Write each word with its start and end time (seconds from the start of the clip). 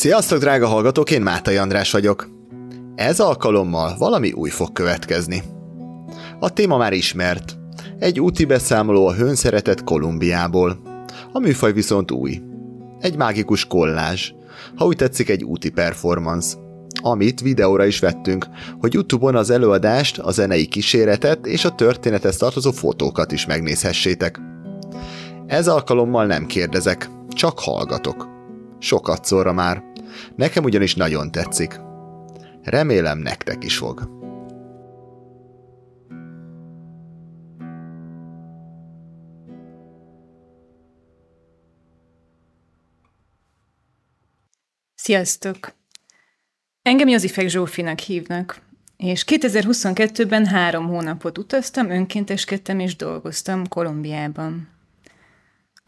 Sziasztok, 0.00 0.38
drága 0.38 0.66
hallgatók, 0.66 1.10
én 1.10 1.22
Mátai 1.22 1.56
András 1.56 1.90
vagyok. 1.90 2.28
Ez 2.94 3.20
alkalommal 3.20 3.96
valami 3.98 4.32
új 4.32 4.50
fog 4.50 4.72
következni. 4.72 5.42
A 6.38 6.52
téma 6.52 6.76
már 6.76 6.92
ismert. 6.92 7.56
Egy 7.98 8.20
úti 8.20 8.44
beszámoló 8.44 9.06
a 9.06 9.14
hőnszeretett 9.14 9.84
Kolumbiából. 9.84 10.80
A 11.32 11.38
műfaj 11.38 11.72
viszont 11.72 12.10
új. 12.10 12.40
Egy 13.00 13.16
mágikus 13.16 13.64
kollázs. 13.64 14.32
Ha 14.76 14.84
úgy 14.84 14.96
tetszik, 14.96 15.28
egy 15.28 15.44
úti 15.44 15.70
performance. 15.70 16.56
Amit 17.02 17.40
videóra 17.40 17.84
is 17.84 17.98
vettünk, 17.98 18.46
hogy 18.78 18.94
Youtube-on 18.94 19.36
az 19.36 19.50
előadást, 19.50 20.18
a 20.18 20.30
zenei 20.30 20.66
kíséretet 20.66 21.46
és 21.46 21.64
a 21.64 21.74
történethez 21.74 22.36
tartozó 22.36 22.70
fotókat 22.70 23.32
is 23.32 23.46
megnézhessétek. 23.46 24.40
Ez 25.46 25.68
alkalommal 25.68 26.26
nem 26.26 26.46
kérdezek, 26.46 27.10
csak 27.28 27.58
hallgatok. 27.58 28.28
Sokat 28.78 29.24
szóra 29.24 29.52
már. 29.52 29.89
Nekem 30.36 30.64
ugyanis 30.64 30.94
nagyon 30.94 31.30
tetszik. 31.30 31.80
Remélem 32.62 33.18
nektek 33.18 33.64
is 33.64 33.76
fog. 33.76 34.18
Sziasztok! 44.94 45.72
Engem 46.82 47.08
Jozifek 47.08 47.48
Zsófinak 47.48 47.98
hívnak, 47.98 48.60
és 48.96 49.24
2022-ben 49.26 50.46
három 50.46 50.86
hónapot 50.86 51.38
utaztam, 51.38 51.90
önkénteskedtem 51.90 52.78
és 52.78 52.96
dolgoztam 52.96 53.68
Kolumbiában. 53.68 54.79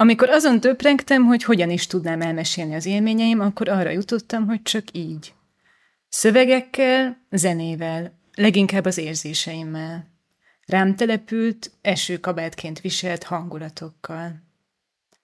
Amikor 0.03 0.29
azon 0.29 0.61
töprengtem, 0.61 1.25
hogy 1.25 1.43
hogyan 1.43 1.71
is 1.71 1.87
tudnám 1.87 2.21
elmesélni 2.21 2.75
az 2.75 2.87
élményeim, 2.87 3.41
akkor 3.41 3.69
arra 3.69 3.91
jutottam, 3.91 4.47
hogy 4.47 4.63
csak 4.63 4.85
így. 4.93 5.35
Szövegekkel, 6.09 7.27
zenével, 7.31 8.19
leginkább 8.35 8.85
az 8.85 8.99
érzéseimmel. 8.99 10.07
Rám 10.67 10.97
települt, 10.97 11.71
esőkabátként 11.81 12.81
viselt 12.81 13.23
hangulatokkal. 13.23 14.43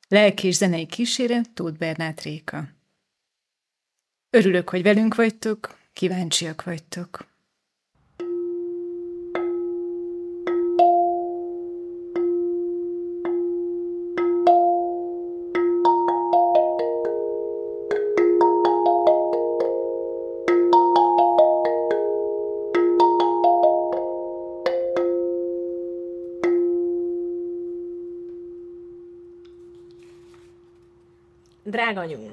Lelki 0.08 0.46
és 0.46 0.54
zenei 0.54 0.86
kíséret 0.86 1.50
Tóth 1.50 1.78
Bernát 1.78 2.22
Réka. 2.22 2.68
Örülök, 4.30 4.68
hogy 4.68 4.82
velünk 4.82 5.14
vagytok, 5.14 5.78
kíváncsiak 5.92 6.64
vagytok. 6.64 7.27
Drága 31.78 32.04
nyúl, 32.04 32.32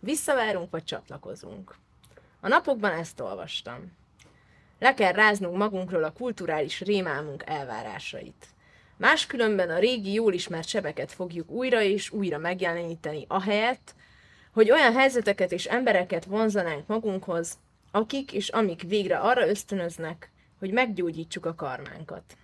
visszavárunk 0.00 0.70
vagy 0.70 0.84
csatlakozunk? 0.84 1.74
A 2.40 2.48
napokban 2.48 2.92
ezt 2.92 3.20
olvastam. 3.20 3.92
Le 4.78 4.94
kell 4.94 5.12
ráznunk 5.12 5.56
magunkról 5.56 6.04
a 6.04 6.12
kulturális 6.12 6.80
rémálmunk 6.80 7.42
elvárásait. 7.46 8.46
Máskülönben 8.96 9.70
a 9.70 9.78
régi, 9.78 10.12
jól 10.12 10.32
ismert 10.32 10.68
sebeket 10.68 11.12
fogjuk 11.12 11.50
újra 11.50 11.82
és 11.82 12.10
újra 12.10 12.38
megjeleníteni, 12.38 13.24
ahelyett, 13.28 13.94
hogy 14.52 14.70
olyan 14.70 14.92
helyzeteket 14.92 15.52
és 15.52 15.64
embereket 15.64 16.24
vonzanánk 16.24 16.86
magunkhoz, 16.86 17.58
akik 17.90 18.32
és 18.32 18.48
amik 18.48 18.82
végre 18.82 19.18
arra 19.18 19.48
ösztönöznek, 19.48 20.30
hogy 20.58 20.70
meggyógyítsuk 20.70 21.46
a 21.46 21.54
karmánkat. 21.54 22.36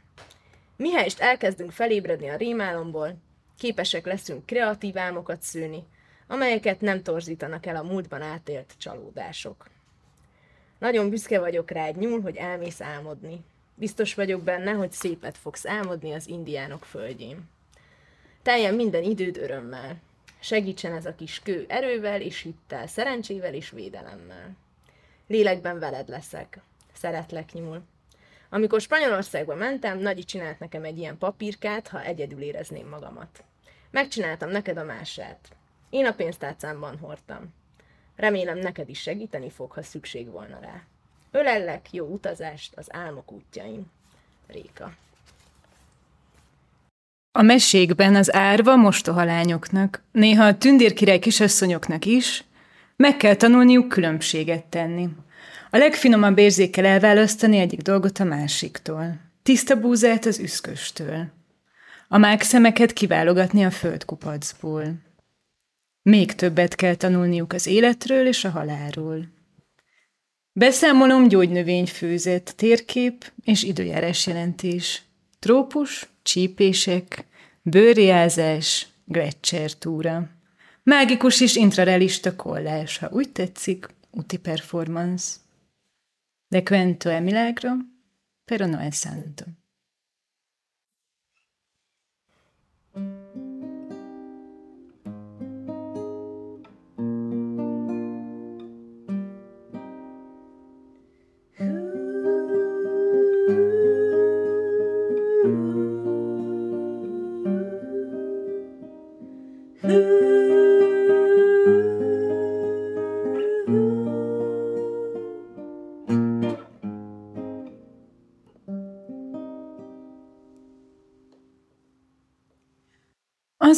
Mihelyest 0.77 1.21
elkezdünk 1.21 1.71
felébredni 1.71 2.29
a 2.29 2.37
rémálomból, 2.37 3.17
képesek 3.59 4.07
leszünk 4.07 4.47
kreatív 4.47 4.99
álmokat 4.99 5.43
szőni, 5.43 5.85
amelyeket 6.31 6.81
nem 6.81 7.03
torzítanak 7.03 7.67
el 7.67 7.77
a 7.77 7.83
múltban 7.83 8.23
átélt 8.23 8.75
csalódások. 8.79 9.67
Nagyon 10.79 11.11
büszke 11.11 11.41
vagyok 11.41 11.71
rád, 11.71 11.97
nyúl, 11.97 12.21
hogy 12.21 12.37
elmész 12.37 12.81
álmodni. 12.81 13.45
Biztos 13.75 14.15
vagyok 14.15 14.43
benne, 14.43 14.71
hogy 14.71 14.93
szépet 14.93 15.37
fogsz 15.37 15.67
álmodni 15.67 16.13
az 16.13 16.29
indiánok 16.29 16.85
földjén. 16.85 17.49
Teljen 18.43 18.75
minden 18.75 19.03
időd 19.03 19.37
örömmel. 19.37 19.97
Segítsen 20.41 20.93
ez 20.93 21.07
a 21.07 21.15
kis 21.15 21.41
kő 21.43 21.65
erővel 21.69 22.21
és 22.21 22.41
hittel, 22.41 22.87
szerencsével 22.87 23.55
és 23.55 23.71
védelemmel. 23.71 24.57
Lélekben 25.27 25.79
veled 25.79 26.09
leszek. 26.09 26.59
Szeretlek, 26.93 27.53
nyúl. 27.53 27.83
Amikor 28.51 28.81
Spanyolországba 28.81 29.55
mentem, 29.55 29.99
Nagyi 29.99 30.25
csinált 30.25 30.59
nekem 30.59 30.85
egy 30.85 30.99
ilyen 30.99 31.19
papírkát, 31.19 31.89
ha 31.89 32.03
egyedül 32.03 32.43
érezném 32.43 32.89
magamat. 32.89 33.45
Megcsináltam 33.91 34.51
neked 34.51 34.77
a 34.77 34.85
mását. 34.85 35.59
Én 35.91 36.07
a 36.07 36.13
pénztárcámban 36.13 36.99
hordtam. 36.99 37.55
Remélem 38.17 38.59
neked 38.59 38.89
is 38.89 39.01
segíteni 39.01 39.51
fog, 39.51 39.73
ha 39.73 39.83
szükség 39.83 40.31
volna 40.31 40.59
rá. 40.61 40.83
Ölellek, 41.31 41.93
jó 41.93 42.07
utazást 42.07 42.73
az 42.77 42.87
álmok 42.91 43.33
útjain. 43.33 43.87
Réka. 44.47 44.93
A 47.33 47.43
mesékben 47.43 48.15
az 48.15 48.35
árva 48.35 48.77
mostoha 48.77 49.25
lányoknak, 49.25 50.03
néha 50.13 50.45
a 50.45 50.59
tündérkirály 50.59 51.19
kisasszonyoknak 51.19 52.05
is 52.05 52.45
meg 52.97 53.17
kell 53.17 53.35
tanulniuk 53.35 53.89
különbséget 53.89 54.65
tenni. 54.65 55.09
A 55.71 55.77
legfinomabb 55.77 56.39
érzékel 56.39 56.85
elválasztani 56.85 57.59
egyik 57.59 57.81
dolgot 57.81 58.19
a 58.19 58.25
másiktól. 58.25 59.21
Tiszta 59.43 59.81
búzát 59.81 60.25
az 60.25 60.39
üszköstől. 60.39 61.27
A 62.09 62.19
mágszemeket 62.19 62.93
kiválogatni 62.93 63.65
a 63.65 63.71
földkupacból. 63.71 64.85
Még 66.11 66.35
többet 66.35 66.75
kell 66.75 66.95
tanulniuk 66.95 67.53
az 67.53 67.67
életről 67.67 68.27
és 68.27 68.45
a 68.45 68.51
halálról. 68.51 69.29
Beszámolom 70.53 71.29
gyógynövényfőzet, 71.29 72.57
térkép 72.57 73.33
és 73.45 73.63
időjárás 73.63 74.27
jelentés. 74.27 75.03
Trópus, 75.39 76.09
csípések, 76.23 77.25
bőrjázás, 77.63 78.89
túra. 79.79 80.29
Mágikus 80.83 81.41
és 81.41 81.57
intrarelista 81.57 82.37
kollás, 82.37 82.99
ha 82.99 83.09
úgy 83.13 83.31
tetszik, 83.33 83.89
úti 84.11 84.39
performance. 84.39 85.37
De 86.49 86.63
quento 86.63 87.09
è 87.09 87.21
milagro, 87.21 87.71
pero 88.45 88.67
no 88.67 88.79
è 88.79 88.91
santo. 88.91 89.45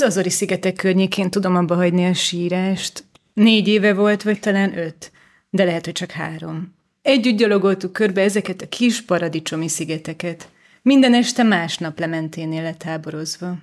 Az 0.02 0.08
Azori 0.08 0.30
szigetek 0.30 0.74
környékén 0.74 1.30
tudom 1.30 1.56
abba 1.56 1.74
hagyni 1.74 2.06
a 2.06 2.14
sírást. 2.14 3.04
Négy 3.32 3.68
éve 3.68 3.94
volt, 3.94 4.22
vagy 4.22 4.40
talán 4.40 4.78
öt, 4.78 5.12
de 5.50 5.64
lehet, 5.64 5.84
hogy 5.84 5.94
csak 5.94 6.10
három. 6.10 6.74
Együtt 7.02 7.36
gyalogoltuk 7.36 7.92
körbe 7.92 8.22
ezeket 8.22 8.62
a 8.62 8.68
kis 8.68 9.02
paradicsomi 9.02 9.68
szigeteket. 9.68 10.48
Minden 10.82 11.14
este 11.14 11.42
másnap 11.42 11.98
lementénél 11.98 12.62
letáborozva. 12.62 13.58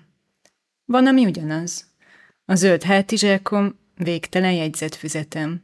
Van, 0.86 1.08
ami 1.08 1.26
ugyanaz. 1.26 1.86
A 2.46 2.56
zöld 2.56 2.84
hátizsákom, 2.84 3.80
végtelen 3.96 4.54
jegyzetfüzetem. 4.54 5.62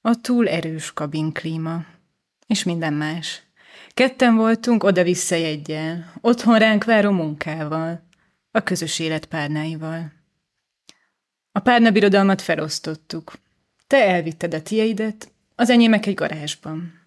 A 0.00 0.20
túl 0.20 0.48
erős 0.48 0.92
kabinklíma. 0.92 1.84
És 2.46 2.64
minden 2.64 2.92
más. 2.92 3.42
Ketten 3.94 4.36
voltunk 4.36 4.84
oda-vissza 4.84 5.34
jegyel, 5.34 6.12
otthon 6.20 6.58
ránk 6.58 6.84
váró 6.84 7.10
munkával 7.10 8.06
a 8.50 8.62
közös 8.62 8.98
élet 8.98 9.26
párnáival. 9.26 10.12
A 11.52 11.60
párnabirodalmat 11.60 12.42
felosztottuk. 12.42 13.32
Te 13.86 13.96
elvitted 13.96 14.54
a 14.54 14.62
tieidet, 14.62 15.32
az 15.54 15.70
enyémek 15.70 16.06
egy 16.06 16.14
garázsban. 16.14 17.06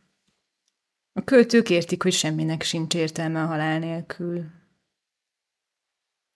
A 1.13 1.23
költők 1.23 1.69
értik, 1.69 2.03
hogy 2.03 2.13
semminek 2.13 2.61
sincs 2.61 2.95
értelme 2.95 3.41
a 3.41 3.45
halál 3.45 3.79
nélkül. 3.79 4.43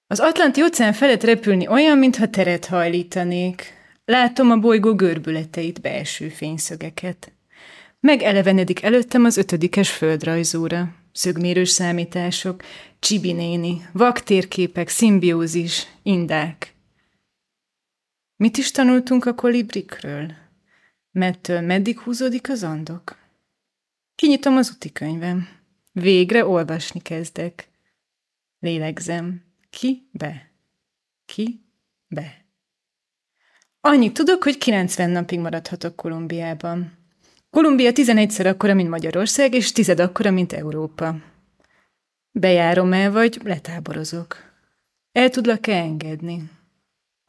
Az 0.08 0.20
Atlanti 0.20 0.64
óceán 0.64 0.94
felett 0.94 1.24
repülni 1.24 1.68
olyan, 1.68 1.98
mintha 1.98 2.30
teret 2.30 2.66
hajlítanék. 2.66 3.74
Látom 4.06 4.52
a 4.52 4.58
bolygó 4.58 4.96
görbületeit, 4.96 5.82
belső 5.82 6.30
fényszögeket. 6.30 7.32
Megelevenedik 8.00 8.84
előttem 8.84 9.26
az 9.26 9.38
ötödikes 9.38 9.92
földrajzóra. 9.92 10.96
Szögmérős 11.18 11.70
számítások, 11.70 12.64
csibinéni, 13.00 13.90
vaktérképek, 13.92 14.88
szimbiózis, 14.88 15.88
indák. 16.04 16.76
Mit 18.36 18.58
is 18.58 18.72
tanultunk 18.72 19.26
a 19.26 19.36
kolibrikről? 19.36 20.32
Mettől 21.12 21.62
meddig 21.62 22.00
húzódik 22.00 22.50
az 22.50 22.64
andok? 22.64 23.18
Kinyitom 24.16 24.58
az 24.58 24.72
úti 24.76 24.92
könyvem. 24.92 25.48
Végre 25.92 26.46
olvasni 26.46 27.02
kezdek. 27.02 27.68
Lélegzem. 28.60 29.44
Ki 29.70 30.10
be? 30.12 30.52
Ki 31.26 31.66
be? 32.08 32.46
Annyit 33.82 34.14
tudok, 34.14 34.44
hogy 34.44 34.58
90 34.58 35.10
napig 35.10 35.40
maradhatok 35.40 35.96
Kolumbiában. 35.96 37.05
Kolumbia 37.56 37.92
11-szer 37.94 38.46
akkora, 38.46 38.74
mint 38.74 38.90
Magyarország, 38.90 39.54
és 39.54 39.72
tized 39.72 40.00
akkora, 40.00 40.32
mint 40.32 40.54
Európa. 40.54 41.16
Bejárom 42.32 42.94
el, 42.94 43.12
vagy 43.12 43.40
letáborozok. 43.44 44.38
El 45.12 45.30
tudlak-e 45.30 45.76
engedni? 45.76 46.50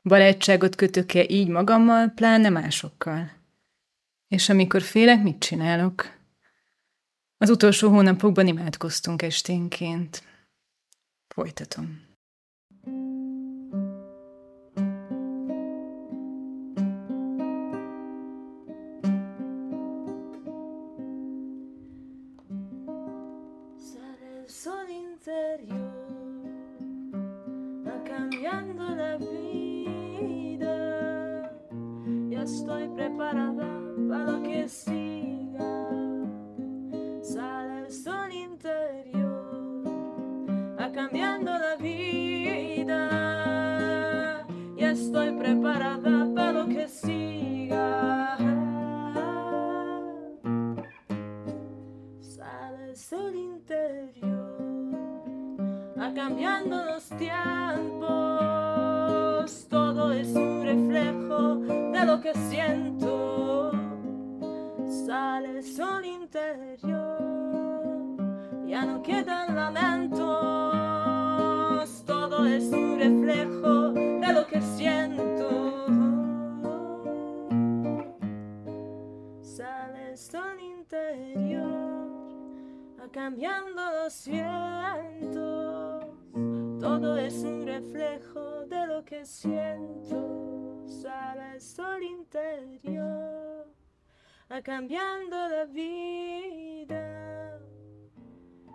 Barátságot 0.02 0.74
kötök-e 0.74 1.24
így 1.28 1.48
magammal, 1.48 2.08
pláne 2.08 2.48
másokkal? 2.48 3.30
És 4.28 4.48
amikor 4.48 4.82
félek, 4.82 5.22
mit 5.22 5.38
csinálok? 5.38 6.12
Az 7.36 7.50
utolsó 7.50 7.90
hónapokban 7.90 8.46
imádkoztunk 8.46 9.22
esténként. 9.22 10.22
Folytatom. 11.28 12.00
estoy 12.84 13.25
cambiando 83.16 83.80
los 84.02 84.28
vientos. 84.28 86.04
Todo 86.78 87.16
es 87.16 87.42
un 87.44 87.64
reflejo 87.64 88.66
de 88.66 88.86
lo 88.86 89.02
que 89.06 89.24
siento 89.24 90.84
sale 90.86 91.54
el 91.54 91.60
sol 91.62 92.02
interior, 92.02 93.72
cambiando 94.62 95.48
la 95.48 95.64
vida. 95.64 97.58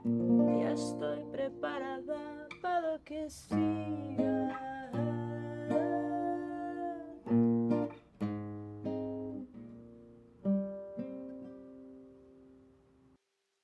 Ya 0.03 0.71
estoy 0.71 1.23
preparada 1.31 2.47
para 2.63 2.93
lo 2.93 3.03
que 3.03 3.29
siga. 3.29 4.71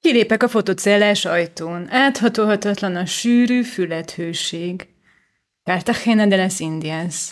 Kilépek 0.07 0.43
a 0.43 0.47
fotocellás 0.47 1.25
ajtón. 1.25 1.87
Áthatolhatatlan 1.89 2.95
a 2.95 3.05
sűrű 3.05 3.61
fülethőség. 3.63 4.87
Cartagena 5.63 6.25
de 6.25 6.35
las 6.35 6.59
Indias. 6.59 7.31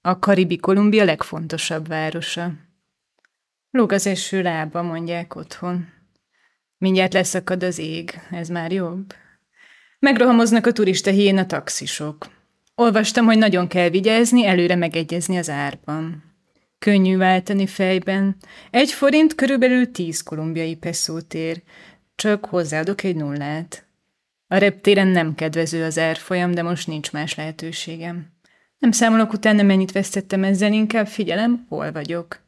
A 0.00 0.18
Karibi 0.18 0.56
Kolumbia 0.56 1.04
legfontosabb 1.04 1.88
városa. 1.88 2.52
Lóg 3.70 3.92
az 3.92 4.06
eső 4.06 4.42
lába, 4.42 4.82
mondják 4.82 5.34
otthon. 5.34 5.88
Mindjárt 6.78 7.12
leszakad 7.12 7.62
az 7.62 7.78
ég, 7.78 8.20
ez 8.30 8.48
már 8.48 8.72
jobb. 8.72 9.14
Megrohamoznak 9.98 10.66
a 10.66 10.72
turista 10.72 11.10
a 11.36 11.46
taxisok. 11.46 12.26
Olvastam, 12.74 13.24
hogy 13.24 13.38
nagyon 13.38 13.68
kell 13.68 13.88
vigyázni, 13.88 14.46
előre 14.46 14.74
megegyezni 14.74 15.36
az 15.36 15.50
árban. 15.50 16.28
Könnyű 16.78 17.16
váltani 17.16 17.66
fejben. 17.66 18.36
Egy 18.70 18.90
forint 18.90 19.34
körülbelül 19.34 19.90
tíz 19.90 20.22
kolumbiai 20.22 20.76
peszót 20.76 21.34
ér. 21.34 21.62
Csak 22.18 22.44
hozzáadok 22.44 23.02
egy 23.02 23.16
nullát. 23.16 23.86
A 24.46 24.56
reptéren 24.56 25.06
nem 25.06 25.34
kedvező 25.34 25.84
az 25.84 25.98
árfolyam, 25.98 26.54
de 26.54 26.62
most 26.62 26.86
nincs 26.86 27.12
más 27.12 27.34
lehetőségem. 27.34 28.26
Nem 28.78 28.90
számolok 28.90 29.32
utána, 29.32 29.62
mennyit 29.62 29.92
vesztettem 29.92 30.44
ezzel, 30.44 30.72
inkább 30.72 31.06
figyelem, 31.06 31.66
hol 31.68 31.92
vagyok. 31.92 32.40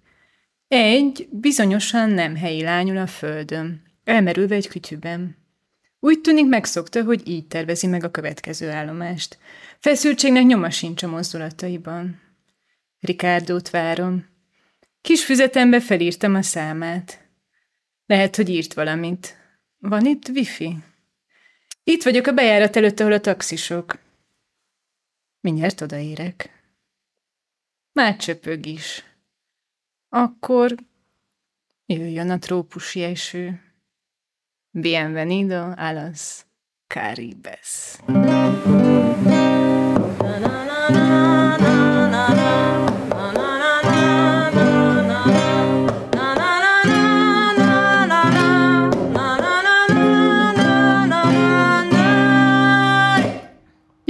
Egy 0.69 1.28
bizonyosan 1.31 2.11
nem 2.11 2.37
helyi 2.37 2.62
lányul 2.62 2.96
a 2.96 3.06
földön, 3.06 3.82
elmerülve 4.05 4.55
egy 4.55 4.69
kütyűben. 4.69 5.37
Úgy 6.00 6.20
tűnik 6.20 6.49
megszokta, 6.49 7.02
hogy 7.02 7.28
így 7.28 7.46
tervezi 7.46 7.87
meg 7.87 8.05
a 8.05 8.11
következő 8.11 8.70
állomást. 8.70 9.38
Feszültségnek 9.78 10.44
nyoma 10.44 10.70
sincs 10.70 11.02
a 11.02 11.08
mozdulataiban. 11.08 12.20
Rikárdót 13.00 13.70
várom. 13.70 14.27
Kis 15.00 15.24
füzetembe 15.24 15.81
felírtam 15.81 16.34
a 16.34 16.43
számát. 16.43 17.29
Lehet, 18.06 18.36
hogy 18.36 18.48
írt 18.48 18.74
valamit. 18.74 19.39
Van 19.81 20.06
itt 20.06 20.29
wifi? 20.29 20.77
Itt 21.84 22.03
vagyok 22.03 22.27
a 22.27 22.32
bejárat 22.32 22.77
előtt, 22.77 23.01
ahol 23.01 23.13
a 23.13 23.20
taxisok. 23.20 23.99
Mindjárt 25.41 25.81
odaérek. 25.81 26.63
Már 27.93 28.17
csöpög 28.17 28.67
is. 28.67 29.05
Akkor 30.08 30.75
jöjjön 31.87 32.31
a 32.31 32.39
trópusi 32.39 33.03
eső. 33.03 33.60
Bienvenido 34.70 35.70
a 35.77 35.93
las 35.93 36.44
Caribes. 36.87 37.99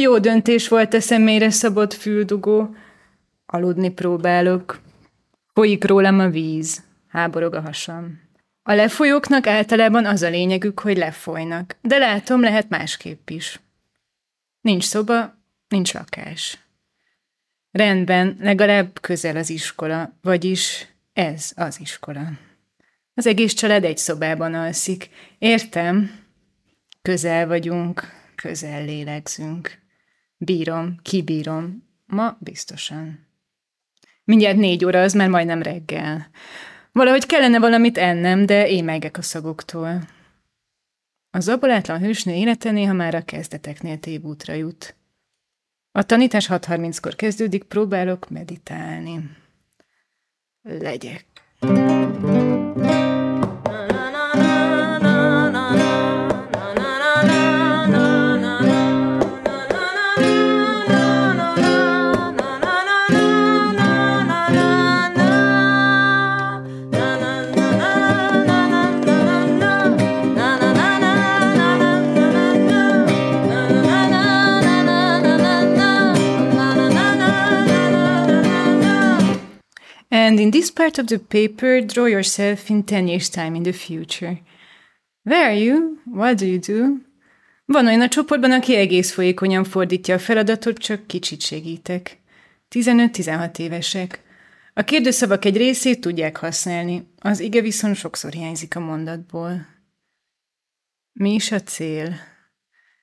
Jó 0.00 0.18
döntés 0.18 0.68
volt 0.68 0.94
a 0.94 1.00
személyre 1.00 1.50
szabott 1.50 1.92
füldugó. 1.92 2.74
Aludni 3.46 3.90
próbálok. 3.90 4.80
Folyik 5.52 5.84
rólam 5.84 6.18
a 6.18 6.28
víz. 6.28 6.82
Háborog 7.08 7.54
a 7.54 7.60
hasam. 7.60 8.20
A 8.62 8.72
lefolyóknak 8.72 9.46
általában 9.46 10.06
az 10.06 10.22
a 10.22 10.28
lényegük, 10.28 10.80
hogy 10.80 10.96
lefolynak, 10.96 11.76
de 11.82 11.98
látom, 11.98 12.40
lehet 12.40 12.68
másképp 12.68 13.30
is. 13.30 13.60
Nincs 14.60 14.84
szoba, 14.84 15.34
nincs 15.68 15.94
lakás. 15.94 16.58
Rendben, 17.70 18.36
legalább 18.40 19.00
közel 19.00 19.36
az 19.36 19.50
iskola, 19.50 20.18
vagyis 20.22 20.86
ez 21.12 21.52
az 21.56 21.80
iskola. 21.80 22.30
Az 23.14 23.26
egész 23.26 23.52
család 23.52 23.84
egy 23.84 23.98
szobában 23.98 24.54
alszik. 24.54 25.08
Értem, 25.38 26.10
közel 27.02 27.46
vagyunk, 27.46 28.02
közel 28.34 28.84
lélegzünk. 28.84 29.79
Bírom, 30.42 30.96
kibírom. 31.02 31.88
Ma 32.06 32.36
biztosan. 32.38 33.26
Mindjárt 34.24 34.56
négy 34.56 34.84
óra, 34.84 35.02
az 35.02 35.12
már 35.12 35.28
majdnem 35.28 35.62
reggel. 35.62 36.30
Valahogy 36.92 37.26
kellene 37.26 37.58
valamit 37.58 37.98
ennem, 37.98 38.46
de 38.46 38.68
émelgek 38.68 39.16
a 39.16 39.22
szagoktól. 39.22 40.02
Az 41.30 41.48
abolátlan 41.48 42.00
hősnő 42.00 42.32
élete 42.32 42.70
néha 42.70 42.92
már 42.92 43.14
a 43.14 43.24
kezdeteknél 43.24 43.98
tévútra 43.98 44.52
jut. 44.52 44.94
A 45.92 46.02
tanítás 46.02 46.48
6.30-kor 46.48 47.14
kezdődik, 47.14 47.64
próbálok 47.64 48.30
meditálni. 48.30 49.36
legyek. 50.62 51.26
In 51.60 52.49
part 80.90 80.98
of 80.98 81.06
the 81.06 81.18
paper, 81.18 81.80
draw 81.80 82.06
yourself 82.06 82.68
in 82.68 82.82
10 82.82 83.06
years' 83.08 83.30
time 83.30 83.54
in 83.54 83.62
the 83.62 83.72
future. 83.72 84.40
Where 85.22 85.44
are 85.44 85.54
you? 85.54 85.98
What 86.04 86.38
do 86.38 86.46
you 86.46 86.58
do? 86.58 86.98
Van 87.64 87.86
olyan 87.86 88.00
a 88.00 88.08
csoportban, 88.08 88.50
aki 88.50 88.76
egész 88.76 89.12
folyékonyan 89.12 89.64
fordítja 89.64 90.14
a 90.14 90.18
feladatot, 90.18 90.78
csak 90.78 91.06
kicsit 91.06 91.40
segítek. 91.40 92.18
15-16 92.70 93.58
évesek. 93.58 94.20
A 94.74 94.82
kérdőszavak 94.82 95.44
egy 95.44 95.56
részét 95.56 96.00
tudják 96.00 96.36
használni, 96.36 97.08
az 97.18 97.40
ige 97.40 97.60
viszont 97.60 97.96
sokszor 97.96 98.32
hiányzik 98.32 98.76
a 98.76 98.80
mondatból. 98.80 99.66
Mi 101.12 101.34
is 101.34 101.52
a 101.52 101.60
cél? 101.60 102.14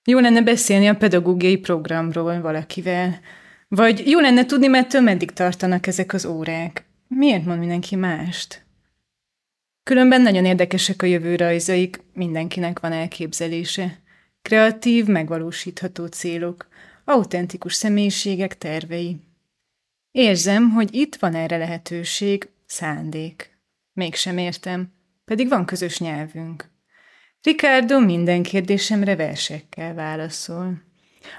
Jó 0.03 0.19
lenne 0.19 0.41
beszélni 0.41 0.87
a 0.87 0.95
pedagógiai 0.95 1.57
programról 1.57 2.41
valakivel. 2.41 3.19
Vagy 3.67 4.09
jó 4.09 4.19
lenne 4.19 4.45
tudni, 4.45 4.67
mert 4.67 4.99
meddig 4.99 5.31
tartanak 5.31 5.87
ezek 5.87 6.13
az 6.13 6.25
órák. 6.25 6.86
Miért 7.07 7.45
mond 7.45 7.59
mindenki 7.59 7.95
mást? 7.95 8.65
Különben 9.83 10.21
nagyon 10.21 10.45
érdekesek 10.45 11.01
a 11.01 11.05
jövő 11.05 11.35
rajzaik, 11.35 12.03
mindenkinek 12.13 12.79
van 12.79 12.91
elképzelése. 12.91 13.99
Kreatív, 14.41 15.05
megvalósítható 15.05 16.05
célok, 16.05 16.67
autentikus 17.03 17.73
személyiségek 17.73 18.57
tervei. 18.57 19.17
Érzem, 20.11 20.69
hogy 20.69 20.95
itt 20.95 21.15
van 21.15 21.35
erre 21.35 21.57
lehetőség, 21.57 22.49
szándék. 22.65 23.57
Mégsem 23.93 24.37
értem, 24.37 24.93
pedig 25.25 25.47
van 25.47 25.65
közös 25.65 25.99
nyelvünk. 25.99 26.69
Ricardo 27.41 27.99
minden 27.99 28.43
kérdésemre 28.43 29.15
versekkel 29.15 29.93
válaszol. 29.93 30.81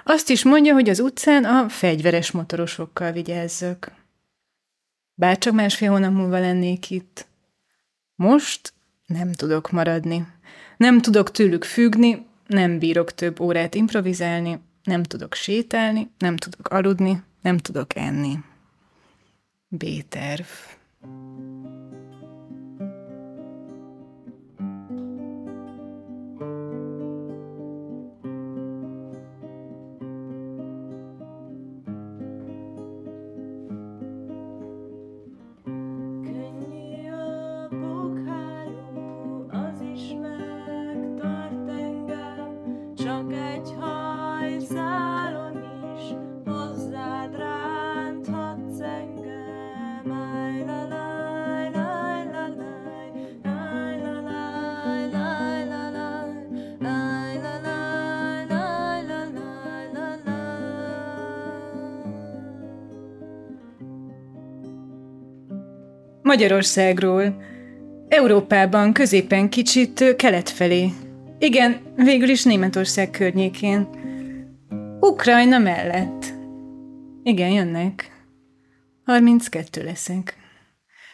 Azt 0.04 0.30
is 0.30 0.44
mondja, 0.44 0.72
hogy 0.72 0.88
az 0.88 1.00
utcán 1.00 1.44
a 1.44 1.68
fegyveres 1.68 2.30
motorosokkal 2.30 3.12
vigyázzak. 3.12 3.92
Bárcsak 5.18 5.52
másfél 5.52 5.90
hónap 5.90 6.12
múlva 6.12 6.38
lennék 6.38 6.90
itt. 6.90 7.26
Most 8.14 8.72
nem 9.06 9.32
tudok 9.32 9.70
maradni. 9.70 10.26
Nem 10.76 11.00
tudok 11.00 11.30
tőlük 11.30 11.64
függni, 11.64 12.26
nem 12.46 12.78
bírok 12.78 13.14
több 13.14 13.40
órát 13.40 13.75
improvizálni, 13.75 14.60
nem 14.82 15.02
tudok 15.02 15.34
sétálni, 15.34 16.10
nem 16.18 16.37
tudok 16.37 16.68
aludni, 16.68 17.22
nem 17.42 17.58
tudok 17.58 17.96
enni. 17.96 18.38
B-terv. 19.68 20.46
Magyarországról. 66.38 67.42
Európában, 68.09 68.92
középen, 68.92 69.49
kicsit 69.49 70.16
kelet 70.16 70.50
felé. 70.50 70.90
Igen, 71.38 71.80
végül 71.97 72.28
is 72.28 72.45
Németország 72.45 73.11
környékén. 73.11 73.88
Ukrajna 75.00 75.59
mellett. 75.59 76.25
Igen, 77.23 77.50
jönnek. 77.50 78.25
32 79.04 79.85
leszek. 79.85 80.37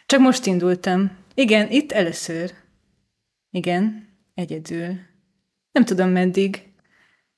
Csak 0.07 0.21
most 0.21 0.47
indultam. 0.47 1.11
Igen, 1.35 1.71
itt 1.71 1.93
először. 1.93 2.51
Igen, 3.51 4.09
egyedül. 4.35 4.97
Nem 5.73 5.85
tudom 5.85 6.09
meddig. 6.09 6.63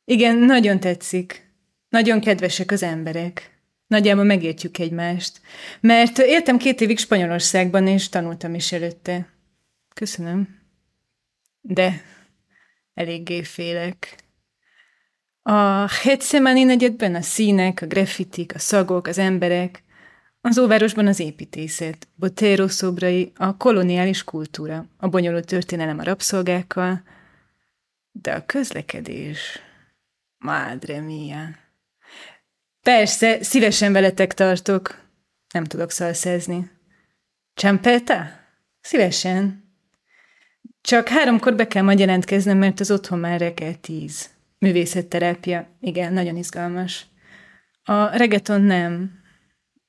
Igen, 0.04 0.36
nagyon 0.36 0.80
tetszik. 0.80 1.50
Nagyon 1.88 2.20
kedvesek 2.20 2.70
az 2.70 2.82
emberek. 2.82 3.55
Nagyjából 3.86 4.24
megértjük 4.24 4.78
egymást. 4.78 5.40
Mert 5.80 6.18
éltem 6.18 6.56
két 6.56 6.80
évig 6.80 6.98
Spanyolországban, 6.98 7.86
és 7.86 8.08
tanultam 8.08 8.54
is 8.54 8.72
előtte. 8.72 9.28
Köszönöm. 9.94 10.58
De 11.60 12.02
eléggé 12.94 13.42
félek. 13.42 14.24
A 15.42 15.88
Hetszemani 16.02 16.62
negyedben 16.62 17.14
a 17.14 17.22
színek, 17.22 17.82
a 17.82 17.86
graffitik, 17.86 18.54
a 18.54 18.58
szagok, 18.58 19.06
az 19.06 19.18
emberek, 19.18 19.82
az 20.40 20.58
óvárosban 20.58 21.06
az 21.06 21.20
építészet, 21.20 22.08
Botero 22.14 22.68
szobrai, 22.68 23.32
a 23.36 23.56
koloniális 23.56 24.24
kultúra, 24.24 24.86
a 24.96 25.08
bonyolult 25.08 25.46
történelem 25.46 25.98
a 25.98 26.02
rabszolgákkal, 26.02 27.02
de 28.12 28.32
a 28.32 28.46
közlekedés, 28.46 29.60
madre 30.38 31.00
mia. 31.00 31.65
Persze, 32.86 33.42
szívesen 33.42 33.92
veletek 33.92 34.34
tartok. 34.34 35.04
Nem 35.54 35.64
tudok 35.64 35.90
szalszezni. 35.90 36.70
Csampeta? 37.54 38.26
Szívesen. 38.80 39.70
Csak 40.80 41.08
háromkor 41.08 41.54
be 41.54 41.66
kell 41.66 41.82
majd 41.82 41.98
jelentkeznem, 41.98 42.58
mert 42.58 42.80
az 42.80 42.90
otthon 42.90 43.18
már 43.18 43.40
reggel 43.40 43.80
tíz. 43.80 44.30
Művészetterápia. 44.58 45.76
Igen, 45.80 46.12
nagyon 46.12 46.36
izgalmas. 46.36 47.06
A 47.82 48.16
reggaeton 48.16 48.60
nem. 48.60 49.20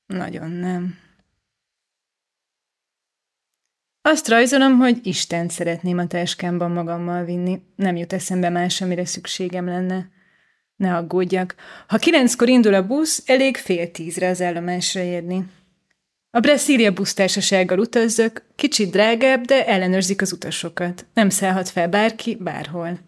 Nagyon 0.06 0.52
nem. 0.52 0.98
Azt 4.02 4.28
rajzolom, 4.28 4.78
hogy 4.78 5.08
Isten 5.08 5.50
szeretném 5.50 5.98
a 5.98 6.08
táskámban 6.08 6.72
magammal 6.72 7.24
vinni. 7.24 7.62
Nem 7.76 7.96
jut 7.96 8.14
eszembe 8.14 8.50
más, 8.50 8.82
amire 8.82 9.06
szükségem 9.06 9.66
lenne. 9.66 10.16
Ne 10.78 10.96
aggódjak. 10.96 11.56
Ha 11.88 11.98
kilenckor 11.98 12.50
indul 12.50 12.74
a 12.74 12.88
busz, 12.88 13.24
elég 13.26 13.58
fél 13.58 13.92
tízre 13.92 14.30
az 14.30 14.42
állomásra 14.42 15.02
érni. 15.02 15.46
A 16.30 16.40
Brasilia 16.40 16.92
busztársasággal 16.92 17.80
utazzak, 17.80 18.44
kicsit 18.56 18.92
drágább, 18.92 19.46
de 19.46 19.68
ellenőrzik 19.68 20.22
az 20.22 20.32
utasokat. 20.32 21.06
Nem 21.14 21.30
szállhat 21.30 21.70
fel 21.70 21.90
bárki, 21.90 22.36
bárhol. 22.36 23.00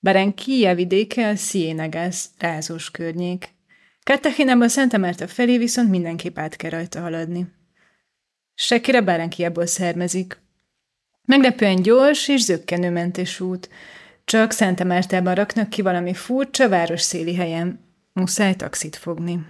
Barranquilla 0.00 0.74
vidéke 0.74 1.28
a 1.28 1.34
Cienagas, 1.34 2.24
rázós 2.38 2.90
környék. 2.90 3.48
Cartagenában 4.04 4.68
Santa 4.68 4.98
Marta 4.98 5.28
felé 5.28 5.58
viszont 5.58 5.90
mindenképp 5.90 6.38
át 6.38 6.56
kell 6.56 6.70
rajta 6.70 7.00
haladni. 7.00 7.46
Sekire 8.54 9.00
Barranquillából 9.00 9.66
származik. 9.66 10.40
Meglepően 11.24 11.82
gyors 11.82 12.28
és 12.28 12.40
zöggenőmentes 12.40 13.40
út. 13.40 13.68
Csak 14.26 14.52
Santa 14.52 14.84
Mártában 14.84 15.34
raknak 15.34 15.68
ki 15.68 15.82
valami 15.82 16.14
furcsa 16.14 16.68
városszéli 16.68 17.34
helyen. 17.34 17.80
Muszáj 18.12 18.54
taxit 18.54 18.96
fogni. 18.96 19.46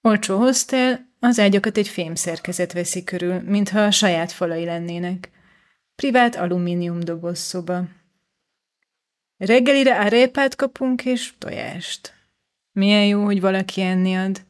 Olcsó 0.00 0.38
hostel, 0.38 1.08
az 1.20 1.38
ágyakat 1.38 1.76
egy 1.76 1.88
fém 1.88 2.14
szerkezet 2.14 2.72
veszi 2.72 3.04
körül, 3.04 3.40
mintha 3.40 3.80
a 3.80 3.90
saját 3.90 4.32
falai 4.32 4.64
lennének. 4.64 5.30
Privát 5.94 6.36
alumínium 6.36 7.00
doboz 7.00 7.38
szoba. 7.38 7.84
Reggelire 9.36 10.00
arépát 10.00 10.54
kapunk 10.54 11.04
és 11.04 11.32
tojást. 11.38 12.12
Milyen 12.72 13.06
jó, 13.06 13.24
hogy 13.24 13.40
valaki 13.40 13.80
enni 13.80 14.14
ad. 14.14 14.44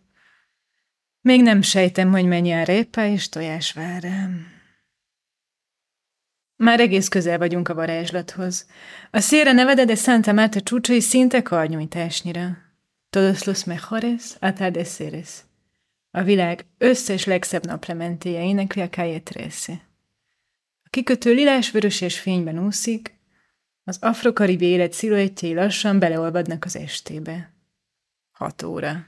Még 1.20 1.42
nem 1.42 1.62
sejtem, 1.62 2.10
hogy 2.10 2.24
mennyi 2.24 2.52
a 2.52 2.64
répa 2.64 3.04
és 3.04 3.28
tojás 3.28 3.72
vár 3.72 4.02
rám. 4.02 4.53
Már 6.64 6.80
egész 6.80 7.08
közel 7.08 7.38
vagyunk 7.38 7.68
a 7.68 7.74
varázslathoz. 7.74 8.66
A 9.10 9.20
Sierra 9.20 9.52
Nevada 9.52 9.84
de 9.84 9.94
Santa 9.94 10.32
Marta 10.32 10.60
csúcsai 10.60 11.00
szinte 11.00 11.42
karnyújtásnyira. 11.42 12.56
Todos 13.10 13.44
los 13.44 13.64
mejores 13.64 14.24
atardeceres. 14.40 15.28
A 16.10 16.22
világ 16.22 16.66
összes 16.78 17.24
legszebb 17.24 17.66
naplementéje 17.66 18.44
énekli 18.44 18.82
a 18.82 18.88
Calle 18.88 19.20
Trece. 19.20 19.72
A 20.82 20.88
kikötő 20.90 21.34
lilás-vörös 21.34 22.00
és 22.00 22.20
fényben 22.20 22.64
úszik, 22.64 23.14
az 23.84 23.98
afrokaribi 24.00 24.64
élet 24.64 24.92
sziluettjei 24.92 25.54
lassan 25.54 25.98
beleolvadnak 25.98 26.64
az 26.64 26.76
estébe. 26.76 27.52
Hat 28.32 28.62
óra. 28.62 29.06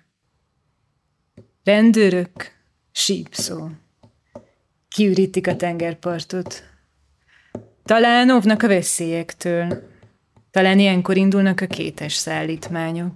Rendőrök, 1.64 2.52
sípszó. 2.92 3.68
Kiürítik 4.88 5.46
a 5.46 5.56
tengerpartot. 5.56 6.74
Talán 7.86 8.30
óvnak 8.30 8.62
a 8.62 8.68
veszélyektől. 8.68 9.82
Talán 10.50 10.78
ilyenkor 10.78 11.16
indulnak 11.16 11.60
a 11.60 11.66
kétes 11.66 12.12
szállítmányok. 12.12 13.12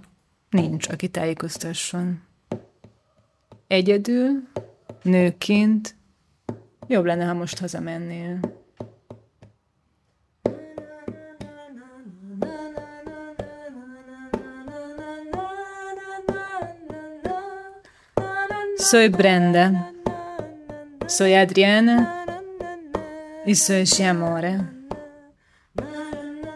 Nincs, 0.49 0.87
aki 0.87 1.07
tájékoztasson. 1.07 2.21
Egyedül, 3.67 4.47
nőként, 5.03 5.95
jobb 6.87 7.05
lenne, 7.05 7.25
ha 7.25 7.33
most 7.33 7.59
hazamennél. 7.59 8.39
Soy 18.77 19.09
Brenda. 19.09 19.91
Soy 21.07 21.35
Adriana. 21.35 22.20
Y 23.45 23.55
soy 23.55 23.85
Sciamore. 23.85 24.59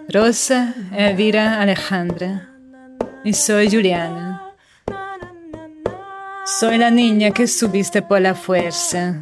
Rosa, 0.09 0.75
Elvira, 0.95 1.61
Alejandra. 1.61 2.49
Y 3.23 3.33
soy 3.33 3.69
Juliana. 3.69 4.53
Soy 6.45 6.77
la 6.77 6.91
niña 6.91 7.31
que 7.31 7.47
subiste 7.47 8.01
por 8.01 8.21
la 8.21 8.35
fuerza. 8.35 9.21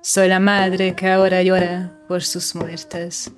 Soy 0.00 0.28
la 0.28 0.40
madre 0.40 0.94
que 0.94 1.08
ahora 1.08 1.42
llora 1.42 1.92
por 2.08 2.22
sus 2.22 2.54
muertes. 2.54 3.30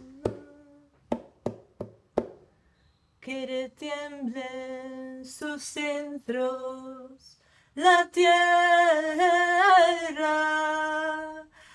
que 3.21 3.71
tiemblen 3.77 5.25
sus 5.25 5.63
centros 5.63 7.39
la 7.75 8.09
tierra 8.11 8.35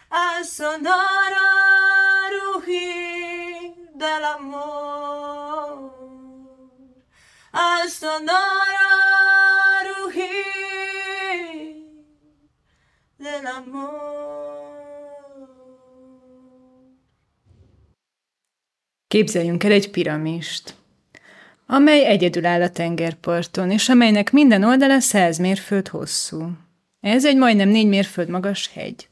al 0.09 0.43
sonoro 0.43 1.49
rugir 2.35 3.73
del 3.97 4.23
amor, 4.23 5.91
al 7.51 7.87
sonoro 7.89 8.91
rugir 9.87 10.25
del 13.17 13.45
amor. 13.45 14.45
Képzeljünk 19.07 19.63
el 19.63 19.71
egy 19.71 19.91
piramist, 19.91 20.75
amely 21.65 22.05
egyedül 22.05 22.45
áll 22.45 22.61
a 22.61 22.69
tengerparton, 22.69 23.71
és 23.71 23.89
amelynek 23.89 24.31
minden 24.31 24.63
oldala 24.63 24.99
100 24.99 25.37
mérföld 25.37 25.87
hosszú. 25.87 26.51
Ez 27.01 27.25
egy 27.25 27.37
majdnem 27.37 27.69
négy 27.69 27.87
mérföld 27.87 28.29
magas 28.29 28.69
hegy. 28.73 29.09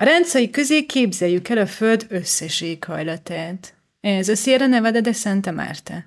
A 0.00 0.04
ráncai 0.04 0.50
közé 0.50 0.86
képzeljük 0.86 1.48
el 1.48 1.58
a 1.58 1.66
föld 1.66 2.06
összes 2.08 2.60
éghajlatát. 2.60 3.74
Ez 4.00 4.28
a 4.28 4.34
Sierra 4.34 4.66
Nevada 4.66 5.00
de 5.00 5.12
Santa 5.12 5.52
Marta. 5.52 6.04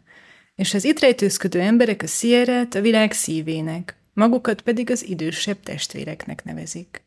És 0.55 0.73
az 0.73 0.83
itt 0.83 0.99
rejtőzködő 0.99 1.59
emberek 1.59 2.01
a 2.01 2.07
Sierrát 2.07 2.75
a 2.75 2.81
világ 2.81 3.11
szívének, 3.11 3.95
magukat 4.13 4.61
pedig 4.61 4.91
az 4.91 5.05
idősebb 5.07 5.59
testvéreknek 5.59 6.43
nevezik. 6.43 7.03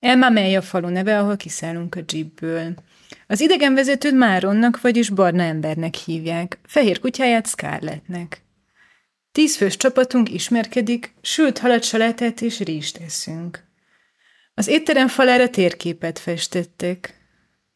Elma 0.00 0.28
mely 0.28 0.54
a 0.54 0.62
falu 0.62 0.88
neve, 0.88 1.18
ahol 1.18 1.36
kiszállunk 1.36 1.94
a 1.94 2.04
jeepből. 2.12 2.74
Az 3.26 3.40
idegenvezetőt 3.40 4.14
Máronnak, 4.14 4.80
vagyis 4.80 5.10
barna 5.10 5.42
embernek 5.42 5.94
hívják, 5.94 6.58
fehér 6.66 6.98
kutyáját 6.98 7.46
Scarlettnek. 7.46 8.42
Tízfős 9.32 9.76
csapatunk 9.76 10.32
ismerkedik, 10.32 11.14
sült 11.20 11.58
halat 11.58 12.20
és 12.40 12.60
rizst 12.60 12.96
eszünk. 12.96 13.72
Az 14.54 14.68
étterem 14.68 15.08
falára 15.08 15.50
térképet 15.50 16.18
festettek. 16.18 17.22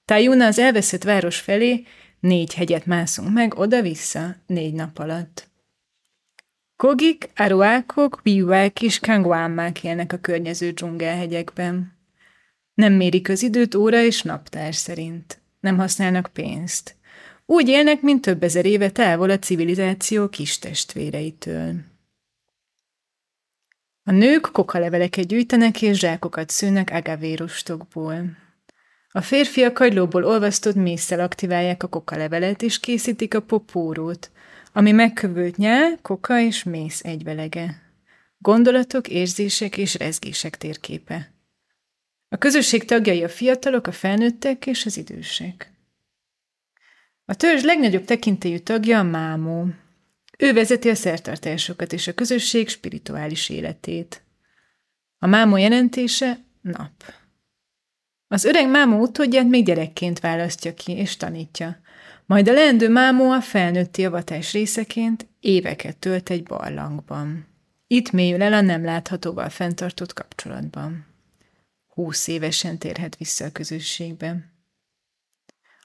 Tájúna 0.05 0.47
az 0.47 0.59
elveszett 0.59 1.03
város 1.03 1.38
felé 1.41 1.87
négy 2.21 2.55
hegyet 2.55 2.87
mászunk 2.87 3.33
meg 3.33 3.55
oda-vissza 3.59 4.37
négy 4.47 4.73
nap 4.73 4.99
alatt. 4.99 5.49
Kogik, 6.77 7.31
aruákok, 7.37 8.21
biuák 8.23 8.83
és 8.83 8.99
kanguámák 8.99 9.85
élnek 9.85 10.12
a 10.12 10.19
környező 10.19 10.71
dzsungelhegyekben. 10.71 11.97
Nem 12.75 12.93
mérik 12.93 13.29
az 13.29 13.43
időt 13.43 13.75
óra 13.75 14.03
és 14.03 14.23
naptár 14.23 14.75
szerint. 14.75 15.41
Nem 15.61 15.77
használnak 15.77 16.31
pénzt. 16.33 16.97
Úgy 17.47 17.69
élnek, 17.69 18.01
mint 18.01 18.21
több 18.21 18.43
ezer 18.43 18.64
éve 18.64 18.91
távol 18.91 19.31
a 19.31 19.38
civilizáció 19.38 20.29
kis 20.29 20.59
testvéreitől. 20.59 21.75
A 24.09 24.12
nők 24.12 24.49
kokaleveleket 24.53 25.27
gyűjtenek 25.27 25.83
és 25.83 25.99
zsákokat 25.99 26.51
szőnek 26.51 26.90
agavérostokból. 26.90 28.37
A 29.11 29.21
férfiak 29.21 29.75
kagylóból 29.75 30.25
olvasztott 30.25 30.75
mészsel 30.75 31.21
aktiválják 31.21 31.83
a 31.83 31.88
kokalevelet 31.88 32.62
és 32.62 32.81
készítik 32.81 33.35
a 33.35 33.40
popórót, 33.40 34.31
ami 34.73 34.92
megkövült 34.92 35.57
nyál, 35.57 35.99
koka 36.03 36.40
és 36.40 36.62
mész 36.62 37.05
egyvelege. 37.05 37.83
Gondolatok, 38.38 39.09
érzések 39.09 39.77
és 39.77 39.94
rezgések 39.94 40.57
térképe. 40.57 41.33
A 42.29 42.37
közösség 42.37 42.85
tagjai 42.85 43.25
a 43.25 43.29
fiatalok, 43.29 43.87
a 43.87 43.92
felnőttek 43.92 44.66
és 44.66 44.87
az 44.87 44.97
idősek. 44.97 45.73
A 47.25 47.35
törzs 47.35 47.62
legnagyobb 47.62 48.05
tekintélyű 48.05 48.59
tagja 48.59 48.99
a 48.99 49.03
mámó. 49.03 49.66
Ő 50.40 50.53
vezeti 50.53 50.88
a 50.88 50.94
szertartásokat 50.94 51.92
és 51.92 52.07
a 52.07 52.14
közösség 52.14 52.68
spirituális 52.68 53.48
életét. 53.48 54.22
A 55.18 55.27
mámó 55.27 55.57
jelentése 55.57 56.38
nap. 56.61 56.92
Az 58.29 58.44
öreg 58.44 58.70
mámó 58.70 59.01
utódját 59.01 59.46
még 59.46 59.64
gyerekként 59.64 60.20
választja 60.20 60.74
ki 60.74 60.92
és 60.92 61.16
tanítja, 61.16 61.81
majd 62.27 62.48
a 62.48 62.53
leendő 62.53 62.88
mámó 62.88 63.31
a 63.31 63.40
felnőtti 63.40 64.05
avatás 64.05 64.53
részeként 64.53 65.27
éveket 65.40 65.96
tölt 65.96 66.31
egy 66.31 66.42
barlangban. 66.42 67.46
Itt 67.87 68.11
mélyül 68.11 68.42
el 68.42 68.53
a 68.53 68.61
nem 68.61 68.85
láthatóval 68.85 69.48
fenntartott 69.48 70.12
kapcsolatban. 70.12 71.07
Húsz 71.87 72.27
évesen 72.27 72.79
térhet 72.79 73.16
vissza 73.16 73.44
a 73.44 73.53
közösségbe. 73.53 74.53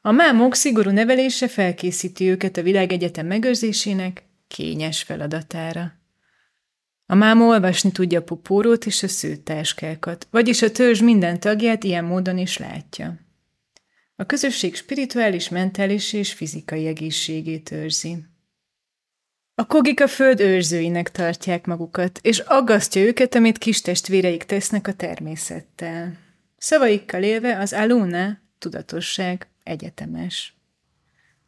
A 0.01 0.11
mámok 0.11 0.55
szigorú 0.55 0.89
nevelése 0.89 1.47
felkészíti 1.47 2.29
őket 2.29 2.57
a 2.57 2.61
világegyetem 2.61 3.25
megőrzésének 3.25 4.23
kényes 4.53 5.03
feladatára. 5.03 5.93
A 7.05 7.15
máma 7.15 7.45
olvasni 7.45 7.91
tudja 7.91 8.19
a 8.19 8.23
pupórót 8.23 8.85
és 8.85 9.03
a 9.03 9.07
szőttáskákat, 9.07 10.27
vagyis 10.31 10.61
a 10.61 10.71
törzs 10.71 11.01
minden 11.01 11.39
tagját 11.39 11.83
ilyen 11.83 12.05
módon 12.05 12.37
is 12.37 12.57
látja. 12.57 13.19
A 14.15 14.25
közösség 14.25 14.75
spirituális, 14.75 15.49
mentális 15.49 16.13
és 16.13 16.33
fizikai 16.33 16.87
egészségét 16.87 17.71
őrzi. 17.71 18.25
A 19.55 19.67
kogik 19.67 20.01
a 20.01 20.07
föld 20.07 20.39
őrzőinek 20.39 21.11
tartják 21.11 21.65
magukat, 21.65 22.19
és 22.21 22.39
aggasztja 22.39 23.01
őket, 23.01 23.35
amit 23.35 23.57
kis 23.57 23.81
testvéreik 23.81 24.43
tesznek 24.43 24.87
a 24.87 24.93
természettel. 24.93 26.17
Szavaikkal 26.57 27.23
élve 27.23 27.59
az 27.59 27.73
aluna, 27.73 28.39
tudatosság, 28.59 29.47
egyetemes. 29.63 30.62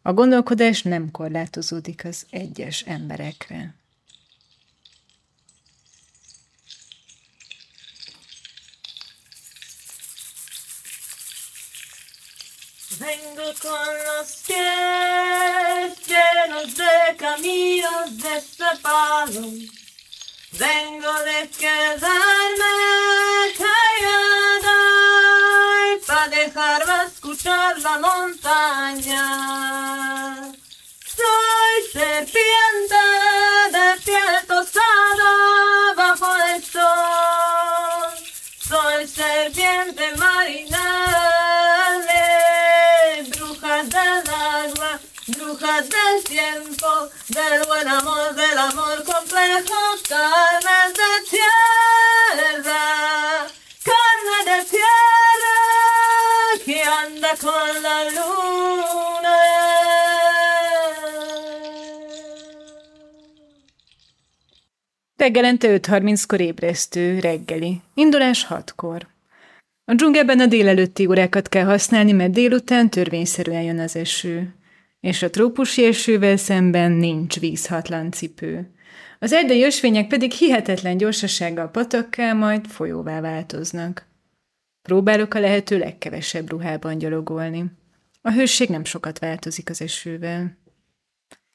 A 0.07 0.13
gondolkodás 0.13 0.81
nem 0.81 1.11
korlátozódik 1.11 2.05
az 2.05 2.25
egyes 2.29 2.81
emberekre. 2.81 3.75
Vengo 12.99 13.51
con 13.61 13.93
los 14.07 14.29
pies 14.45 15.93
llenos 16.07 16.73
de 16.73 17.15
caminos 17.17 18.09
destapados. 18.21 19.57
Vengo 20.51 21.13
de 21.27 21.49
quedarme 21.57 22.73
callada 23.57 24.34
pa' 26.25 26.29
dejarme 26.29 27.05
escuchar 27.07 27.77
la 27.79 27.97
montaña. 27.99 29.25
Soy 31.17 31.75
serpiente 31.93 33.01
de 33.71 34.01
piel 34.03 34.47
tostada 34.47 35.31
bajo 35.95 36.35
el 36.49 36.63
sol. 36.63 38.11
Soy 38.69 39.07
serpiente 39.07 40.15
marina 40.17 40.85
de 42.07 43.23
brujas 43.29 43.89
del 43.89 44.29
agua, 44.29 44.99
brujas 45.27 45.89
del 45.89 46.23
tiempo, 46.23 47.09
del 47.27 47.65
buen 47.67 47.87
amor, 47.87 48.35
del 48.35 48.57
amor 48.57 49.03
complejo, 49.03 49.79
carnes 50.07 50.93
de 50.93 51.11
tierra. 51.29 53.14
la 57.81 58.03
luna. 58.15 59.35
Reggelente 65.17 65.67
5.30-kor 65.67 66.39
ébresztő, 66.39 67.19
reggeli. 67.19 67.81
Indulás 67.93 68.47
6-kor. 68.49 69.07
A 69.85 69.93
dzsungelben 69.93 70.39
a 70.39 70.45
délelőtti 70.45 71.05
órákat 71.05 71.49
kell 71.49 71.65
használni, 71.65 72.11
mert 72.11 72.31
délután 72.31 72.89
törvényszerűen 72.89 73.61
jön 73.61 73.79
az 73.79 73.95
eső. 73.95 74.55
És 74.99 75.21
a 75.21 75.29
trópusi 75.29 75.85
esővel 75.85 76.37
szemben 76.37 76.91
nincs 76.91 77.39
vízhatlan 77.39 78.11
cipő. 78.11 78.69
Az 79.19 79.33
erdei 79.33 79.63
ösvények 79.63 80.07
pedig 80.07 80.31
hihetetlen 80.31 80.97
gyorsasággal 80.97 81.69
patakká, 81.71 82.33
majd 82.33 82.65
folyóvá 82.67 83.21
változnak. 83.21 84.05
Próbálok 84.85 85.33
a 85.33 85.39
lehető 85.39 85.77
legkevesebb 85.77 86.49
ruhában 86.49 86.97
gyalogolni. 86.97 87.65
A 88.21 88.31
hőség 88.31 88.69
nem 88.69 88.83
sokat 88.83 89.19
változik 89.19 89.69
az 89.69 89.81
esővel. 89.81 90.57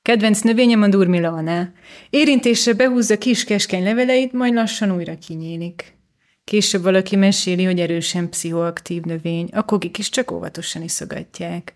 Kedvenc 0.02 0.40
növényem 0.40 0.82
a 0.82 0.88
durmilaana. 0.88 1.72
Érintésre 2.10 2.72
behúzza 2.72 3.18
kis 3.18 3.44
keskeny 3.44 3.82
leveleit, 3.82 4.32
majd 4.32 4.54
lassan 4.54 4.94
újra 4.94 5.18
kinyílik. 5.18 5.96
Később 6.44 6.82
valaki 6.82 7.16
meséli, 7.16 7.64
hogy 7.64 7.80
erősen 7.80 8.28
pszichoaktív 8.28 9.02
növény, 9.02 9.48
a 9.52 9.64
kogik 9.64 9.98
is 9.98 10.08
csak 10.08 10.30
óvatosan 10.30 10.82
iszogatják. 10.82 11.74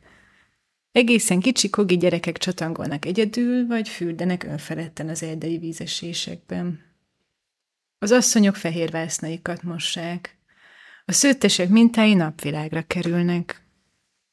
Egészen 0.92 1.40
kicsi 1.40 1.70
kogi 1.70 1.96
gyerekek 1.96 2.38
csatangolnak 2.38 3.04
egyedül, 3.04 3.66
vagy 3.66 3.88
fürdenek 3.88 4.44
önfeledten 4.44 5.08
az 5.08 5.22
erdei 5.22 5.58
vízesésekben. 5.58 6.80
Az 7.98 8.10
asszonyok 8.10 8.56
fehér 8.56 8.90
vásznaikat 8.90 9.62
mossák. 9.62 10.38
A 11.06 11.12
szőttesek 11.12 11.68
mintái 11.68 12.14
napvilágra 12.14 12.82
kerülnek. 12.82 13.62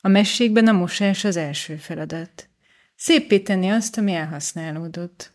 A 0.02 0.08
mességben 0.08 0.68
a 0.68 0.72
mosás 0.72 1.24
az 1.24 1.36
első 1.36 1.76
feladat. 1.76 2.50
Szépé 2.96 3.40
tenni 3.40 3.70
azt, 3.70 3.98
ami 3.98 4.14
elhasználódott. 4.14 5.34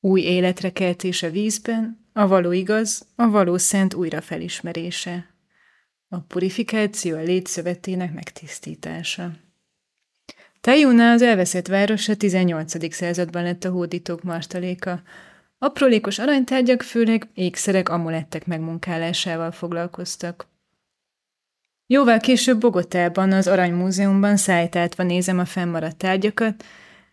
Új 0.00 0.20
életre 0.20 0.72
keltés 0.72 1.22
a 1.22 1.30
vízben, 1.30 2.08
a 2.12 2.26
való 2.26 2.52
igaz, 2.52 3.06
a 3.14 3.28
való 3.28 3.58
szent 3.58 3.94
újra 3.94 4.20
felismerése. 4.20 5.34
A 6.08 6.20
purifikáció 6.20 7.16
a 7.16 7.22
létszövetének 7.22 8.12
megtisztítása. 8.12 9.32
Tajuna 10.60 11.10
az 11.10 11.22
elveszett 11.22 11.66
város 11.66 12.08
a 12.08 12.16
18. 12.16 12.94
században 12.94 13.42
lett 13.42 13.64
a 13.64 13.70
hódítók 13.70 14.22
martaléka. 14.22 15.02
Aprólékos 15.58 16.18
aranytárgyak 16.18 16.82
főleg 16.82 17.28
ékszerek, 17.34 17.88
amulettek 17.88 18.46
megmunkálásával 18.46 19.50
foglalkoztak. 19.50 20.52
Jóval 21.86 22.18
később 22.18 22.60
Bogotában, 22.60 23.32
az 23.32 23.46
Aranymúzeumban 23.46 24.36
szájtátva 24.36 25.02
nézem 25.02 25.38
a 25.38 25.44
fennmaradt 25.44 25.96
tárgyakat, 25.96 26.64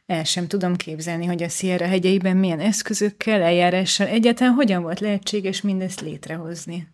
el 0.06 0.24
sem 0.24 0.48
tudom 0.48 0.76
képzelni, 0.76 1.26
hogy 1.26 1.44
a 1.44 1.50
Sierra 1.50 1.86
hegyeiben 1.86 2.38
milyen 2.38 2.60
eszközökkel, 2.60 3.42
eljárással 3.42 4.08
egyáltalán 4.08 4.54
hogyan 4.54 4.82
volt 4.82 5.00
lehetséges 5.00 5.62
mindezt 5.62 6.02
létrehozni. 6.02 6.88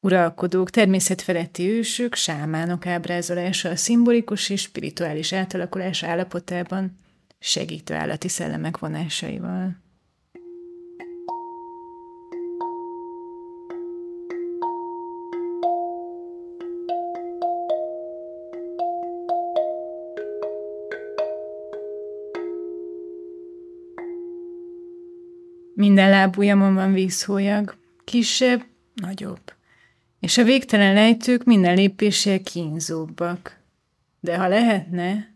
Uralkodók, 0.00 0.70
természetfeletti 0.70 1.68
ősök, 1.68 2.14
sámánok 2.14 2.86
ábrázolása 2.86 3.68
a 3.68 3.76
szimbolikus 3.76 4.50
és 4.50 4.60
spirituális 4.60 5.32
átalakulás 5.32 6.02
állapotában, 6.02 6.98
segítő 7.38 7.94
állati 7.94 8.28
szellemek 8.28 8.78
vonásaival. 8.78 9.87
Minden 25.78 26.10
lábujjamon 26.10 26.74
van 26.74 26.92
vízhólyag, 26.92 27.76
kisebb, 28.04 28.64
nagyobb. 28.94 29.52
És 30.20 30.38
a 30.38 30.44
végtelen 30.44 30.94
lejtők 30.94 31.44
minden 31.44 31.74
lépéssel 31.74 32.42
kínzóbbak. 32.42 33.60
De 34.20 34.38
ha 34.38 34.48
lehetne, 34.48 35.34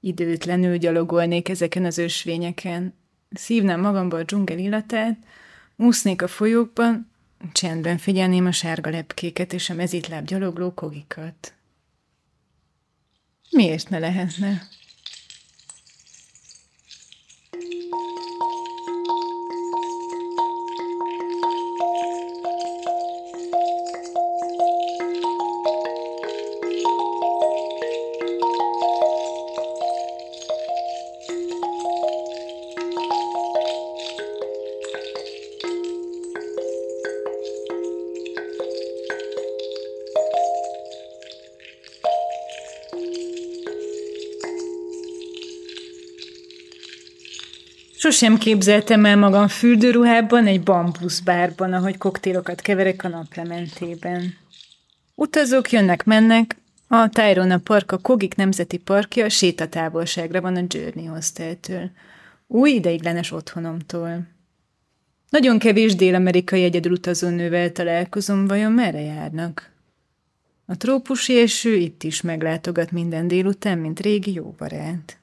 időtlenül 0.00 0.76
gyalogolnék 0.76 1.48
ezeken 1.48 1.84
az 1.84 1.98
ösvényeken, 1.98 2.94
szívnám 3.30 3.80
magamba 3.80 4.16
a 4.16 4.22
dzsungel 4.22 4.58
illatát, 4.58 5.18
úsznék 5.76 6.22
a 6.22 6.28
folyókban, 6.28 7.10
csendben 7.52 7.98
figyelném 7.98 8.46
a 8.46 8.52
sárga 8.52 8.90
lepkéket 8.90 9.52
és 9.52 9.70
a 9.70 9.74
mezitláb 9.74 10.26
gyalogló 10.26 10.74
kogikat. 10.74 11.54
Miért 13.50 13.88
ne 13.88 13.98
lehetne? 13.98 14.68
Sosem 48.04 48.38
képzeltem 48.38 49.04
el 49.04 49.16
magam 49.16 49.48
fürdőruhában, 49.48 50.46
egy 50.46 50.62
bambuszbárban, 50.62 51.72
ahogy 51.72 51.98
koktélokat 51.98 52.60
keverek 52.60 53.04
a 53.04 53.08
naplementében. 53.08 54.34
Utazók 55.14 55.70
jönnek-mennek, 55.70 56.56
a 56.88 57.08
Tyrona 57.08 57.58
Park 57.58 57.92
a 57.92 57.98
Kogik 57.98 58.34
Nemzeti 58.34 58.76
Parkja 58.78 59.28
sétatávolságra 59.28 60.40
van 60.40 60.56
a 60.56 60.64
Journey 60.68 61.04
Hosteltől, 61.04 61.90
új 62.46 62.70
ideiglenes 62.70 63.32
otthonomtól. 63.32 64.26
Nagyon 65.30 65.58
kevés 65.58 65.94
dél-amerikai 65.94 66.62
egyedülutazó 66.62 67.28
nővel 67.28 67.72
találkozom, 67.72 68.46
vajon 68.46 68.72
merre 68.72 69.00
járnak? 69.00 69.70
A 70.66 70.76
trópusi 70.76 71.40
eső 71.40 71.74
itt 71.74 72.02
is 72.02 72.20
meglátogat 72.20 72.90
minden 72.90 73.28
délután, 73.28 73.78
mint 73.78 74.00
régi 74.00 74.32
jó 74.32 74.54
barát. 74.58 75.18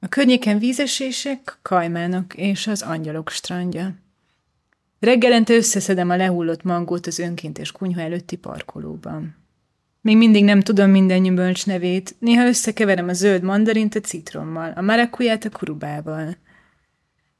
A 0.00 0.08
környéken 0.08 0.58
vízesések, 0.58 1.58
kajmánok 1.62 2.34
és 2.34 2.66
az 2.66 2.82
angyalok 2.82 3.30
strandja. 3.30 3.94
Reggelente 5.00 5.54
összeszedem 5.54 6.10
a 6.10 6.16
lehullott 6.16 6.62
mangót 6.62 7.06
az 7.06 7.18
önkéntes 7.18 7.72
kunyha 7.72 8.00
előtti 8.00 8.36
parkolóban. 8.36 9.36
Még 10.00 10.16
mindig 10.16 10.44
nem 10.44 10.60
tudom 10.60 10.90
minden 10.90 11.22
gyümölcs 11.22 11.66
nevét, 11.66 12.16
néha 12.18 12.46
összekeverem 12.46 13.08
a 13.08 13.12
zöld 13.12 13.42
mandarint 13.42 13.94
a 13.94 14.00
citrommal, 14.00 14.72
a 14.76 14.80
marakuját 14.80 15.44
a 15.44 15.50
kurubával. 15.50 16.36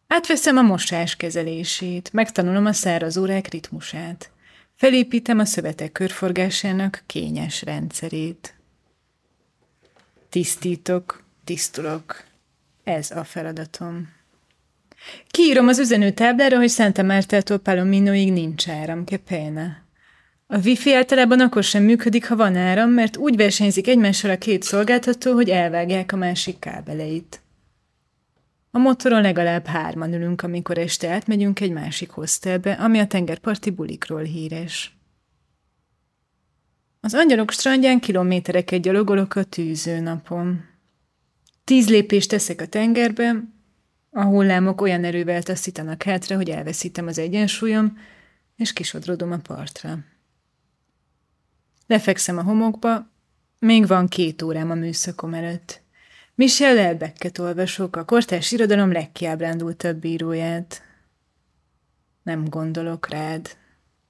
Átveszem 0.07 0.57
a 0.57 0.63
mosás 0.63 1.17
kezelését, 1.17 2.13
megtanulom 2.13 2.67
a 2.67 2.73
száraz 2.73 3.17
órák 3.17 3.49
ritmusát. 3.49 4.31
Felépítem 4.75 5.39
a 5.39 5.45
szövetek 5.45 5.93
körforgásának 5.93 7.03
kényes 7.07 7.63
rendszerét. 7.63 8.55
Tisztítok, 10.29 11.23
tisztulok, 11.45 12.25
ez 12.85 13.11
a 13.11 13.25
feladatom. 13.25 14.09
Kiírom 15.27 15.69
az 15.69 15.79
üzenőtáblára, 15.79 16.57
hogy 16.57 16.71
Santa 16.71 17.03
Mártától 17.03 17.59
Palominoig 17.59 18.33
nincs 18.33 18.69
áram, 18.69 19.05
kepéne. 19.05 19.85
A 20.47 20.59
wifi 20.59 20.95
általában 20.95 21.41
akkor 21.41 21.65
sem 21.65 21.83
működik, 21.83 22.29
ha 22.29 22.37
van 22.37 22.57
áram, 22.57 22.91
mert 22.91 23.17
úgy 23.17 23.37
versenyzik 23.37 23.89
egymással 23.89 24.31
a 24.31 24.39
két 24.39 24.63
szolgáltató, 24.63 25.33
hogy 25.33 25.49
elvágják 25.49 26.13
a 26.13 26.17
másik 26.17 26.59
kábeleit. 26.59 27.41
A 28.71 28.79
motoron 28.79 29.23
legalább 29.23 29.67
hárman 29.67 30.15
ülünk, 30.15 30.43
amikor 30.43 30.79
este 30.79 31.09
átmegyünk 31.09 31.61
egy 31.61 31.73
másik 31.73 32.11
hostelbe, 32.11 32.73
ami 32.73 32.99
a 32.99 33.07
tengerparti 33.07 33.71
bulikról 33.71 34.23
híres. 34.23 34.97
Az 37.01 37.15
angyalok 37.15 37.51
strandján 37.51 38.01
kilométereket 38.01 38.81
gyalogolok 38.81 39.35
a 39.35 39.45
tűző 39.45 40.01
napon. 40.01 40.65
Tíz 41.65 41.89
lépést 41.89 42.29
teszek 42.29 42.61
a 42.61 42.67
tengerbe, 42.67 43.45
a 44.11 44.25
hullámok 44.25 44.81
olyan 44.81 45.05
erővel 45.05 45.43
taszítanak 45.43 46.03
hátra, 46.03 46.37
hogy 46.37 46.51
elveszítem 46.51 47.07
az 47.07 47.19
egyensúlyom, 47.19 47.99
és 48.57 48.73
kisodrodom 48.73 49.33
a 49.33 49.39
partra. 49.39 49.99
Lefekszem 51.87 52.39
a 52.39 52.43
homokba, 52.43 53.11
még 53.59 53.87
van 53.87 54.09
két 54.09 54.43
órám 54.43 54.71
a 54.71 54.75
műszakom 54.75 55.35
előtt. 55.35 55.83
Michel 56.35 56.79
Elbecket 56.79 57.39
olvasok, 57.39 57.97
a 57.97 58.05
kortárs 58.05 58.53
irodalom 58.53 58.93
legkiábrándultabb 58.93 59.97
bíróját. 59.97 60.83
Nem 62.23 62.45
gondolok 62.45 63.09
rád, 63.09 63.57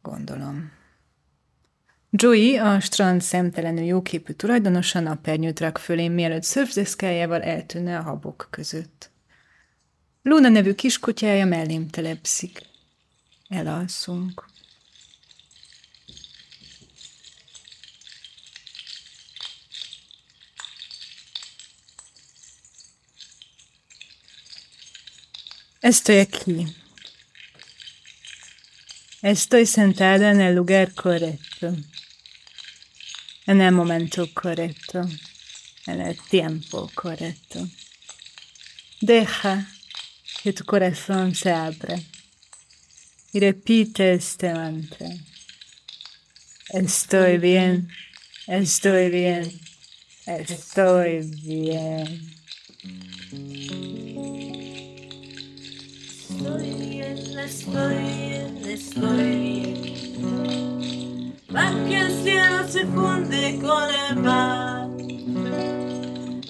gondolom. 0.03 0.80
Joey, 2.13 2.59
a 2.59 2.81
strand 2.81 3.23
szemtelenül 3.23 3.85
jóképű 3.85 4.33
tulajdonosa 4.33 5.01
napernyőt 5.01 5.61
rak 5.61 5.79
fölém, 5.79 6.13
mielőtt 6.13 6.43
szörfdeszkájával 6.43 7.43
eltűnne 7.43 7.99
a 7.99 8.03
habok 8.03 8.49
között. 8.51 9.11
Luna 10.23 10.49
nevű 10.49 10.75
kiskutyája 10.75 11.47
mellém 11.47 11.89
telepszik. 11.89 12.61
Elalszunk. 13.49 14.49
Estoy 25.81 26.19
aquí. 26.19 26.67
Estoy 29.21 29.65
sentada 29.65 30.25
en 30.25 30.41
el 30.41 30.55
lugar 30.55 30.93
correcto. 30.95 31.90
En 33.51 33.61
el 33.61 33.73
momento 33.73 34.29
correcto. 34.33 35.01
En 35.89 36.01
el 36.01 36.17
tiempo 36.17 36.89
correcto. 36.95 37.67
Deja 39.01 39.67
que 40.41 40.53
tu 40.53 40.65
corazón 40.65 41.35
se 41.35 41.51
abra 41.51 41.99
y 43.33 43.41
repite 43.41 44.13
este 44.13 44.55
mantra. 44.55 45.09
Estoy 46.69 47.39
bien, 47.39 47.89
estoy 48.47 49.11
bien, 49.11 49.61
estoy 50.27 51.29
bien. 51.43 52.31
Estoy 56.29 56.75
bien, 56.79 57.39
estoy 57.41 57.97
bien, 57.97 58.65
estoy 58.65 59.65
bien. 59.75 60.20
Va 61.55 61.71
que 61.89 62.01
el 62.01 62.23
cielo 62.23 62.69
se 62.69 62.87
funde 62.87 63.59
con 63.61 63.89
el 64.09 64.17
mar. 64.23 64.89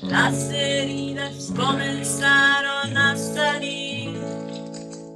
Las 0.02 0.50
heridas 0.50 1.52
comenzaron 1.56 2.96
a 2.96 3.16
salir, 3.16 4.20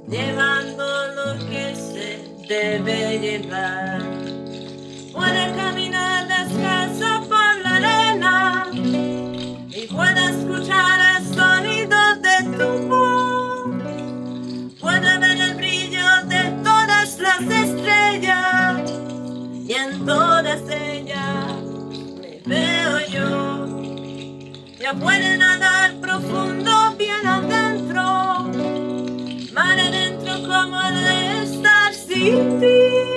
llevando 0.07 0.85
lo 1.15 1.49
que 1.49 1.75
se 1.75 2.47
debe 2.47 3.19
llevar. 3.19 4.15
Descalzo 5.35 5.84
Ya 24.85 24.93
puede 24.93 25.35
nadar 25.35 25.95
profundo 25.99 26.95
bien 26.95 27.25
adentro, 27.25 28.03
mar 29.51 29.79
adentro 29.79 30.33
como 30.47 30.79
de 30.91 31.41
estar 31.41 31.91
sin 31.91 32.59
ti. 32.59 33.14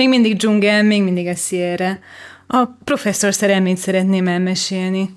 Még 0.00 0.08
mindig 0.08 0.36
dzsungel, 0.36 0.82
még 0.82 1.02
mindig 1.02 1.26
a 1.26 1.34
Sierra. 1.34 1.98
A 2.46 2.66
professzor 2.66 3.34
szerelmét 3.34 3.76
szeretném 3.76 4.28
elmesélni. 4.28 5.10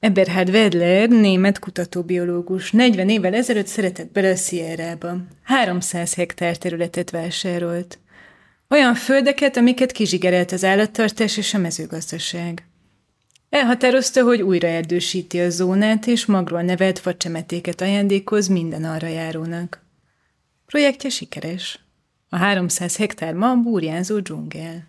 Eberhard 0.00 0.48
Wedler, 0.48 1.08
német 1.08 1.58
kutatóbiológus, 1.58 2.70
40 2.70 3.08
évvel 3.08 3.34
ezelőtt 3.34 3.66
szeretett 3.66 4.12
bele 4.12 4.30
a 4.30 4.36
Sierrába. 4.36 5.16
300 5.42 6.14
hektár 6.14 6.56
területet 6.56 7.10
vásárolt. 7.10 7.98
Olyan 8.68 8.94
földeket, 8.94 9.56
amiket 9.56 9.92
kizsigerelt 9.92 10.52
az 10.52 10.64
állattartás 10.64 11.36
és 11.36 11.54
a 11.54 11.58
mezőgazdaság. 11.58 12.66
Elhatározta, 13.48 14.22
hogy 14.22 14.42
újra 14.42 14.68
erdősíti 14.68 15.40
a 15.40 15.50
zónát, 15.50 16.06
és 16.06 16.26
magról 16.26 16.62
nevelt 16.62 16.98
facsemetéket 16.98 17.80
ajándékoz 17.80 18.46
minden 18.46 18.84
arra 18.84 19.06
járónak. 19.06 19.84
Projektje 20.66 21.10
sikeres. 21.10 21.89
A 22.32 22.36
300 22.36 22.96
hektár 22.96 23.34
ma 23.34 23.54
burjánzó 23.54 24.18
dzsungel. 24.18 24.88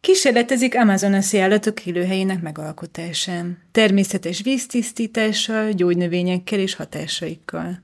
Kísérletezik 0.00 0.76
amazonasi 0.76 1.38
állatok 1.38 1.86
élőhelyének 1.86 2.42
megalkotásán, 2.42 3.58
természetes 3.70 4.42
víztisztítással, 4.42 5.70
gyógynövényekkel 5.70 6.58
és 6.58 6.74
hatásaikkal. 6.74 7.82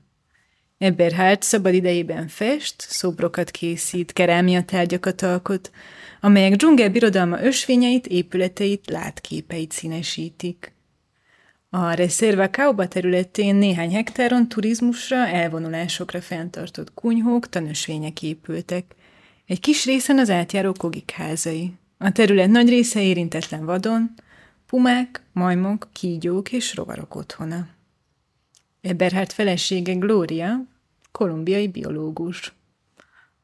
Eberhard 0.77 1.41
szabad 1.41 1.73
idejében 1.73 2.27
fest, 2.27 2.75
szobrokat 2.77 3.51
készít, 3.51 4.13
kerámia 4.13 4.63
tárgyakat 4.63 5.21
alkot, 5.21 5.71
amelyek 6.21 6.55
dzsungel 6.55 6.89
birodalma 6.89 7.41
ösvényeit, 7.41 8.07
épületeit, 8.07 8.89
látképeit 8.89 9.71
színesítik. 9.71 10.73
A 11.71 11.91
Reserva 11.91 12.49
Kauba 12.49 12.87
területén 12.87 13.55
néhány 13.55 13.93
hektáron 13.93 14.47
turizmusra, 14.47 15.27
elvonulásokra 15.27 16.21
fenntartott 16.21 16.93
kunyhók, 16.93 17.49
tanösvények 17.49 18.23
épültek. 18.23 18.95
Egy 19.45 19.59
kis 19.59 19.85
részen 19.85 20.19
az 20.19 20.29
átjáró 20.29 20.71
kogik 20.71 21.11
házai. 21.11 21.73
A 21.97 22.11
terület 22.11 22.49
nagy 22.49 22.69
része 22.69 23.01
érintetlen 23.01 23.65
vadon, 23.65 24.13
pumák, 24.65 25.21
majmok, 25.33 25.87
kígyók 25.93 26.51
és 26.51 26.75
rovarok 26.75 27.15
otthona. 27.15 27.67
Eberhard 28.81 29.31
felesége 29.31 29.93
Gloria, 29.93 30.63
kolumbiai 31.11 31.67
biológus. 31.67 32.53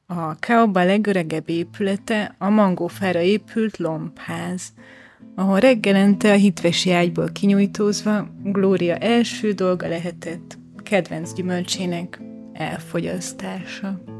A 0.05 0.39
Kauba 0.39 0.83
legöregebb 0.83 1.49
épülete 1.49 2.35
a 2.37 2.49
mangófára 2.49 3.21
épült 3.21 3.77
lombház, 3.77 4.73
ahol 5.35 5.59
reggelente 5.59 6.31
a 6.31 6.35
hitvesi 6.35 6.91
ágyból 6.91 7.31
kinyújtózva 7.31 8.27
Glória 8.43 8.95
első 8.95 9.51
dolga 9.51 9.87
lehetett 9.87 10.57
kedvenc 10.83 11.33
gyümölcsének 11.33 12.21
elfogyasztása. 12.53 14.14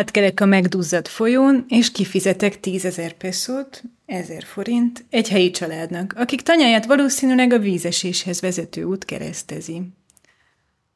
Átkelek 0.00 0.40
a 0.40 0.44
megduzzadt 0.46 1.08
folyón, 1.08 1.64
és 1.68 1.92
kifizetek 1.92 2.60
tízezer 2.60 3.12
pesszót, 3.12 3.82
ezer 4.06 4.44
forint, 4.44 5.04
egy 5.10 5.28
helyi 5.28 5.50
családnak, 5.50 6.14
akik 6.16 6.40
tanyáját 6.40 6.86
valószínűleg 6.86 7.52
a 7.52 7.58
vízeséshez 7.58 8.40
vezető 8.40 8.84
út 8.84 9.04
keresztezi. 9.04 9.82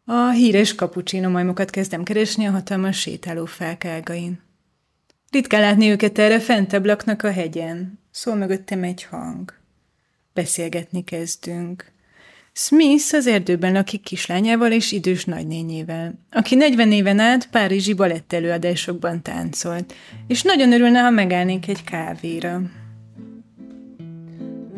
A 0.04 0.30
híres 0.30 0.74
kapucsino 0.74 1.30
majmokat 1.30 1.70
kezdem 1.70 2.02
keresni 2.02 2.46
a 2.46 2.50
hatalmas 2.50 3.00
sétáló 3.00 3.44
fák 3.44 3.84
ágain. 3.84 4.40
Ritkán 5.30 5.60
látni 5.60 5.90
őket 5.90 6.18
erre, 6.18 6.40
fentebb 6.40 6.84
laknak 6.84 7.22
a 7.22 7.30
hegyen. 7.30 7.98
Szól 8.10 8.34
mögöttem 8.34 8.82
egy 8.82 9.04
hang. 9.04 9.54
Beszélgetni 10.32 11.04
kezdünk. 11.04 11.92
Smith 12.56 13.14
az 13.14 13.26
erdőben 13.26 13.72
lakik 13.72 14.02
kislányával 14.02 14.72
és 14.72 14.92
idős 14.92 15.24
nagynényével, 15.24 16.14
aki 16.30 16.54
40 16.54 16.92
éven 16.92 17.18
át 17.18 17.48
párizsi 17.50 17.94
balett 17.94 18.32
előadásokban 18.32 19.22
táncolt, 19.22 19.94
és 20.26 20.42
nagyon 20.42 20.72
örülne, 20.72 21.00
ha 21.00 21.10
megállnénk 21.10 21.68
egy 21.68 21.84
kávéra. 21.84 22.60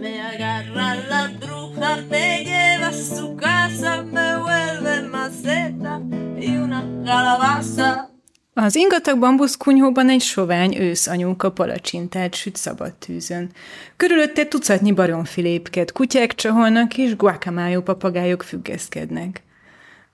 Me 0.01 0.09
agarra 0.35 0.95
la 1.09 1.31
bruja, 1.39 2.05
me 2.09 2.43
lleva 2.43 2.91
su 2.91 3.35
casa, 3.35 4.05
me 4.13 4.39
vuelve 4.39 5.09
maceta 5.13 6.03
y 6.41 6.57
una 6.57 6.85
calabaza. 7.05 8.16
Az 8.59 8.77
ingatag 8.77 9.19
bambuszkunyhóban 9.19 10.09
egy 10.09 10.21
sovány 10.21 10.77
ősz 10.77 11.07
anyóka 11.07 11.51
palacsintát 11.51 12.35
süt 12.35 12.57
szabad 12.57 12.95
tűzön. 12.95 13.51
Körülötte 13.97 14.47
tucatnyi 14.47 14.93
baromfilépket, 14.93 15.93
kutyák 15.93 16.35
csaholnak 16.35 16.99
és 16.99 17.17
guacamayó 17.17 17.81
papagájok 17.81 18.43
függeszkednek. 18.43 19.43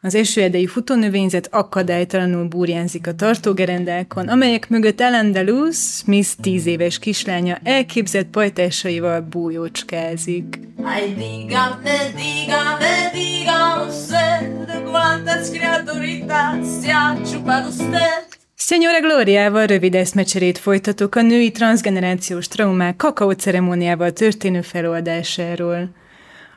Az 0.01 0.15
esőerdei 0.15 0.67
futónövényzet 0.67 1.49
akadálytalanul 1.51 2.45
burjánzik 2.45 3.07
a 3.07 3.15
tartógerendákon, 3.15 4.29
amelyek 4.29 4.69
mögött 4.69 5.01
Ellen 5.01 5.33
DeLuz, 5.33 5.97
Smith 5.97 6.31
tíz 6.41 6.67
éves 6.67 6.99
kislánya 6.99 7.59
elképzett 7.63 8.27
pajtásaival 8.27 9.21
bújócskázik. 9.21 10.59
Ay, 10.85 11.15
dígame, 11.15 12.13
dígame, 12.17 13.11
dígame 13.13 13.87
usted 13.89 14.67
de 14.67 14.83
cuántas 14.91 15.51
criaturitas 15.51 16.83
se 16.83 16.93
ha 16.93 17.23
chupado 17.25 17.69
usted. 17.69 18.32
Senyora 18.65 19.01
Glóriával 19.01 19.67
rövid 19.67 19.95
eszmecserét 19.95 20.59
folytatok 20.59 21.15
a 21.15 21.23
női 21.23 21.51
transgenerációs 21.51 22.49
traumák 22.49 22.97
kakaó 22.97 23.31
ceremóniával 23.31 24.13
történő 24.13 24.61
feloldásáról. 24.61 25.89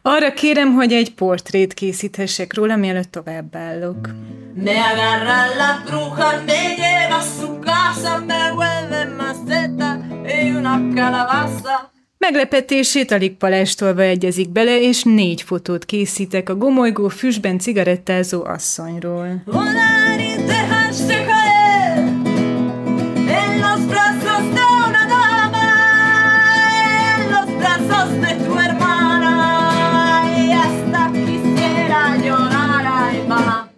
Arra 0.02 0.34
kérem, 0.34 0.74
hogy 0.74 0.94
egy 0.94 1.14
portrét 1.14 1.74
készíthessek 1.74 2.54
róla, 2.54 2.76
mielőtt 2.76 3.12
továbbállok. 3.12 4.10
Me 4.56 4.72
agarra 4.72 5.56
la 5.58 5.82
bruja, 5.86 6.44
me 6.46 6.76
lleva 6.78 7.16
a 7.16 7.22
su 7.22 7.60
casa, 7.60 8.24
me 8.28 8.52
vuelve 8.54 9.16
maceta 9.18 9.98
y 10.44 10.52
una 10.52 10.82
calabaza. 10.96 11.92
Meglepetését 12.18 13.12
alig 13.12 13.38
palástolva 13.38 14.02
egyezik 14.02 14.50
bele, 14.50 14.82
és 14.82 15.04
négy 15.04 15.42
fotót 15.42 15.86
készítek 15.86 16.50
a 16.50 16.56
gomolygó 16.56 17.08
füstben 17.08 17.60
cigarettázó 17.60 18.44
asszonyról. 18.44 19.42
Volar 19.46 20.75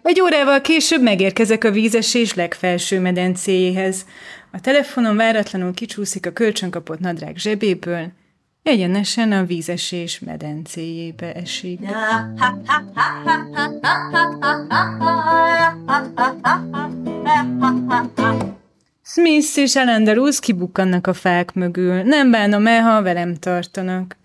Egy 0.08 0.22
órával 0.22 0.62
később 0.62 1.02
megérkezek 1.02 1.64
a 1.64 1.72
vízesés 1.72 2.34
legfelső 2.34 3.00
medencéjéhez. 3.00 4.06
A 4.52 4.60
telefonon 4.62 5.16
váratlanul 5.16 5.74
kicsúszik 5.74 6.26
a 6.26 6.32
kölcsönkapott 6.32 7.00
nadrág 7.00 7.38
zsebéből, 7.38 8.12
egyenesen 8.64 9.32
a 9.32 9.44
vízesés 9.44 10.20
medencéjébe 10.20 11.34
esik. 11.34 11.80
Smith 19.04 19.58
és 19.58 19.76
Alandarus 19.76 20.40
kibukkannak 20.40 21.08
a 21.08 21.14
fák 21.14 21.54
mögül. 21.54 22.02
Nem 22.02 22.32
bánom 22.32 22.68
el, 22.68 22.82
ha 22.82 23.02
velem 23.02 23.36
tartanak. 23.36 24.18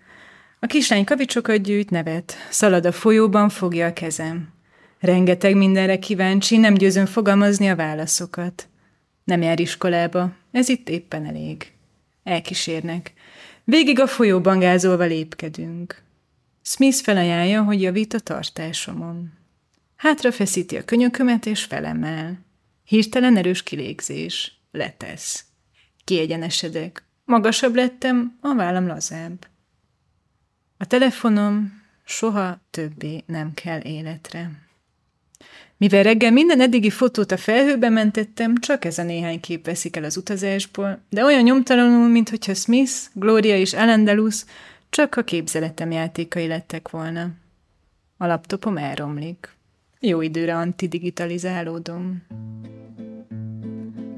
A 0.59 0.65
kislány 0.65 1.03
kavicsokat 1.03 1.61
gyűjt, 1.61 1.89
nevet. 1.89 2.35
Szalad 2.49 2.85
a 2.85 2.91
folyóban, 2.91 3.49
fogja 3.49 3.87
a 3.87 3.93
kezem. 3.93 4.52
Rengeteg 5.03 5.55
mindenre 5.55 5.99
kíváncsi, 5.99 6.57
nem 6.57 6.73
győzöm 6.73 7.05
fogalmazni 7.05 7.69
a 7.69 7.75
válaszokat. 7.75 8.67
Nem 9.23 9.41
jár 9.41 9.59
iskolába, 9.59 10.35
ez 10.51 10.69
itt 10.69 10.89
éppen 10.89 11.25
elég. 11.25 11.71
Elkísérnek. 12.23 13.13
Végig 13.63 13.99
a 13.99 14.07
folyóban 14.07 14.59
gázolva 14.59 15.03
lépkedünk. 15.03 16.01
Smith 16.61 16.97
felajánlja, 16.97 17.63
hogy 17.63 17.81
javít 17.81 18.13
a 18.13 18.19
tartásomon. 18.19 19.31
Hátra 19.95 20.31
feszíti 20.31 20.77
a 20.77 20.85
könyökömet 20.85 21.45
és 21.45 21.63
felemel. 21.63 22.45
Hirtelen 22.83 23.37
erős 23.37 23.63
kilégzés. 23.63 24.59
Letesz. 24.71 25.45
Kiegyenesedek. 26.03 27.03
Magasabb 27.25 27.75
lettem, 27.75 28.37
a 28.41 28.55
vállam 28.55 28.87
lazább. 28.87 29.47
A 30.77 30.85
telefonom 30.85 31.81
soha 32.05 32.61
többé 32.69 33.23
nem 33.25 33.53
kell 33.53 33.81
életre. 33.81 34.62
Mivel 35.83 36.03
reggel 36.03 36.31
minden 36.31 36.61
eddigi 36.61 36.89
fotót 36.89 37.31
a 37.31 37.37
felhőbe 37.37 37.89
mentettem, 37.89 38.57
csak 38.57 38.85
ez 38.85 38.97
a 38.97 39.03
néhány 39.03 39.39
kép 39.39 39.65
veszik 39.65 39.95
el 39.95 40.03
az 40.03 40.17
utazásból, 40.17 40.99
de 41.09 41.23
olyan 41.23 41.43
nyomtalanul, 41.43 42.07
mintha 42.07 42.53
Smith, 42.53 42.91
Gloria 43.13 43.57
és 43.57 43.73
Alandelus 43.73 44.43
csak 44.89 45.15
a 45.15 45.23
képzeletem 45.23 45.91
játékai 45.91 46.47
lettek 46.47 46.89
volna. 46.89 47.29
A 48.17 48.25
laptopom 48.25 48.77
elromlik. 48.77 49.55
Jó 49.99 50.21
időre 50.21 50.55
antidigitalizálódom. 50.55 52.23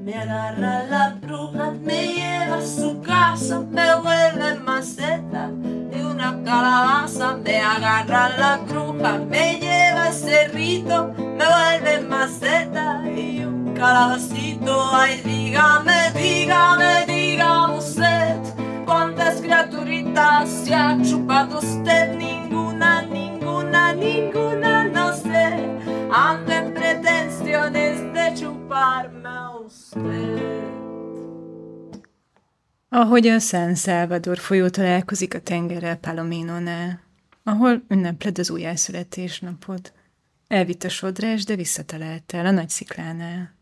Me 0.06 0.14
agarra 0.14 0.84
la 0.84 1.16
bruja, 1.20 1.72
me 1.82 2.14
lleva 2.14 2.58
a 2.58 2.62
su 2.62 3.02
casa, 3.02 3.58
me 3.58 3.92
vuelve 3.96 4.54
maceta 4.60 5.50
y 5.92 6.00
una 6.00 6.30
calabaza. 6.44 7.36
Me 7.42 7.60
agarra 7.60 8.28
la 8.38 8.56
bruja, 8.58 9.18
me 9.28 9.58
lleva 9.58 10.04
al 10.04 10.14
cerrito, 10.14 11.12
me 11.18 11.44
vuelve 11.44 12.06
maceta 12.08 13.02
y 13.16 13.42
un 13.42 13.74
calabacito. 13.74 14.90
Ay, 14.94 15.22
dígame, 15.24 16.12
dígame, 16.14 17.04
dígame 17.08 17.76
usted, 17.76 18.36
cuántas 18.84 19.40
criaturitas 19.40 20.48
se 20.48 20.72
ha 20.72 20.96
chupado 21.02 21.58
usted. 21.58 22.14
Ninguna, 22.16 23.02
ninguna, 23.02 23.92
ninguna, 23.92 24.84
no 24.84 25.12
sé. 25.12 25.68
Ando 26.12 26.52
en 26.52 26.74
pretensiones 26.74 28.12
de 28.14 28.34
chuparme 28.34 29.25
a. 29.25 29.25
Ahogy 32.88 33.26
a 33.26 33.38
San 33.38 33.74
Salvador 33.74 34.38
folyó 34.38 34.68
találkozik 34.68 35.34
a 35.34 35.40
tengerrel 35.40 35.96
Palominónál, 35.96 37.00
ahol 37.42 37.82
ünnepled 37.88 38.38
az 38.38 38.50
újjászületésnapod. 38.50 39.92
Elvitt 40.48 40.84
a 40.84 40.88
sodrás, 40.88 41.44
de 41.44 41.54
visszataláltál 41.54 42.46
a 42.46 42.50
nagy 42.50 42.68
sziklánál. 42.68 43.54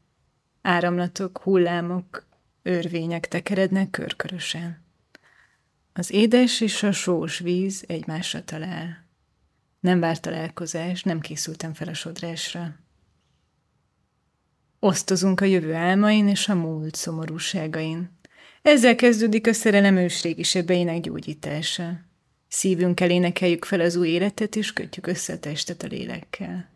Áramlatok, 0.63 1.39
hullámok, 1.39 2.27
örvények 2.63 3.29
tekerednek 3.29 3.91
körkörösen. 3.91 4.83
Az 5.93 6.11
édes 6.11 6.61
és 6.61 6.83
a 6.83 6.93
sós 6.93 7.39
víz 7.39 7.85
egymásra 7.87 8.45
talál. 8.45 9.05
Nem 9.81 10.01
várt 10.01 10.23
találkozás, 10.23 11.03
nem 11.03 11.21
készültem 11.21 11.75
fel 11.75 11.89
a 11.89 11.95
sodrásra. 11.95 12.75
Osztozunk 14.85 15.41
a 15.41 15.45
jövő 15.45 15.75
álmain 15.75 16.29
és 16.29 16.49
a 16.49 16.55
múlt 16.55 16.95
szomorúságain. 16.95 18.11
Ezzel 18.63 18.95
kezdődik 18.95 19.47
a 19.47 19.53
szerelem 19.53 19.97
ősrégi 19.97 20.43
sebeinek 20.43 21.01
gyógyítása. 21.01 22.01
Szívünkkel 22.49 23.11
énekeljük 23.11 23.65
fel 23.65 23.81
az 23.81 23.97
új 23.97 24.09
életet, 24.09 24.57
és 24.57 24.73
kötjük 24.73 25.07
össze 25.07 25.33
a 25.33 25.39
testet 25.39 25.83
a 25.83 25.87
lélekkel. 25.87 26.69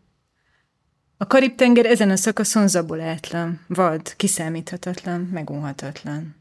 A 1.17 1.27
Karib-tenger 1.27 1.85
ezen 1.85 2.09
a 2.09 2.15
szakaszon 2.15 2.67
zabolátlan, 2.67 3.65
vad, 3.67 4.15
kiszámíthatatlan, 4.15 5.21
megunhatatlan. 5.21 6.35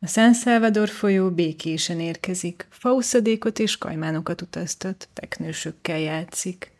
A 0.00 0.06
San 0.06 0.34
Salvador 0.34 0.88
folyó 0.88 1.30
békésen 1.30 2.00
érkezik, 2.00 2.66
fauszadékot 2.70 3.58
és 3.58 3.78
kajmánokat 3.78 4.42
utaztat, 4.42 5.08
teknősökkel 5.12 5.98
játszik. 5.98 6.75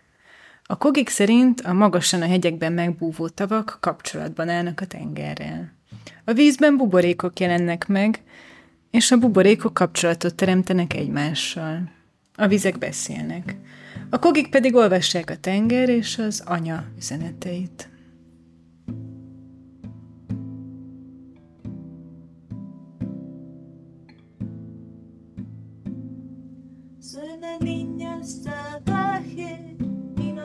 A 0.68 0.76
kogik 0.76 1.08
szerint 1.08 1.60
a 1.60 1.72
magasan 1.72 2.22
a 2.22 2.26
hegyekben 2.26 2.72
megbúvó 2.72 3.28
tavak 3.28 3.78
kapcsolatban 3.80 4.48
állnak 4.48 4.80
a 4.80 4.86
tengerrel. 4.86 5.72
A 6.24 6.32
vízben 6.32 6.76
buborékok 6.76 7.40
jelennek 7.40 7.86
meg, 7.86 8.22
és 8.90 9.10
a 9.10 9.16
buborékok 9.16 9.74
kapcsolatot 9.74 10.34
teremtenek 10.34 10.94
egymással. 10.94 11.90
A 12.34 12.46
vizek 12.46 12.78
beszélnek. 12.78 13.56
A 14.10 14.18
kogik 14.18 14.50
pedig 14.50 14.74
olvassák 14.74 15.30
a 15.30 15.36
tenger 15.36 15.88
és 15.88 16.18
az 16.18 16.42
anya 16.46 16.84
üzeneteit. 16.96 17.88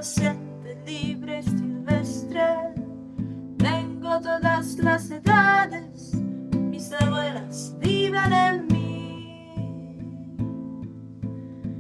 inocente, 0.02 0.76
libre 0.88 1.44
silvestre. 1.44 2.74
Tengo 3.60 4.20
todas 4.20 4.76
las 4.80 5.12
edades, 5.12 6.16
mis 6.54 6.92
abuelas 6.94 7.76
viven 7.80 8.34
en 8.34 8.68
mí. 8.68 9.94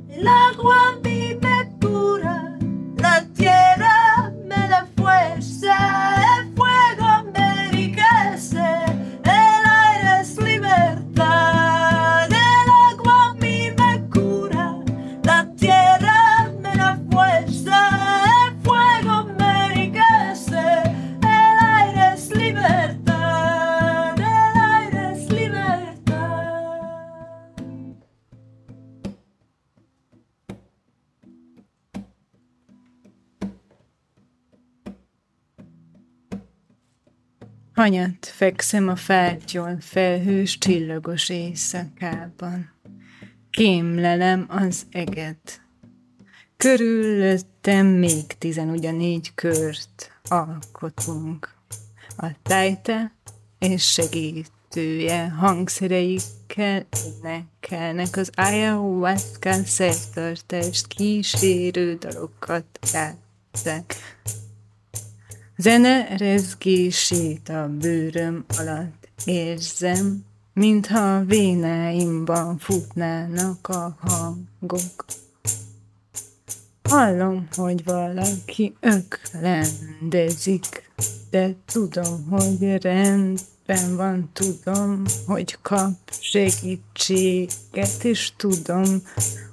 El 0.07 0.27
agua 0.27 0.75
a 0.89 0.99
mí 1.03 1.35
me 1.41 1.79
cura, 1.81 2.59
la 2.97 3.25
tierra 3.33 4.31
me 4.45 4.67
da 4.67 4.85
fuerza. 4.95 6.30
Hanyat 37.81 38.25
fekszem 38.25 38.87
a 38.87 38.95
fátyol 38.95 39.77
felhős 39.79 40.57
csillagos 40.57 41.29
éjszakában. 41.29 42.71
Kémlelem 43.49 44.45
az 44.49 44.85
eget. 44.91 45.61
Körülöttem 46.57 47.85
még 47.85 48.25
tizen 48.37 48.69
ugyanígy 48.69 49.33
kört 49.35 50.11
alkotunk. 50.23 51.53
A 52.17 52.27
tájte 52.43 53.15
és 53.59 53.91
segítője 53.91 55.29
hangszereikkel 55.29 56.85
énekelnek 57.05 58.17
az 58.17 58.29
ayahuasca 58.35 59.53
szertartást 59.53 60.87
kísérő 60.87 61.95
dalokat 61.95 62.79
játszák. 62.93 63.95
Zene 65.61 66.17
rezgését 66.17 67.49
a 67.49 67.69
bőröm 67.79 68.45
alatt 68.57 69.07
érzem, 69.25 70.25
mintha 70.53 71.15
a 71.15 71.23
vénáimban 71.23 72.57
futnának 72.57 73.67
a 73.67 73.97
hangok. 73.99 75.05
Hallom, 76.89 77.47
hogy 77.55 77.83
valaki 77.83 78.75
öklendezik, 78.79 80.91
de 81.29 81.55
tudom, 81.65 82.27
hogy 82.29 82.81
rendben 82.81 83.95
van, 83.95 84.29
tudom, 84.33 85.03
hogy 85.25 85.57
kap 85.61 85.97
segítséget, 86.19 88.03
és 88.03 88.31
tudom, 88.37 89.01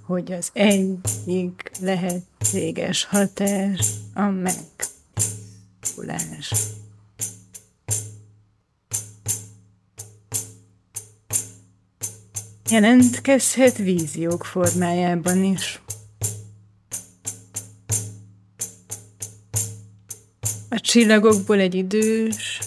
hogy 0.02 0.32
az 0.32 0.50
egyik 0.52 1.70
lehetséges 1.80 3.04
hatás 3.04 3.90
a 4.14 4.22
megtisztulás. 6.06 6.52
Jelentkezhet 12.70 13.76
víziók 13.76 14.44
formájában 14.44 15.44
is. 15.44 15.82
A 20.70 20.80
csillagokból 20.80 21.58
egy 21.58 21.74
idős, 21.74 22.60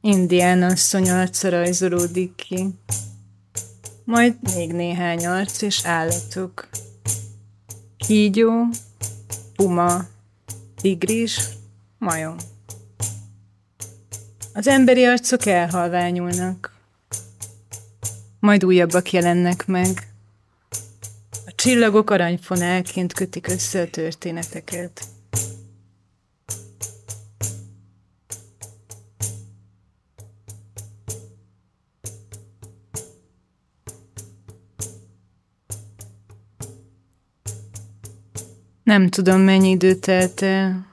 indián 0.00 0.62
asszony 0.62 1.10
arca 1.10 1.48
rajzolódik 1.48 2.34
ki. 2.34 2.68
Majd 4.04 4.36
még 4.54 4.72
néhány 4.72 5.26
arc 5.26 5.62
és 5.62 5.84
állatok. 5.84 6.68
Kígyó, 7.96 8.66
puma, 9.56 10.06
tigris, 10.80 11.38
majom. 12.00 12.36
Az 14.54 14.66
emberi 14.66 15.04
arcok 15.04 15.46
elhalványulnak. 15.46 16.76
Majd 18.38 18.64
újabbak 18.64 19.12
jelennek 19.12 19.66
meg. 19.66 20.12
A 21.46 21.52
csillagok 21.54 22.10
aranyfonálként 22.10 23.12
kötik 23.12 23.48
össze 23.48 23.80
a 23.80 23.90
történeteket. 23.90 25.02
Nem 38.82 39.08
tudom, 39.08 39.40
mennyi 39.40 39.70
idő 39.70 39.94
telt 39.94 40.42
el. 40.42 40.89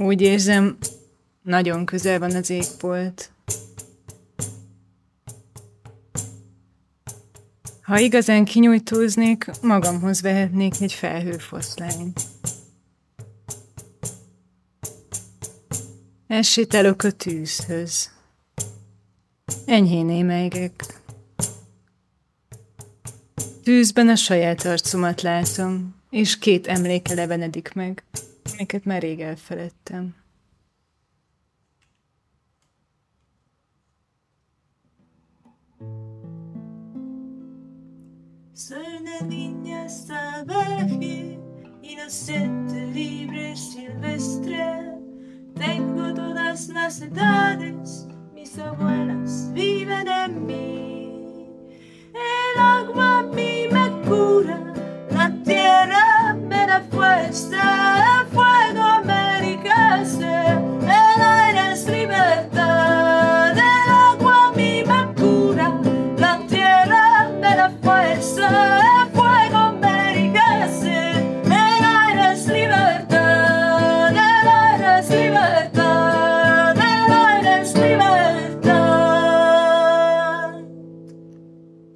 Úgy 0.00 0.20
érzem, 0.20 0.76
nagyon 1.42 1.84
közel 1.84 2.18
van 2.18 2.34
az 2.34 2.50
égbolt. 2.50 3.32
Ha 7.82 7.98
igazán 7.98 8.44
kinyújtóznék, 8.44 9.50
magamhoz 9.62 10.20
vehetnék 10.20 10.74
egy 10.80 10.92
felhőfoszlányt. 10.92 12.20
Elsétálok 16.26 17.02
a 17.02 17.10
tűzhöz. 17.10 18.10
Enyhén 19.66 20.10
émeigek. 20.10 21.00
Tűzben 23.62 24.08
a 24.08 24.16
saját 24.16 24.64
arcomat 24.64 25.22
látom, 25.22 25.94
és 26.10 26.38
két 26.38 26.66
emléke 26.66 27.14
levenedik 27.14 27.72
meg, 27.72 28.04
amiket 28.60 28.84
már 28.84 29.02
rég 29.02 29.20
elfeledtem. 29.20 30.14
Soy 38.52 39.00
niña 39.28 39.88
salvaje, 39.88 41.38
inocente, 41.80 42.90
libre, 42.92 43.54
silvestre. 43.54 44.98
Tengo 45.54 46.12
todas 46.12 46.68
las 46.68 47.00
edades, 47.00 48.06
mis 48.34 48.58
abuelas 48.58 49.50
viven 49.52 50.06
en 50.06 50.19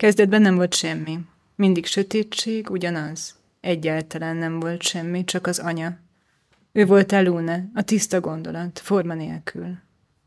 Kezdetben 0.05 0.43
nem 0.43 0.55
volt 0.55 0.75
semmi. 0.75 1.19
Mindig 1.55 1.87
sötétség, 1.87 2.71
ugyanaz. 2.71 3.35
Egyáltalán 3.61 4.37
nem 4.37 4.61
volt 4.61 4.83
semmi, 4.83 5.25
csak 5.25 5.47
az 5.47 5.59
anya. 5.59 5.99
Ő 6.73 6.87
volt 6.87 7.13
a 7.13 7.23
Luna, 7.23 7.59
a 7.75 7.83
tiszta 7.83 8.21
gondolat, 8.21 8.79
forma 8.79 9.15
nélkül. 9.15 9.79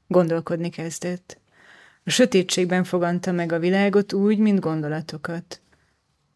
Gondolkodni 0.07 0.69
kezdett. 0.69 1.38
A 2.03 2.09
sötétségben 2.09 2.84
foganta 2.84 3.32
meg 3.32 3.51
a 3.51 3.59
világot 3.59 4.13
úgy, 4.13 4.38
mint 4.38 4.59
gondolatokat. 4.59 5.61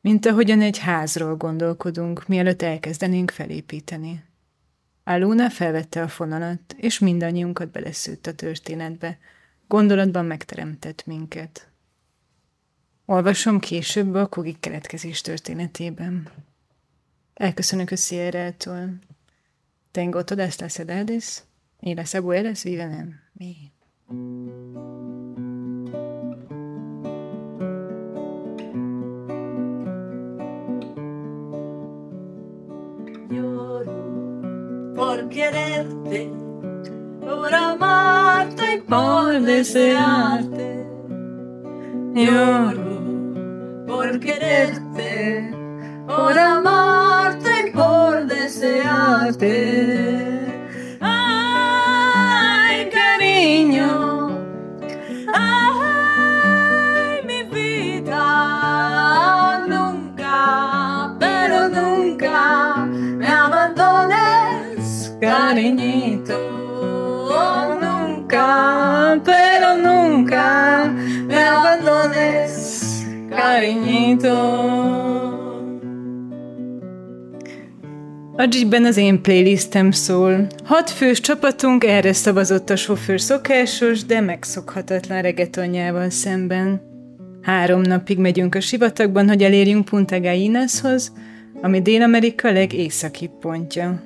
Mint 0.01 0.25
ahogyan 0.25 0.61
egy 0.61 0.77
házról 0.77 1.35
gondolkodunk, 1.35 2.27
mielőtt 2.27 2.61
elkezdenénk 2.61 3.31
felépíteni. 3.31 4.23
Aluna 5.03 5.49
felvette 5.49 6.01
a 6.01 6.07
fonalat, 6.07 6.75
és 6.77 6.99
mindannyiunkat 6.99 7.71
beleszőtt 7.71 8.27
a 8.27 8.33
történetbe. 8.33 9.17
Gondolatban 9.67 10.25
megteremtett 10.25 11.05
minket. 11.05 11.70
Olvasom 13.11 13.59
később 13.59 14.13
a 14.13 14.27
kogik 14.27 14.59
keletkezés 14.59 15.21
történetében. 15.21 16.29
Elköszönök 17.33 17.91
a 17.91 17.95
Sierra-tól. 17.95 18.89
Tengo 19.91 20.23
todas 20.23 20.59
las 20.59 20.79
edades 20.79 21.43
y 21.79 21.93
las 21.93 22.15
abuelas 22.15 22.63
viven 22.63 22.91
en 22.91 23.19
mí. 23.33 23.71
por 37.19 37.53
amarte 37.53 38.75
y 38.75 38.81
por 38.81 39.41
desearte. 39.41 40.85
Lloro 42.13 42.90
por 43.91 44.19
quererte, 44.21 45.51
por 46.07 46.37
amarte 46.39 47.67
y 47.67 47.71
por 47.71 48.25
desearte. 48.25 49.51
Ay, 51.01 52.89
cariño, 52.89 54.29
ay, 55.33 57.21
mi 57.25 57.43
vida, 57.43 58.23
nunca, 59.67 61.13
pero 61.19 61.67
nunca 61.67 62.85
me 62.85 63.27
abandones, 63.27 65.13
cariñito. 65.19 66.39
Nunca, 67.81 69.19
pero 69.25 69.75
nunca 69.75 70.90
cariñito. 73.51 74.37
A 78.37 78.47
Jeepben 78.51 78.85
az 78.85 78.97
én 78.97 79.21
playlistem 79.21 79.91
szól. 79.91 80.47
Hat 80.63 80.89
fős 80.89 81.19
csapatunk 81.19 81.83
erre 81.83 82.13
szavazott 82.13 82.69
a 82.69 82.75
sofőr 82.75 83.21
szokásos, 83.21 84.05
de 84.05 84.19
megszokhatatlan 84.19 85.21
reggaetonjával 85.21 86.09
szemben. 86.09 86.81
Három 87.41 87.81
napig 87.81 88.17
megyünk 88.17 88.55
a 88.55 88.59
sivatagban, 88.61 89.27
hogy 89.27 89.43
elérjünk 89.43 89.85
Punta 89.85 90.19
Gallinashoz, 90.19 91.13
ami 91.61 91.81
Dél-Amerika 91.81 92.51
legészakibb 92.51 93.31
pontja. 93.39 94.01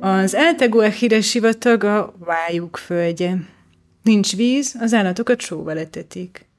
Az 0.00 0.34
Alteguajire 0.34 1.20
sivatag 1.20 1.84
a 1.84 2.14
vájuk 2.18 2.76
földje. 2.76 3.36
Nincs 4.02 4.36
víz, 4.36 4.76
az 4.80 4.94
állatokat 4.94 5.40
sóval 5.40 5.78
etetik. 5.78 6.50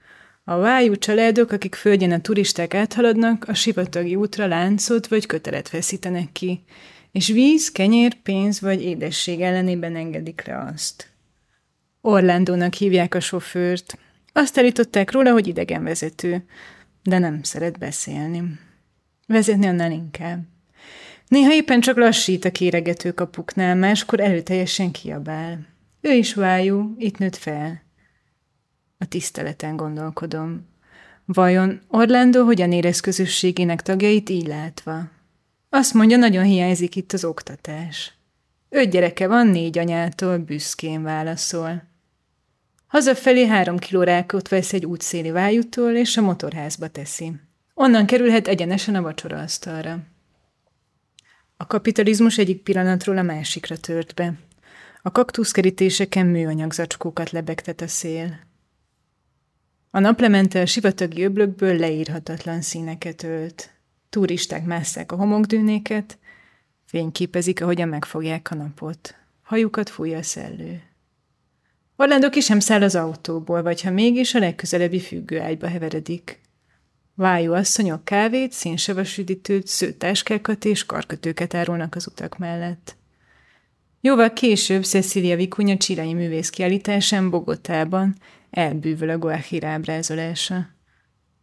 A 0.45 0.57
vájú 0.57 0.95
családok, 0.95 1.51
akik 1.51 1.75
földjén 1.75 2.11
a 2.11 2.21
turisták 2.21 2.73
áthaladnak, 2.73 3.45
a 3.47 3.53
sivatagi 3.53 4.15
útra 4.15 4.47
láncot 4.47 5.07
vagy 5.07 5.25
kötelet 5.25 5.67
feszítenek 5.67 6.31
ki, 6.31 6.63
és 7.11 7.27
víz, 7.27 7.71
kenyér, 7.71 8.13
pénz 8.13 8.61
vagy 8.61 8.81
édesség 8.81 9.41
ellenében 9.41 9.95
engedik 9.95 10.45
le 10.45 10.57
azt. 10.73 11.11
Orlandónak 12.01 12.73
hívják 12.73 13.15
a 13.15 13.19
sofőrt. 13.19 13.97
Azt 14.33 14.57
állították 14.57 15.11
róla, 15.11 15.31
hogy 15.31 15.47
idegenvezető, 15.47 16.45
de 17.03 17.19
nem 17.19 17.43
szeret 17.43 17.79
beszélni. 17.79 18.43
Vezetni 19.27 19.65
annál 19.65 19.91
inkább. 19.91 20.43
Néha 21.27 21.53
éppen 21.53 21.79
csak 21.79 21.97
lassít 21.97 22.45
a 22.45 22.51
kéregető 22.51 23.11
kapuknál, 23.11 23.75
máskor 23.75 24.19
előteljesen 24.19 24.91
kiabál. 24.91 25.67
Ő 26.01 26.11
is 26.11 26.33
vájú, 26.33 26.95
itt 26.97 27.17
nőtt 27.17 27.35
fel. 27.35 27.82
A 29.03 29.05
tiszteleten 29.05 29.75
gondolkodom. 29.75 30.67
Vajon 31.25 31.81
Orlando 31.87 32.43
hogyan 32.43 32.71
érez 32.71 32.99
közösségének 32.99 33.81
tagjait 33.81 34.29
így 34.29 34.47
látva? 34.47 35.09
Azt 35.69 35.93
mondja, 35.93 36.17
nagyon 36.17 36.43
hiányzik 36.43 36.95
itt 36.95 37.13
az 37.13 37.25
oktatás. 37.25 38.13
Öt 38.69 38.89
gyereke 38.89 39.27
van, 39.27 39.47
négy 39.47 39.77
anyától, 39.77 40.37
büszkén 40.37 41.03
válaszol. 41.03 41.83
Hazafelé 42.87 43.45
három 43.45 43.77
kiló 43.77 44.01
rákot 44.01 44.47
vesz 44.47 44.73
egy 44.73 44.85
útszéli 44.85 45.31
vájútól, 45.31 45.91
és 45.95 46.17
a 46.17 46.21
motorházba 46.21 46.87
teszi. 46.87 47.33
Onnan 47.73 48.05
kerülhet 48.05 48.47
egyenesen 48.47 48.95
a 48.95 49.01
vacsoraasztalra. 49.01 49.99
A 51.57 51.67
kapitalizmus 51.67 52.37
egyik 52.37 52.61
pillanatról 52.61 53.17
a 53.17 53.21
másikra 53.21 53.77
tört 53.77 54.13
be. 54.13 54.33
A 55.01 55.11
kaktuszkerítéseken 55.11 56.25
műanyag 56.25 56.73
zacskókat 56.73 57.31
lebegtet 57.31 57.81
a 57.81 57.87
szél. 57.87 58.51
A 59.95 59.99
naplemente 59.99 60.61
a 60.61 60.65
sivatagi 60.65 61.23
öblökből 61.23 61.77
leírhatatlan 61.77 62.61
színeket 62.61 63.23
ölt. 63.23 63.69
Turisták 64.09 64.65
másszák 64.65 65.11
a 65.11 65.15
homokdűnéket, 65.15 66.17
fényképezik, 66.85 67.61
ahogyan 67.61 67.87
megfogják 67.87 68.51
a 68.51 68.55
napot. 68.55 69.15
Hajukat 69.41 69.89
fújja 69.89 70.17
a 70.17 70.23
szellő. 70.23 70.81
Orlando 71.95 72.29
ki 72.29 72.39
sem 72.39 72.59
száll 72.59 72.81
az 72.81 72.95
autóból, 72.95 73.61
vagy 73.61 73.81
ha 73.81 73.91
mégis 73.91 74.33
a 74.33 74.39
legközelebbi 74.39 74.99
függőágyba 74.99 75.67
heveredik. 75.67 76.41
Vájú 77.15 77.53
asszonyok 77.53 78.05
kávét, 78.05 78.51
szénsavas 78.51 79.17
üdítőt, 79.17 79.67
szőtáskákat 79.67 80.65
és 80.65 80.85
karkötőket 80.85 81.53
árulnak 81.53 81.95
az 81.95 82.07
utak 82.07 82.37
mellett. 82.37 82.95
Jóval 84.01 84.33
később 84.33 84.83
Cecilia 84.83 85.35
Vikunya 85.35 85.77
csirai 85.77 86.13
művész 86.13 86.49
kiállításán 86.49 87.29
Bogotában 87.29 88.15
elbűvöl 88.53 89.09
a 89.09 89.17
Guajira 89.17 89.67
ábrázolása. 89.67 90.69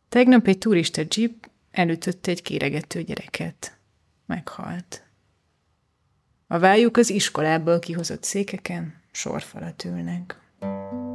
Tegnap 0.09 0.47
egy 0.47 0.59
turista 0.59 1.03
jeep 1.09 1.51
elütötte 1.71 2.31
egy 2.31 2.43
kéregető 2.43 3.03
gyereket. 3.03 3.79
Meghalt. 4.27 5.05
A 6.47 6.59
vájuk 6.59 6.97
az 6.97 7.11
iskolából 7.11 7.79
kihozott 7.79 8.23
székeken 8.23 9.01
sorfalat 9.11 9.85
ülnek. 9.85 10.41
Ay, 10.61 11.10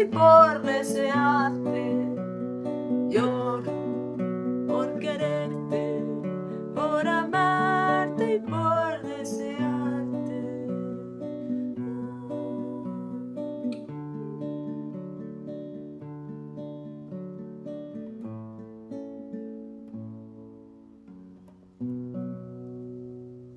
y 0.00 0.04
por 0.04 0.62
desearte. 0.62 2.06
Lloro 3.10 3.78
por 4.66 4.98
quererte, 4.98 6.02
por 6.74 7.06
amarte 7.06 8.34
y 8.34 8.38
por 8.38 9.00
desearte. 9.02 10.38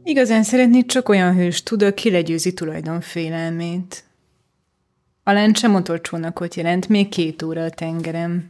Igazán 0.04 0.44
szeretnéd 0.44 0.86
csak 0.86 1.10
olyan 1.10 1.36
hős 1.36 1.64
tud, 1.64 1.84
aki 1.84 2.10
legyőzi 2.10 2.54
tulajdonfélelmét. 2.54 4.11
A 5.32 5.34
lencse 5.34 5.68
motorcsónakot 5.68 6.56
jelent 6.56 6.88
még 6.88 7.10
két 7.10 7.42
óra 7.42 7.64
a 7.64 7.70
tengerem. 7.70 8.50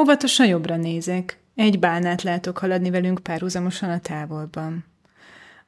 Óvatosan 0.00 0.46
jobbra 0.46 0.76
nézek. 0.76 1.38
Egy 1.54 1.78
bálnát 1.78 2.22
látok 2.22 2.58
haladni 2.58 2.90
velünk 2.90 3.18
párhuzamosan 3.18 3.90
a 3.90 4.00
távolban. 4.00 4.84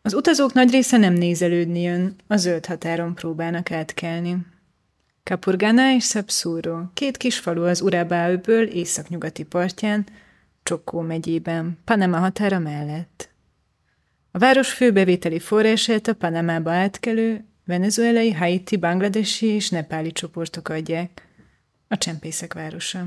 Az 0.03 0.15
utazók 0.15 0.53
nagy 0.53 0.71
része 0.71 0.97
nem 0.97 1.13
nézelődni 1.13 1.81
jön, 1.81 2.17
a 2.27 2.37
zöld 2.37 2.67
határon 2.67 3.15
próbálnak 3.15 3.71
átkelni. 3.71 4.37
Capurgana 5.23 5.93
és 5.95 6.05
Sapsuro, 6.05 6.83
két 6.95 7.17
kis 7.17 7.39
falu 7.39 7.65
az 7.65 7.81
Urabáöből 7.81 8.63
északnyugati 8.67 9.43
partján, 9.43 10.07
Csokó 10.63 11.01
megyében, 11.01 11.79
Panama 11.85 12.19
határa 12.19 12.59
mellett. 12.59 13.31
A 14.31 14.39
város 14.39 14.73
főbevételi 14.73 15.39
forrását 15.39 16.09
a 16.09 16.15
Panamába 16.15 16.71
átkelő, 16.71 17.45
venezuelai, 17.71 18.33
haiti, 18.33 18.77
bangladesi 18.77 19.47
és 19.47 19.71
nepáli 19.71 20.13
csoportok 20.13 20.69
adják. 20.69 21.29
A 21.89 21.99
csempészek 21.99 22.55
városa. 22.55 23.07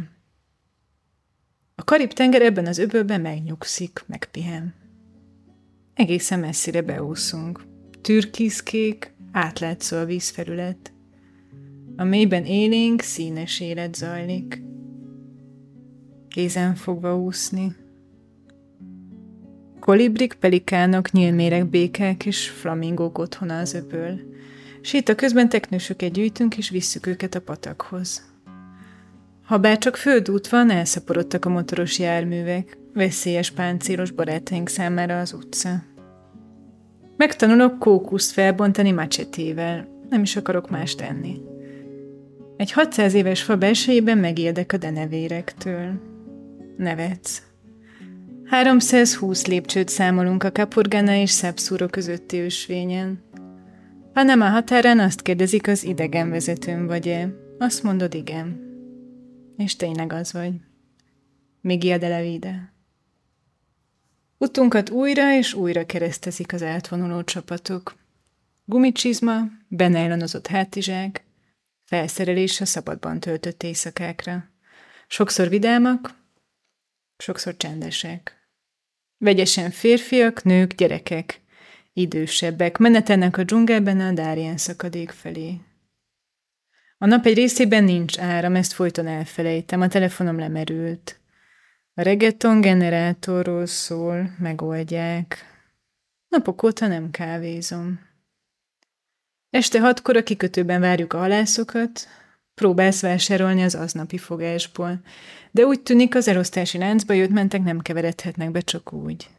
A 1.75 1.83
Karib-tenger 1.83 2.41
ebben 2.41 2.65
az 2.65 2.77
öbölben 2.77 3.21
megnyugszik, 3.21 4.03
megpihen. 4.07 4.73
Egészen 5.93 6.39
messzire 6.39 6.81
beúszunk. 6.81 7.63
Türkiszkék, 8.01 9.13
átlátszó 9.31 9.97
a 9.97 10.05
vízfelület. 10.05 10.93
A 11.95 12.03
mélyben 12.03 12.45
élénk, 12.45 13.01
színes 13.01 13.59
élet 13.59 13.95
zajlik. 13.95 14.61
Kézen 16.27 16.75
fogva 16.75 17.17
úszni. 17.17 17.75
Kolibrik, 19.79 20.33
pelikánok, 20.33 21.11
nyílméreg, 21.11 21.67
békák 21.67 22.25
és 22.25 22.49
flamingók 22.49 23.17
otthona 23.17 23.59
az 23.59 23.73
öböl. 23.73 24.32
Séta 24.85 25.15
közben 25.15 25.49
teknősöket 25.49 26.11
gyűjtünk, 26.11 26.57
és 26.57 26.69
visszük 26.69 27.05
őket 27.05 27.35
a 27.35 27.41
patakhoz. 27.41 28.23
Ha 29.43 29.57
bár 29.57 29.77
csak 29.77 29.95
földút 29.95 30.49
van, 30.49 30.69
elszaporodtak 30.69 31.45
a 31.45 31.49
motoros 31.49 31.99
járművek, 31.99 32.77
veszélyes 32.93 33.51
páncélos 33.51 34.11
barátaink 34.11 34.69
számára 34.69 35.19
az 35.19 35.33
utca. 35.33 35.83
Megtanulok 37.17 37.79
kókuszt 37.79 38.31
felbontani 38.31 38.91
macsetével, 38.91 39.87
nem 40.09 40.21
is 40.21 40.35
akarok 40.35 40.69
más 40.69 40.95
tenni. 40.95 41.41
Egy 42.57 42.71
600 42.71 43.13
éves 43.13 43.43
fa 43.43 43.55
belsejében 43.55 44.17
megérdek 44.17 44.73
a 44.73 44.77
denevérektől. 44.77 46.01
Nevetsz. 46.77 47.41
320 48.45 49.45
lépcsőt 49.45 49.89
számolunk 49.89 50.43
a 50.43 50.51
Kapurgana 50.51 51.15
és 51.15 51.29
Szepszúro 51.29 51.87
közötti 51.87 52.39
ösvényen. 52.39 53.23
Panama 54.13 54.49
határán 54.49 54.99
azt 54.99 55.21
kérdezik, 55.21 55.67
az 55.67 55.83
idegenvezetőm 55.83 56.85
vagy-e. 56.85 57.29
Azt 57.57 57.83
mondod, 57.83 58.13
igen. 58.13 58.71
És 59.57 59.75
tényleg 59.75 60.13
az 60.13 60.33
vagy. 60.33 60.53
Miguel 61.61 61.97
de 61.97 62.07
la 62.07 62.21
vida. 62.21 62.73
Utunkat 64.37 64.89
újra 64.89 65.35
és 65.35 65.53
újra 65.53 65.85
keresztezik 65.85 66.53
az 66.53 66.63
átvonuló 66.63 67.23
csapatok. 67.23 67.95
Gumicsizma, 68.65 69.41
benejlonozott 69.67 70.47
hátizsák, 70.47 71.23
felszerelés 71.83 72.61
a 72.61 72.65
szabadban 72.65 73.19
töltött 73.19 73.63
éjszakákra. 73.63 74.49
Sokszor 75.07 75.49
vidámak, 75.49 76.15
sokszor 77.17 77.57
csendesek. 77.57 78.47
Vegyesen 79.17 79.71
férfiak, 79.71 80.43
nők, 80.43 80.73
gyerekek, 80.73 81.41
idősebbek, 81.93 82.77
menetelnek 82.77 83.37
a 83.37 83.43
dzsungelben 83.43 83.99
a 83.99 84.11
Dárien 84.11 84.57
szakadék 84.57 85.09
felé. 85.09 85.57
A 86.97 87.05
nap 87.05 87.25
egy 87.25 87.33
részében 87.33 87.83
nincs 87.83 88.19
áram, 88.19 88.55
ezt 88.55 88.73
folyton 88.73 89.07
elfelejtem, 89.07 89.81
a 89.81 89.87
telefonom 89.87 90.39
lemerült. 90.39 91.19
A 91.93 92.01
reggaeton 92.01 92.61
generátorról 92.61 93.65
szól, 93.65 94.35
megoldják. 94.39 95.37
Napok 96.27 96.63
óta 96.63 96.87
nem 96.87 97.11
kávézom. 97.11 97.99
Este 99.49 99.79
hatkor 99.79 100.17
a 100.17 100.23
kikötőben 100.23 100.81
várjuk 100.81 101.13
a 101.13 101.17
halászokat, 101.17 102.07
próbálsz 102.53 103.01
vásárolni 103.01 103.63
az 103.63 103.75
aznapi 103.75 104.17
fogásból, 104.17 105.01
de 105.51 105.65
úgy 105.65 105.81
tűnik 105.81 106.15
az 106.15 106.27
elosztási 106.27 106.77
láncba 106.77 107.13
jött 107.13 107.29
mentek 107.29 107.63
nem 107.63 107.79
keveredhetnek 107.79 108.51
be 108.51 108.59
csak 108.59 108.93
úgy. 108.93 109.29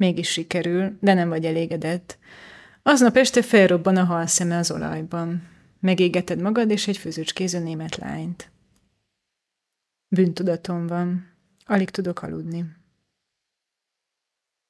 Mégis 0.00 0.28
sikerül, 0.28 0.96
de 1.00 1.14
nem 1.14 1.28
vagy 1.28 1.44
elégedett. 1.44 2.18
Aznap 2.82 3.16
este 3.16 3.42
felrobban 3.42 3.96
a 3.96 4.04
hal 4.04 4.26
szeme 4.26 4.56
az 4.56 4.70
olajban. 4.70 5.48
Megégeted 5.80 6.40
magad 6.40 6.70
és 6.70 6.88
egy 6.88 6.96
főzőcskéző 6.96 7.58
német 7.58 7.96
lányt. 7.96 8.50
Bűntudatom 10.08 10.86
van. 10.86 11.26
Alig 11.66 11.90
tudok 11.90 12.22
aludni. 12.22 12.64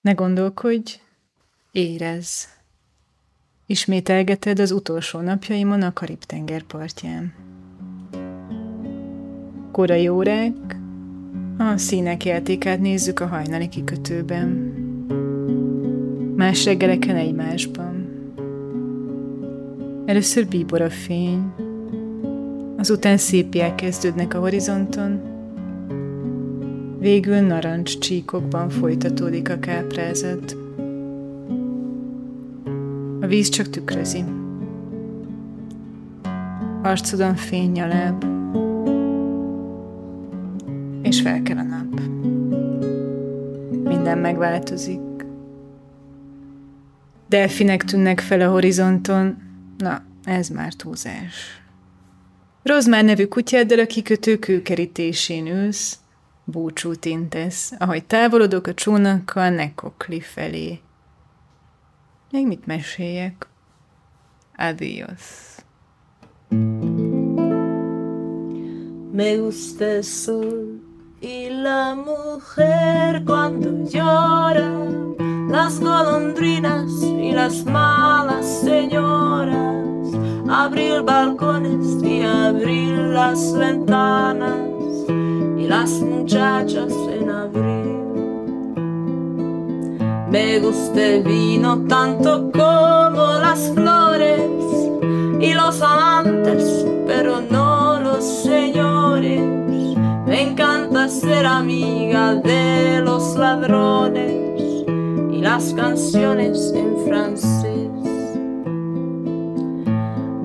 Ne 0.00 0.12
gondolkodj, 0.12 1.00
érez. 1.72 2.48
Ismételgeted 3.66 4.58
az 4.58 4.70
utolsó 4.70 5.20
napjaimon 5.20 5.82
a 5.82 5.92
Karib-tenger 5.92 6.62
partján. 6.62 7.34
Korai 9.72 10.08
órák, 10.08 10.76
a 11.58 11.76
színek 11.76 12.24
játékát 12.24 12.80
nézzük 12.80 13.20
a 13.20 13.26
hajnali 13.26 13.68
kikötőben. 13.68 14.69
Más 16.40 16.64
reggeleken 16.64 17.16
egymásban. 17.16 18.08
Először 20.06 20.46
bíbor 20.46 20.80
a 20.80 20.90
fény, 20.90 21.52
azután 22.76 23.16
szépiek 23.16 23.74
kezdődnek 23.74 24.34
a 24.34 24.38
horizonton, 24.38 25.20
végül 26.98 27.40
narancs 27.40 27.98
csíkokban 27.98 28.68
folytatódik 28.68 29.50
a 29.50 29.58
káprázat. 29.58 30.56
A 33.20 33.26
víz 33.26 33.48
csak 33.48 33.70
tükrözi. 33.70 34.24
Arcodon 36.82 37.34
fény 37.34 37.70
nyaláb, 37.70 38.24
és 41.02 41.20
fel 41.20 41.42
kell 41.42 41.56
a 41.56 41.62
nap. 41.62 42.00
Minden 43.84 44.18
megváltozik. 44.18 45.09
Delfinek 47.30 47.84
tűnnek 47.84 48.20
fel 48.20 48.40
a 48.40 48.50
horizonton, 48.50 49.36
na, 49.78 50.02
ez 50.24 50.48
már 50.48 50.72
túlzás. 50.72 51.62
Rozmár 52.62 53.04
nevű 53.04 53.26
kutyáddal 53.26 53.78
a 53.78 53.86
kikötő 53.86 54.38
kőkerítésén 54.38 55.46
ülsz, 55.46 55.98
búcsút 56.44 57.04
intesz, 57.04 57.72
ahogy 57.78 58.04
távolodok 58.04 58.66
a 58.66 58.74
csónakkal 58.74 59.50
Nekokli 59.50 60.20
felé. 60.20 60.80
Még 62.30 62.46
mit 62.46 62.66
meséljek? 62.66 63.46
Adios. 64.56 65.56
Me 69.12 69.34
gusta 69.34 69.84
el 69.84 70.02
sol 70.02 70.80
y 71.20 71.50
la 71.50 71.94
mujer 71.94 73.22
cuando 73.26 73.84
llora, 73.86 74.72
las 75.48 75.78
golondrinas 75.78 76.90
y 77.02 77.32
las 77.32 77.64
malas 77.66 78.46
señoras, 78.64 80.14
abrir 80.48 81.02
balcones 81.02 82.02
y 82.02 82.22
abrir 82.22 82.96
las 82.96 83.54
ventanas 83.54 84.56
y 85.58 85.66
las 85.66 85.90
muchachas 86.00 86.92
en 87.12 87.30
abril. 87.30 88.00
Me 90.30 90.58
gusta 90.60 91.18
vino 91.22 91.84
tanto 91.86 92.50
como 92.50 93.38
las 93.40 93.70
flores 93.74 94.40
y 95.38 95.52
los 95.52 95.82
amantes, 95.82 96.86
pero 97.06 97.42
no 97.42 97.69
ser 101.20 101.44
amiga 101.44 102.34
de 102.34 103.02
los 103.02 103.36
ladrones 103.36 104.32
y 105.30 105.40
las 105.42 105.74
canciones 105.74 106.72
en 106.74 106.96
francés. 107.06 107.90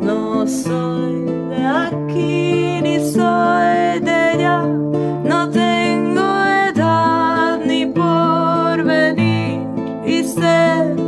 No 0.01 0.45
soy 0.45 1.21
de 1.49 1.65
aquí 1.65 2.81
ni 2.81 2.99
soy 2.99 4.01
de 4.01 4.11
allá, 4.33 4.63
no 4.63 5.49
tengo 5.49 6.27
edad 6.73 7.59
ni 7.65 7.85
por 7.85 8.83
venir 8.83 9.61
y 10.05 10.23
ser 10.23 11.04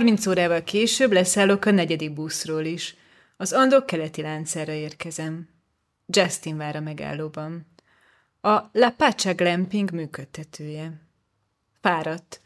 30 0.00 0.26
órával 0.26 0.62
később 0.62 1.12
leszállok 1.12 1.64
a 1.64 1.70
negyedik 1.70 2.12
buszról 2.12 2.64
is. 2.64 2.96
Az 3.36 3.52
Andok 3.52 3.86
keleti 3.86 4.22
láncára 4.22 4.72
érkezem. 4.72 5.48
Justin 6.06 6.56
vár 6.56 6.76
a 6.76 6.80
megállóban. 6.80 7.66
A 8.40 8.60
La 8.72 8.90
Pacha 8.90 9.34
Glamping 9.34 9.90
működtetője. 9.92 11.00
Fáradt. 11.80 12.40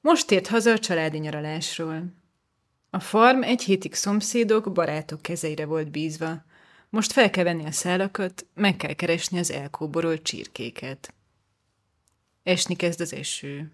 Most 0.00 0.30
ért 0.30 0.46
haza 0.46 0.72
a 0.72 0.78
családi 0.78 1.18
nyaralásról. 1.18 2.14
A 2.90 3.00
farm 3.00 3.42
egy 3.42 3.62
hétig 3.62 3.94
szomszédok, 3.94 4.72
barátok 4.72 5.22
kezeire 5.22 5.64
volt 5.64 5.90
bízva. 5.90 6.44
Most 6.88 7.12
fel 7.12 7.30
kell 7.30 7.44
venni 7.44 7.64
a 7.64 7.72
szálakat, 7.72 8.46
meg 8.54 8.76
kell 8.76 8.92
keresni 8.92 9.38
az 9.38 9.50
elkóborolt 9.50 10.22
csirkéket. 10.22 11.14
Esni 12.42 12.76
kezd 12.76 13.00
az 13.00 13.12
eső. 13.12 13.72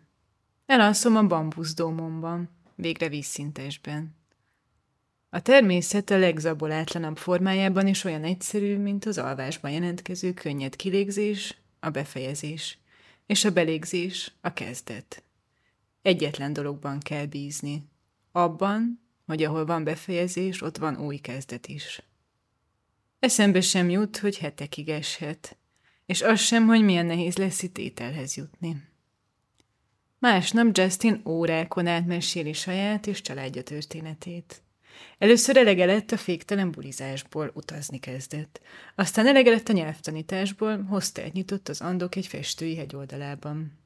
Elalszom 0.66 1.16
a 1.16 1.26
bambuszdómomban, 1.26 2.55
végre 2.76 3.08
vízszintesben. 3.08 4.16
A 5.30 5.40
természet 5.40 6.10
a 6.10 6.18
legzabolátlanabb 6.18 7.16
formájában 7.16 7.86
is 7.86 8.04
olyan 8.04 8.24
egyszerű, 8.24 8.78
mint 8.78 9.04
az 9.04 9.18
alvásban 9.18 9.70
jelentkező 9.70 10.34
könnyed 10.34 10.76
kilégzés, 10.76 11.56
a 11.80 11.90
befejezés, 11.90 12.78
és 13.26 13.44
a 13.44 13.50
belégzés, 13.52 14.32
a 14.40 14.52
kezdet. 14.52 15.22
Egyetlen 16.02 16.52
dologban 16.52 16.98
kell 16.98 17.26
bízni. 17.26 17.88
Abban, 18.32 19.00
hogy 19.26 19.42
ahol 19.42 19.64
van 19.66 19.84
befejezés, 19.84 20.62
ott 20.62 20.76
van 20.76 20.96
új 20.96 21.16
kezdet 21.16 21.66
is. 21.66 22.02
Eszembe 23.18 23.60
sem 23.60 23.90
jut, 23.90 24.18
hogy 24.18 24.38
hetekig 24.38 24.88
eshet, 24.88 25.56
és 26.06 26.22
az 26.22 26.40
sem, 26.40 26.66
hogy 26.66 26.84
milyen 26.84 27.06
nehéz 27.06 27.36
lesz 27.36 27.62
itt 27.62 27.78
ételhez 27.78 28.36
jutni. 28.36 28.82
Másnap 30.26 30.78
Justin 30.78 31.20
órákon 31.24 31.86
át 31.86 32.06
meséli 32.06 32.52
saját 32.52 33.06
és 33.06 33.20
családja 33.20 33.62
történetét. 33.62 34.62
Először 35.18 35.56
elege 35.56 35.84
lett 35.84 36.10
a 36.10 36.16
féktelen 36.16 36.70
bulizásból, 36.70 37.50
utazni 37.54 37.98
kezdett. 37.98 38.60
Aztán 38.94 39.26
elege 39.26 39.50
lett 39.50 39.68
a 39.68 39.72
nyelvtanításból, 39.72 40.82
hoztelt 40.82 41.32
nyitott 41.32 41.68
az 41.68 41.80
Andok 41.80 42.16
egy 42.16 42.26
festői 42.26 42.76
hegyoldalában. 42.76 43.78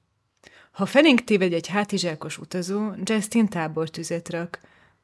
Ha 0.71 0.87
felénk 0.87 1.25
téved 1.25 1.53
egy 1.53 1.67
hátizsákos 1.67 2.39
utazó, 2.39 2.93
Justin 3.05 3.49
tábortüzet 3.49 4.31
rak, 4.31 4.61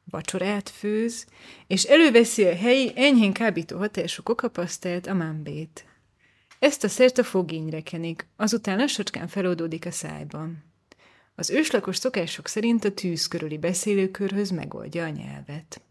vacsorát 0.09 0.69
főz, 0.69 1.25
és 1.67 1.83
előveszi 1.83 2.45
a 2.45 2.55
helyi, 2.55 2.91
enyhén 2.95 3.33
kábító 3.33 3.77
hatású 3.77 4.23
kokapasztelt, 4.23 5.07
a 5.07 5.13
mambét. 5.13 5.85
Ezt 6.59 6.83
a 6.83 6.87
szert 6.87 7.17
a 7.17 7.23
fogényre 7.23 7.81
kenik, 7.81 8.27
azután 8.35 8.77
lassacskán 8.77 9.27
feloldódik 9.27 9.85
a 9.85 9.91
szájban. 9.91 10.65
Az 11.39 11.49
őslakos 11.49 11.95
szokások 11.95 12.47
szerint 12.47 12.83
a 12.85 12.91
tűz 12.91 13.27
körüli 13.27 13.57
beszélőkörhöz 13.57 14.49
megoldja 14.49 15.03
a 15.03 15.09
nyelvet. 15.09 15.81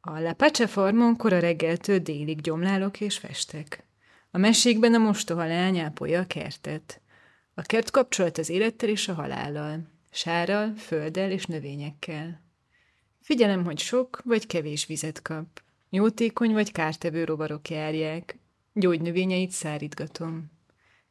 A 0.00 0.18
Lepece 0.18 0.66
farmon 0.66 1.16
kora 1.16 1.38
reggeltől 1.38 1.98
délig 1.98 2.40
gyomlálok 2.40 3.00
és 3.00 3.18
festek. 3.18 3.84
A 4.30 4.38
mesékben 4.38 4.94
a 4.94 4.98
mostoha 4.98 5.46
leány 5.46 5.78
ápolja 5.78 6.20
a 6.20 6.26
kertet. 6.26 7.00
A 7.54 7.62
kert 7.62 7.90
kapcsolat 7.90 8.38
az 8.38 8.48
élettel 8.48 8.88
és 8.88 9.08
a 9.08 9.14
halállal, 9.14 9.88
sárral, 10.10 10.74
földdel 10.74 11.30
és 11.30 11.46
növényekkel. 11.46 12.42
Figyelem, 13.20 13.64
hogy 13.64 13.78
sok 13.78 14.20
vagy 14.24 14.46
kevés 14.46 14.86
vizet 14.86 15.22
kap. 15.22 15.62
Jótékony 15.90 16.52
vagy 16.52 16.72
kártevő 16.72 17.24
rovarok 17.24 17.68
járják. 17.68 18.38
Gyógynövényeit 18.72 19.50
szárítgatom. 19.50 20.50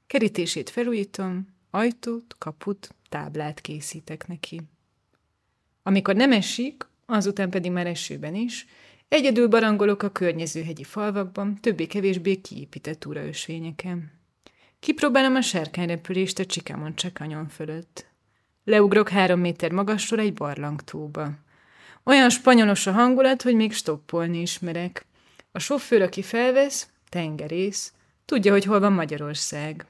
Kerítését 0.08 0.70
felújítom, 0.70 1.55
ajtót, 1.76 2.36
kaput, 2.38 2.96
táblát 3.10 3.62
készítek 3.62 4.28
neki. 4.28 4.62
Amikor 5.84 6.16
nem 6.16 6.32
esik, 6.32 6.88
azután 7.06 7.50
pedig 7.50 7.72
már 7.72 7.88
esőben 7.88 8.36
is, 8.36 8.68
egyedül 9.08 9.48
barangolok 9.48 10.04
a 10.04 10.12
környező 10.12 10.64
hegyi 10.64 10.84
falvakban, 10.84 11.56
többé-kevésbé 11.56 12.36
kiépített 12.36 13.00
túraösvényeken. 13.00 14.12
Kipróbálom 14.80 15.36
a 15.36 15.42
sárkányrepülést 15.42 16.40
a 16.40 16.46
Csikámon 16.46 16.96
csakanyon 16.96 17.48
fölött. 17.48 18.06
Leugrok 18.64 19.10
három 19.10 19.40
méter 19.40 19.72
magasról 19.72 20.20
egy 20.20 20.34
barlangtóba. 20.34 21.32
Olyan 22.04 22.30
spanyolos 22.30 22.88
a 22.88 22.92
hangulat, 22.92 23.42
hogy 23.42 23.56
még 23.56 23.74
stoppolni 23.74 24.42
ismerek. 24.42 25.06
A 25.52 25.60
sofőr, 25.60 26.02
aki 26.02 26.22
felvesz, 26.22 26.90
tengerész, 27.10 27.94
tudja, 28.26 28.52
hogy 28.52 28.66
hol 28.66 28.80
van 28.80 28.94
Magyarország. 28.94 29.86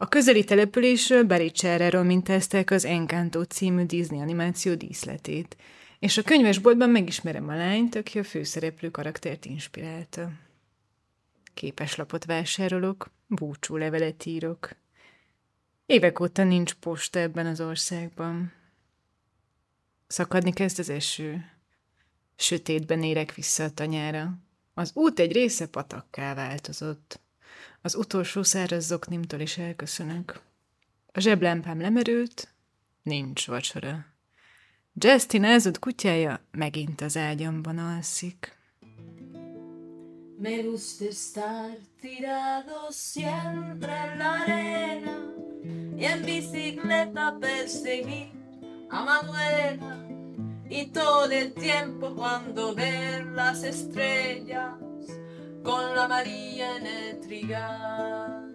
A 0.00 0.08
közeli 0.08 0.44
településről 0.44 1.24
Baricsáráról 1.24 2.02
mintázták 2.02 2.70
az 2.70 2.84
Encanto 2.84 3.44
című 3.44 3.84
Disney 3.84 4.20
animáció 4.20 4.74
díszletét, 4.74 5.56
és 5.98 6.16
a 6.16 6.22
könyvesboltban 6.22 6.90
megismerem 6.90 7.48
a 7.48 7.56
lányt, 7.56 7.94
aki 7.94 8.18
a 8.18 8.24
főszereplő 8.24 8.90
karaktert 8.90 9.44
inspirálta. 9.44 10.30
Képeslapot 11.54 12.24
vásárolok, 12.24 13.10
búcsú 13.26 13.76
levelet 13.76 14.26
írok. 14.26 14.76
Évek 15.86 16.20
óta 16.20 16.44
nincs 16.44 16.74
posta 16.74 17.18
ebben 17.18 17.46
az 17.46 17.60
országban. 17.60 18.52
Szakadni 20.06 20.52
kezd 20.52 20.78
az 20.78 20.88
eső. 20.88 21.50
Sötétben 22.36 23.02
érek 23.02 23.34
vissza 23.34 23.64
a 23.64 23.70
tanyára. 23.70 24.38
Az 24.74 24.90
út 24.94 25.18
egy 25.18 25.32
része 25.32 25.66
patakká 25.66 26.34
változott. 26.34 27.20
Az 27.82 27.94
utolsó 27.94 28.42
száraz 28.42 28.86
zoknimtól 28.86 29.40
is 29.40 29.58
elköszönök. 29.58 30.40
A 31.12 31.20
zseblámpám 31.20 31.80
lemerült, 31.80 32.48
nincs 33.02 33.46
vacsora. 33.46 34.06
Justin 34.94 35.44
elzott 35.44 35.78
kutyája 35.78 36.40
megint 36.50 37.00
az 37.00 37.16
ágyamban 37.16 37.78
alszik. 37.78 38.56
Me 40.40 40.62
gusta 40.62 41.04
estar 41.04 41.76
tirado 42.00 42.90
siempre 42.90 43.92
en 43.92 44.18
la 44.18 44.30
arena 44.42 45.34
y 45.96 46.04
en 46.04 46.22
bicicleta 46.24 47.36
perseguir 47.40 48.30
a 48.88 49.04
Manuela 49.04 50.06
y 50.68 50.90
todo 50.92 51.30
el 51.30 51.52
tiempo 51.52 52.14
cuando 52.14 52.74
ver 52.74 53.26
las 53.26 53.62
estrellas 53.64 54.87
con 55.62 55.94
la 55.94 56.08
María 56.08 56.76
en 56.76 56.86
el 56.86 57.20
trigal. 57.20 58.54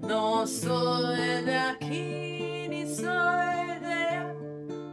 No 0.00 0.46
soy 0.46 1.44
de 1.44 1.56
aquí 1.56 2.66
ni 2.68 2.86
soy 2.86 3.78
de 3.80 3.92
allá, 3.92 4.34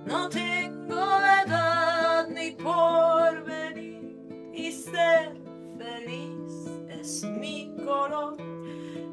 no 0.06 0.30
tengo 0.30 1.02
edad 1.46 2.28
ni 2.30 2.52
porvenir 2.52 4.18
y 4.54 4.72
ser 4.72 5.38
feliz 5.78 6.70
es 6.90 7.24
mi 7.24 7.74
color 7.86 8.36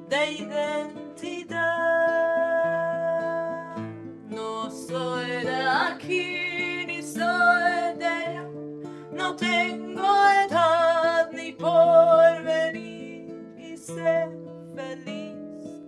de 0.08 0.32
identidad. 0.32 1.62
No 4.28 4.70
soy 4.70 5.44
de 5.44 5.62
aquí 5.88 6.84
ni 6.86 7.02
soy 7.02 7.96
de 7.98 8.06
allá, 8.06 8.48
no 9.12 9.36
tengo 9.36 10.02
edad 10.46 10.71
ni 11.62 11.68
porvenir 11.68 13.30
y 13.56 13.76
ser 13.76 14.28
feliz 14.74 15.36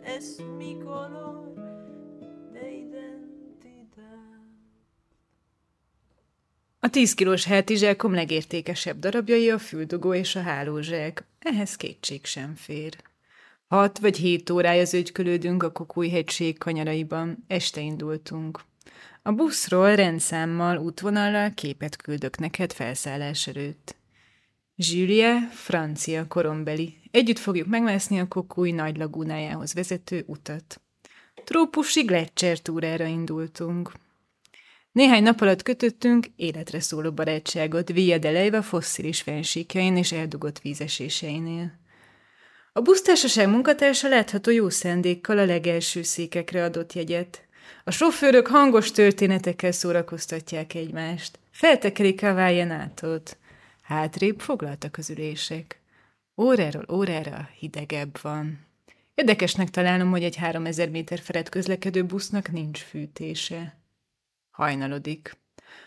es 0.04 0.38
mi 0.58 0.78
color 0.84 1.54
de 2.52 2.72
identidad. 2.72 4.04
A 6.80 6.88
10 6.88 7.14
kilós 7.14 7.44
hátizsákom 7.44 8.14
legértékesebb 8.14 8.98
darabjai 8.98 9.50
a 9.50 9.58
füldugó 9.58 10.14
és 10.14 10.36
a 10.36 10.42
hálózsák. 10.42 11.24
Ehhez 11.38 11.76
kétség 11.76 12.24
sem 12.24 12.54
fér. 12.54 12.96
Hat 13.68 13.98
vagy 13.98 14.16
hét 14.16 14.50
órája 14.50 14.84
zögykölődünk 14.84 15.62
a 15.62 15.72
Kokújhegység 15.72 16.58
kanyaraiban. 16.58 17.44
Este 17.46 17.80
indultunk. 17.80 18.60
A 19.22 19.32
buszról 19.32 19.94
rendszámmal, 19.94 20.78
útvonallal 20.78 21.50
képet 21.54 21.96
küldök 21.96 22.38
neked 22.38 22.72
felszállás 22.72 23.46
előtt. 23.46 23.96
Julia, 24.76 25.40
francia 25.40 26.26
korombeli. 26.28 26.94
Együtt 27.10 27.38
fogjuk 27.38 27.66
megmászni 27.66 28.20
a 28.20 28.28
Kokúj 28.28 28.70
nagy 28.70 28.96
lagúnájához 28.96 29.74
vezető 29.74 30.24
utat. 30.26 30.80
Trópusi 31.44 32.02
Gletscher 32.02 32.58
túrára 32.58 33.04
indultunk. 33.04 33.92
Néhány 34.92 35.22
nap 35.22 35.40
alatt 35.40 35.62
kötöttünk 35.62 36.26
életre 36.36 36.80
szóló 36.80 37.12
barátságot 37.12 37.92
Via 37.92 38.18
de 38.18 38.30
Leiva 38.30 38.62
fosszilis 38.62 39.22
fensíkjain 39.22 39.96
és 39.96 40.12
eldugott 40.12 40.60
vízeséseinél. 40.60 41.72
A 42.72 42.80
busztársaság 42.80 43.48
munkatársa 43.48 44.08
látható 44.08 44.50
jó 44.50 44.68
szándékkal 44.68 45.38
a 45.38 45.44
legelső 45.44 46.02
székekre 46.02 46.64
adott 46.64 46.92
jegyet. 46.92 47.42
A 47.84 47.90
sofőrök 47.90 48.46
hangos 48.46 48.90
történetekkel 48.90 49.72
szórakoztatják 49.72 50.74
egymást. 50.74 51.38
Feltekerik 51.50 52.22
a 52.22 52.34
váljenátot. 52.34 53.38
Hátrébb 53.84 54.40
foglaltak 54.40 54.96
az 54.98 55.10
ülések. 55.10 55.80
Óráról 56.36 56.84
órára 56.92 57.48
hidegebb 57.58 58.18
van. 58.22 58.66
Érdekesnek 59.14 59.70
találom, 59.70 60.10
hogy 60.10 60.24
egy 60.24 60.36
3000 60.36 60.88
méter 60.90 61.18
felett 61.18 61.48
közlekedő 61.48 62.04
busznak 62.04 62.50
nincs 62.50 62.78
fűtése. 62.78 63.78
Hajnalodik. 64.50 65.36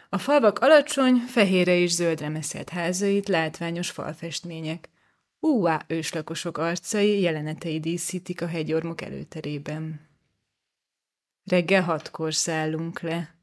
A 0.10 0.18
falvak 0.18 0.60
alacsony, 0.60 1.16
fehérre 1.16 1.76
és 1.76 1.92
zöldre 1.92 2.30
meszelt 2.30 2.70
házait 2.70 3.28
látványos 3.28 3.90
falfestmények. 3.90 4.90
Úvá 5.40 5.86
őslakosok 5.88 6.58
arcai 6.58 7.20
jelenetei 7.20 7.80
díszítik 7.80 8.42
a 8.42 8.48
hegyormok 8.48 9.02
előterében. 9.02 10.10
Reggel 11.44 11.84
hatkor 11.84 12.34
szállunk 12.34 13.00
le. 13.00 13.36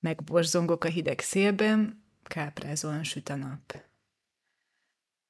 Megborzongok 0.00 0.84
a 0.84 0.88
hideg 0.88 1.20
szélben, 1.20 2.04
káprázóan 2.30 3.04
süt 3.04 3.28
a 3.28 3.36
nap. 3.36 3.82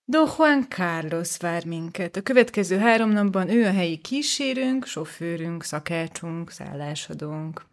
Don 0.05 0.28
Juan 0.36 0.68
Carlos 0.68 1.36
vár 1.36 1.64
minket. 1.64 2.16
A 2.16 2.22
következő 2.22 2.78
három 2.78 3.11
napban 3.11 3.48
ő 3.48 3.64
a 3.64 3.72
helyi 3.72 3.96
kísérünk, 3.96 4.86
sofőrünk, 4.86 5.64
szakácsunk, 5.64 6.51
szállásadónk. 6.51 7.64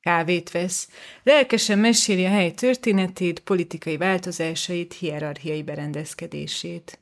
Kávét 0.00 0.50
vesz, 0.50 0.88
lelkesen 1.22 1.78
meséli 1.78 2.24
a 2.24 2.28
hely 2.28 2.52
történetét, 2.52 3.40
politikai 3.40 3.96
változásait, 3.96 4.92
hierarchiai 4.92 5.62
berendezkedését. 5.62 6.98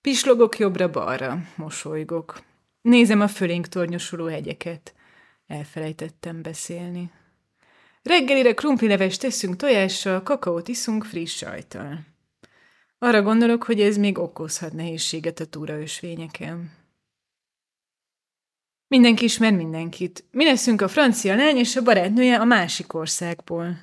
Pislogok 0.00 0.58
jobbra-balra, 0.58 1.38
mosolygok. 1.56 2.42
Nézem 2.82 3.20
a 3.20 3.28
fölénk 3.28 3.68
tornyosuló 3.68 4.26
hegyeket. 4.26 4.94
Elfelejtettem 5.46 6.42
beszélni. 6.42 7.10
Reggelire 8.06 8.54
krumplilevest 8.54 9.20
teszünk 9.20 9.56
tojással, 9.56 10.22
kakaót 10.22 10.68
iszunk 10.68 11.04
friss 11.04 11.36
sajtal. 11.36 11.98
Arra 12.98 13.22
gondolok, 13.22 13.62
hogy 13.62 13.80
ez 13.80 13.96
még 13.96 14.18
okozhat 14.18 14.72
nehézséget 14.72 15.40
a 15.40 15.46
túraösvényeken. 15.46 16.72
Mindenki 18.88 19.24
ismer 19.24 19.52
mindenkit. 19.52 20.24
Mi 20.30 20.44
leszünk 20.44 20.80
a 20.80 20.88
francia 20.88 21.34
lány 21.34 21.56
és 21.56 21.76
a 21.76 21.82
barátnője 21.82 22.36
a 22.40 22.44
másik 22.44 22.94
országból. 22.94 23.78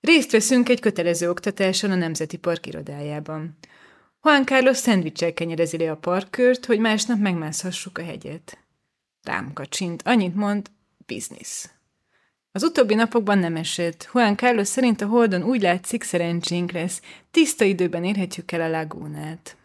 Részt 0.00 0.30
veszünk 0.30 0.68
egy 0.68 0.80
kötelező 0.80 1.30
oktatáson 1.30 1.90
a 1.90 1.94
Nemzeti 1.94 2.36
Park 2.36 2.66
irodájában. 2.66 3.58
Juan 4.22 4.44
Carlos 4.44 4.76
szendvicsel 4.76 5.32
kenyerezi 5.32 5.78
le 5.78 5.90
a 5.90 5.96
parkkört, 5.96 6.66
hogy 6.66 6.78
másnap 6.78 7.18
megmászhassuk 7.18 7.98
a 7.98 8.02
hegyet. 8.02 8.58
Rám 9.22 9.52
kacsint, 9.52 10.02
annyit 10.02 10.34
mond, 10.34 10.70
biznisz. 11.06 11.77
Az 12.52 12.62
utóbbi 12.62 12.94
napokban 12.94 13.38
nem 13.38 13.56
esett. 13.56 14.10
Juan 14.14 14.36
Carlos 14.36 14.68
szerint 14.68 15.00
a 15.00 15.06
Holdon 15.06 15.42
úgy 15.42 15.62
látszik 15.62 16.02
szerencsénk 16.02 16.72
lesz. 16.72 17.02
Tiszta 17.30 17.64
időben 17.64 18.04
érhetjük 18.04 18.52
el 18.52 18.60
a 18.60 18.68
lagúnát. 18.68 19.56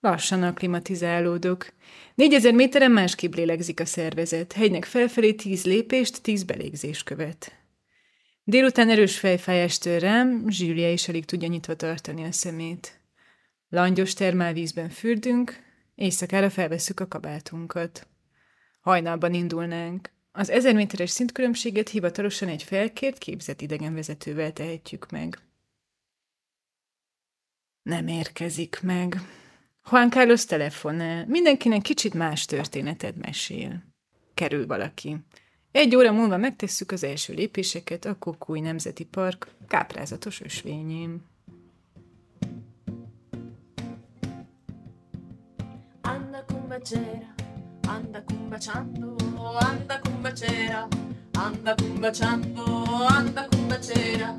Lassan 0.00 0.42
akklimatizálódok. 0.42 1.72
Négyezer 2.14 2.52
méteren 2.52 2.90
másképp 2.90 3.34
lélegzik 3.34 3.80
a 3.80 3.84
szervezet. 3.84 4.52
Hegynek 4.52 4.84
felfelé 4.84 5.32
tíz 5.32 5.64
lépést, 5.64 6.22
tíz 6.22 6.42
belégzés 6.42 7.02
követ. 7.02 7.54
Délután 8.44 8.90
erős 8.90 9.18
fejfájás 9.18 9.78
tör 9.78 10.00
rám, 10.00 10.44
Zsűlia 10.48 10.92
is 10.92 11.08
alig 11.08 11.24
tudja 11.24 11.48
nyitva 11.48 11.74
tartani 11.74 12.24
a 12.24 12.32
szemét. 12.32 13.00
Langyos 13.68 14.14
termálvízben 14.14 14.88
fürdünk, 14.88 15.62
éjszakára 15.94 16.50
felveszük 16.50 17.00
a 17.00 17.08
kabátunkat. 17.08 18.06
Hajnalban 18.80 19.34
indulnánk. 19.34 20.10
Az 20.40 20.50
ezer 20.50 20.74
méteres 20.74 21.10
szintkülönbséget 21.10 21.88
hivatalosan 21.88 22.48
egy 22.48 22.62
felkért, 22.62 23.18
képzett 23.18 23.60
idegenvezetővel 23.60 24.52
tehetjük 24.52 25.10
meg. 25.10 25.38
Nem 27.82 28.06
érkezik 28.06 28.80
meg. 28.82 29.20
Juan 29.90 30.10
Carlos 30.10 30.44
telefonál. 30.44 31.26
Mindenkinek 31.26 31.82
kicsit 31.82 32.14
más 32.14 32.44
történetet 32.44 33.16
mesél. 33.16 33.82
Kerül 34.34 34.66
valaki. 34.66 35.16
Egy 35.70 35.96
óra 35.96 36.12
múlva 36.12 36.36
megtesszük 36.36 36.90
az 36.90 37.04
első 37.04 37.34
lépéseket 37.34 38.04
a 38.04 38.18
Kokúj 38.18 38.60
Nemzeti 38.60 39.04
Park 39.04 39.46
káprázatos 39.68 40.40
ösvényén. 40.40 41.28
Cumbacera, 46.46 47.39
anda 47.96 48.22
cumbacciando, 48.22 49.16
anda 49.70 50.00
cumbacera, 50.00 50.88
anda 51.32 51.74
cumbacciando, 51.74 52.64
anda 53.08 53.48
cumbacera, 53.50 54.34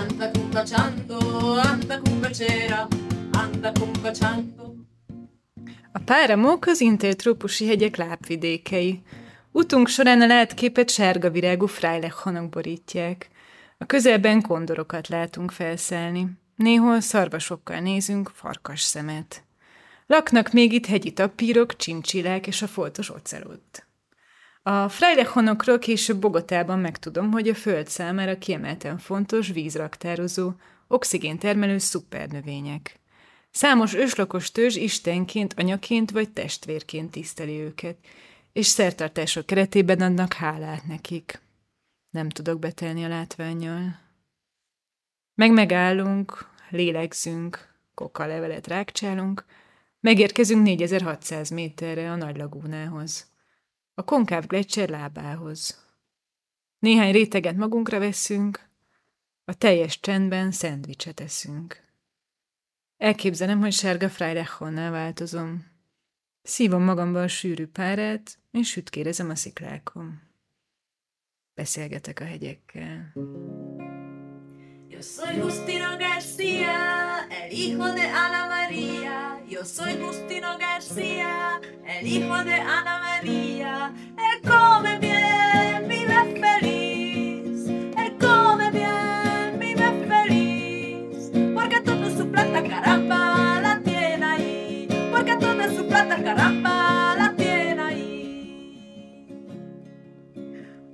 anda 0.00 0.30
cumbacciando, 0.30 1.18
anda 1.70 2.00
cumbacera, 2.04 2.88
anda 3.32 3.72
cumbacciando. 3.72 4.74
A 5.92 5.98
páramok 5.98 6.66
az 6.66 6.80
intertrópusi 6.80 7.66
hegyek 7.66 7.96
lábvidékei. 7.96 9.02
Utunk 9.52 9.88
során 9.88 10.20
a 10.20 10.26
látképet 10.26 10.90
sárga 10.90 11.30
virágú 11.30 11.66
frájlechhanok 11.66 12.48
borítják. 12.48 13.28
A 13.78 13.84
közelben 13.84 14.42
kondorokat 14.42 15.08
látunk 15.08 15.50
felszállni. 15.50 16.38
Néhol 16.56 17.00
szarvasokkal 17.00 17.80
nézünk 17.80 18.30
farkas 18.34 18.80
szemet. 18.80 19.44
Laknak 20.10 20.52
még 20.52 20.72
itt 20.72 20.86
hegyi 20.86 21.12
tapírok, 21.12 21.76
csincsilák 21.76 22.46
és 22.46 22.62
a 22.62 22.66
foltos 22.66 23.10
ocelott. 23.10 23.86
A 24.62 24.88
Freilechonokról 24.88 25.78
később 25.78 26.18
Bogotában 26.18 26.78
megtudom, 26.78 27.30
hogy 27.30 27.48
a 27.48 27.54
Föld 27.54 27.88
számára 27.88 28.38
kiemelten 28.38 28.98
fontos 28.98 29.48
vízraktározó, 29.48 30.52
oxigéntermelő 30.88 31.78
szupernövények. 31.78 33.00
Számos 33.50 33.94
őslakos 33.94 34.50
törzs 34.50 34.76
istenként, 34.76 35.54
anyaként 35.56 36.10
vagy 36.10 36.30
testvérként 36.30 37.10
tiszteli 37.10 37.60
őket, 37.60 37.96
és 38.52 38.66
szertartások 38.66 39.46
keretében 39.46 40.00
adnak 40.00 40.32
hálát 40.32 40.86
nekik. 40.86 41.40
Nem 42.10 42.28
tudok 42.28 42.58
betelni 42.58 43.04
a 43.04 43.08
látványjal. 43.08 43.98
Meg 45.34 45.52
megállunk, 45.52 46.48
lélegzünk, 46.70 47.74
kokalevelet 47.94 48.66
rákcsálunk, 48.66 49.44
megérkezünk 50.00 50.62
4600 50.62 51.50
méterre 51.50 52.10
a 52.10 52.16
nagy 52.16 52.36
lagúnához. 52.36 53.30
A 53.94 54.04
konkáv 54.04 54.46
gletszer 54.46 54.88
lábához. 54.88 55.88
Néhány 56.78 57.12
réteget 57.12 57.56
magunkra 57.56 57.98
veszünk, 57.98 58.68
a 59.44 59.54
teljes 59.54 60.00
csendben 60.00 60.50
szendvicset 60.50 61.20
eszünk. 61.20 61.88
Elképzelem, 62.96 63.60
hogy 63.60 63.72
sárga 63.72 64.08
Freirechonnál 64.08 64.90
változom. 64.90 65.66
Szívom 66.42 66.82
magamba 66.82 67.22
a 67.22 67.28
sűrű 67.28 67.66
párát, 67.66 68.38
és 68.50 68.68
sütkérezem 68.68 69.30
a 69.30 69.34
sziklákon. 69.34 70.20
Beszélgetek 71.54 72.20
a 72.20 72.24
hegyekkel. 72.24 73.12
Yo 74.88 75.00
soy 75.00 75.36
Justino 75.36 75.96
García, 75.96 77.26
el 77.28 77.48
hijo 77.48 77.92
de 77.92 78.06
Ana 78.12 78.46
María. 78.46 79.29
Yo 79.50 79.64
soy 79.64 79.98
Justino 80.00 80.56
García, 80.58 81.60
el 81.84 82.06
hijo 82.06 82.44
de 82.44 82.54
Ana 82.54 83.00
María. 83.00 83.92
Él 84.16 84.48
come 84.48 84.96
bien, 85.00 85.88
vive 85.88 86.40
feliz. 86.40 87.66
Él 87.68 88.16
come 88.20 88.70
bien, 88.70 89.58
vive 89.58 90.06
feliz. 90.06 91.32
Porque 91.52 91.80
toda 91.80 92.16
su 92.16 92.30
plata, 92.30 92.62
caramba, 92.62 93.60
la 93.60 93.80
tiene 93.82 94.24
ahí. 94.24 94.88
Porque 95.10 95.34
toda 95.36 95.74
su 95.74 95.84
plata, 95.88 96.22
caramba. 96.22 96.90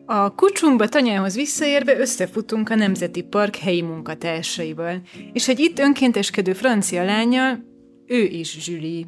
A 0.08 0.32
kucsunkba 0.36 0.86
tanyához 0.88 1.34
visszaérve 1.34 1.98
összefutunk 1.98 2.70
a 2.70 2.74
Nemzeti 2.74 3.22
Park 3.22 3.56
helyi 3.56 3.82
munkatársaival, 3.82 5.00
és 5.32 5.48
egy 5.48 5.60
itt 5.60 5.78
önkénteskedő 5.78 6.52
francia 6.52 7.04
lányjal, 7.04 7.64
ő 8.06 8.22
is 8.22 8.66
Julie. 8.66 9.06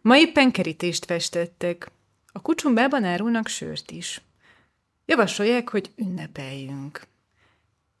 Ma 0.00 0.18
éppen 0.18 0.50
kerítést 0.50 1.04
festettek. 1.04 1.90
A 2.32 2.40
kucsumbában 2.40 3.04
árulnak 3.04 3.48
sört 3.48 3.90
is. 3.90 4.20
Javasolják, 5.06 5.68
hogy 5.68 5.90
ünnepeljünk. 5.96 7.06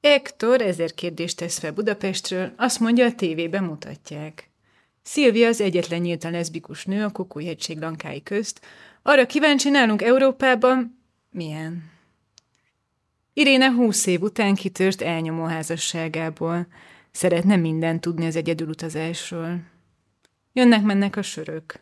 Ektor 0.00 0.60
ezer 0.60 0.94
kérdést 0.94 1.36
tesz 1.36 1.58
fel 1.58 1.72
Budapestről, 1.72 2.52
azt 2.56 2.80
mondja, 2.80 3.04
a 3.06 3.14
tévében 3.14 3.64
mutatják. 3.64 4.50
Szilvia 5.02 5.48
az 5.48 5.60
egyetlen 5.60 6.00
nyíltan 6.00 6.30
leszbikus 6.30 6.84
nő 6.84 7.04
a 7.04 7.10
Kokújhegység 7.10 7.78
lankái 7.78 8.22
közt. 8.22 8.60
Arra 9.02 9.26
kíváncsi 9.26 9.70
nálunk 9.70 10.02
Európában, 10.02 10.98
milyen. 11.30 11.90
Iréne 13.32 13.70
húsz 13.70 14.06
év 14.06 14.22
után 14.22 14.54
kitört 14.54 15.02
elnyomó 15.02 15.44
házasságából. 15.44 16.66
Szeretne 17.10 17.56
mindent 17.56 18.00
tudni 18.00 18.26
az 18.26 18.36
egyedülutazásról. 18.36 19.71
Jönnek-mennek 20.52 21.16
a 21.16 21.22
sörök. 21.22 21.80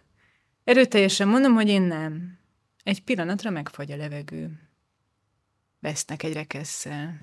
Erőteljesen 0.64 1.28
mondom, 1.28 1.54
hogy 1.54 1.68
én 1.68 1.82
nem. 1.82 2.38
Egy 2.82 3.02
pillanatra 3.04 3.50
megfagy 3.50 3.92
a 3.92 3.96
levegő. 3.96 4.50
Vesznek 5.80 6.22
egy 6.22 6.32
rekesszel. 6.32 7.20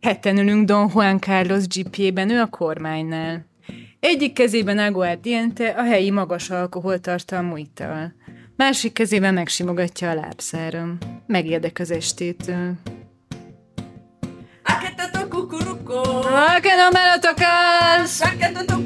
Hetten 0.00 0.38
ülünk 0.38 0.66
Don 0.66 0.90
Juan 0.94 1.18
Carlos 1.18 1.66
GP-ben, 1.66 2.30
ő 2.30 2.40
a 2.40 2.46
kormánynál. 2.46 3.46
Egyik 4.00 4.32
kezében 4.32 4.78
aguardiente, 4.78 5.68
a 5.68 5.82
helyi 5.82 6.10
magas 6.10 6.50
alkoholtartalmú 6.50 7.56
ital. 7.56 8.14
Másik 8.56 8.92
kezében 8.92 9.34
megsimogatja 9.34 10.10
a 10.10 10.14
lábszáram. 10.14 10.98
Megérdek 11.26 11.78
az 11.78 11.90
estétől. 11.90 12.74
Cucuruco. 15.90 16.22
Ah, 16.28 16.60
que 16.62 16.76
no 16.76 16.90
me 16.92 17.00
lo 17.10 17.20
tocas! 17.20 18.22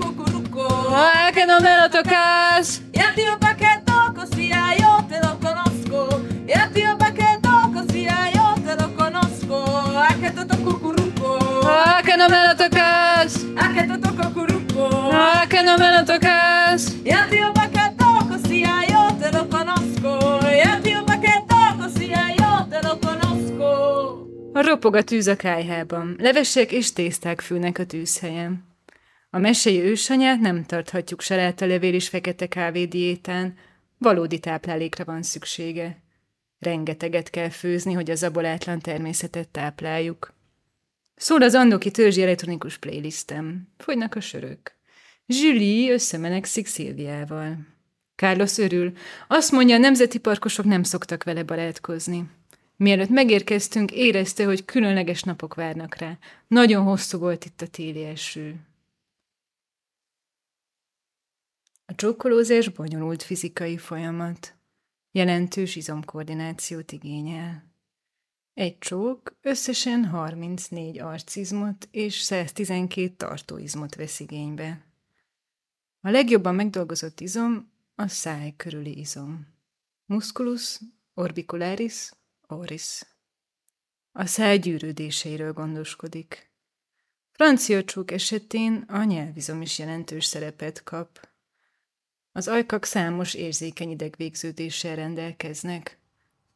Cucuruco. 0.01 0.67
Ah, 0.91 1.31
que 1.35 1.45
no 1.45 1.61
me 1.61 1.77
lo 1.77 1.91
tocas! 1.91 2.81
Y 2.93 2.99
el 2.99 3.15
tío 3.15 3.39
Paqueto 3.39 4.15
cosía, 4.15 4.75
yo 4.79 5.05
te 5.07 5.21
lo 5.21 5.39
conozco. 5.39 6.23
Y 6.49 6.53
el 6.53 6.73
tío 6.73 6.97
Paqueto 6.97 7.71
cosía, 7.75 8.31
yo 8.33 8.55
te 8.65 8.75
lo 8.77 8.95
conozco. 8.97 9.65
A 9.99 10.15
que 10.15 10.31
te 10.31 10.45
toco 10.47 10.81
curuco. 10.81 11.39
Ah, 11.65 12.01
que 12.03 12.17
no 12.17 12.27
me 12.27 12.43
lo 12.43 12.57
tocas! 12.57 13.37
A 13.59 13.69
que 13.75 13.83
te 13.83 13.99
toco 13.99 14.33
curuco. 14.33 15.11
Ah, 15.13 15.45
que 15.47 15.63
no 15.63 15.77
me 15.77 15.93
lo 15.93 16.05
tocas! 16.07 16.95
Y 17.05 17.11
el 17.11 17.29
tío 17.29 17.53
Paqueto 17.53 18.19
cosía, 18.31 18.81
yo 18.89 19.09
te 19.21 19.31
lo 19.31 19.47
conozco. 19.51 20.41
Y 20.51 20.67
el 20.67 20.81
tío 20.83 21.05
Paqueto 21.05 21.57
cosía, 21.79 22.35
yo 22.39 22.67
te 22.71 22.83
lo 22.83 22.99
conozco. 22.99 24.24
Ropog 24.63 24.95
a 24.95 25.03
tűz 25.03 25.27
a 25.27 25.37
kájhában. 25.37 26.17
Levesek 26.19 26.73
és 26.73 26.93
tészták 26.93 27.41
fűnek 27.41 27.79
a 27.79 27.87
tűzhelyen. 27.87 28.65
A 29.31 29.39
mesei 29.39 29.81
ősanyát 29.81 30.41
nem 30.41 30.65
tarthatjuk 30.65 31.21
salátalevél 31.21 31.95
és 31.95 32.09
fekete 32.09 32.47
kávé 32.47 32.85
diétán, 32.85 33.57
valódi 33.99 34.39
táplálékra 34.39 35.05
van 35.05 35.23
szüksége. 35.23 36.03
Rengeteget 36.59 37.31
kell 37.31 37.49
főzni, 37.49 37.93
hogy 37.93 38.11
a 38.11 38.15
zabolátlan 38.15 38.79
természetet 38.79 39.49
tápláljuk. 39.49 40.35
Szól 41.15 41.43
az 41.43 41.55
Andoki 41.55 41.91
törzsi 41.91 42.23
elektronikus 42.23 42.79
playlistem. 42.79 43.69
Fogynak 43.77 44.15
a 44.15 44.21
sörök. 44.21 44.73
Julie 45.27 45.93
összemenekszik 45.93 46.67
Szilviával. 46.67 47.57
Carlos 48.17 48.59
örül. 48.59 48.93
Azt 49.29 49.53
mondja, 49.53 49.75
a 49.75 49.79
nemzeti 49.79 50.19
parkosok 50.19 50.65
nem 50.65 50.83
szoktak 50.83 51.25
vele 51.25 51.43
barátkozni. 51.43 52.25
Mielőtt 52.85 53.09
megérkeztünk, 53.09 53.93
érezte, 53.93 54.45
hogy 54.45 54.65
különleges 54.65 55.23
napok 55.23 55.55
várnak 55.55 55.95
rá. 55.95 56.19
Nagyon 56.47 56.85
hosszú 56.85 57.19
volt 57.19 57.45
itt 57.45 57.61
a 57.61 57.67
téli 57.67 58.05
eső. 58.05 58.67
A 61.87 61.95
csókolózás 61.95 62.69
bonyolult 62.69 63.23
fizikai 63.23 63.77
folyamat. 63.79 64.57
Jelentős 65.11 65.77
izomkoordinációt 65.77 66.93
igényel. 66.93 67.65
Egy 68.55 68.79
csók 68.79 69.37
összesen 69.41 70.05
34 70.05 70.99
arcizmot 70.99 71.89
és 71.91 72.21
112 72.21 73.15
tartóizmot 73.17 73.95
vesz 73.95 74.21
igénybe. 74.21 74.87
A 76.01 76.11
legjobban 76.11 76.55
megdolgozott 76.55 77.21
izom 77.21 77.73
a 77.95 78.09
száj 78.09 78.55
körüli 78.57 78.99
izom. 78.99 79.47
Musculus 80.07 80.81
orbicularis 81.15 82.11
oris. 82.49 83.03
A 84.13 84.27
száj 84.27 84.59
gyűrődéseiről 84.59 85.53
gondoskodik. 85.53 86.53
Francia 87.33 87.85
csók 87.85 88.11
esetén 88.11 88.85
a 88.89 89.05
nyelvizom 89.05 89.63
is 89.63 89.79
jelentős 89.79 90.25
szerepet 90.25 90.83
kap. 90.83 91.29
Az 92.33 92.49
ajkak 92.49 92.85
számos 92.85 93.35
érzékeny 93.35 93.91
idegvégződéssel 93.91 94.97
rendelkeznek, 94.97 95.99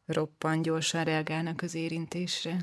roppant 0.07 0.63
gyorsan 0.63 1.05
reagálnak 1.05 1.63
az 1.63 1.75
érintésre. 1.75 2.59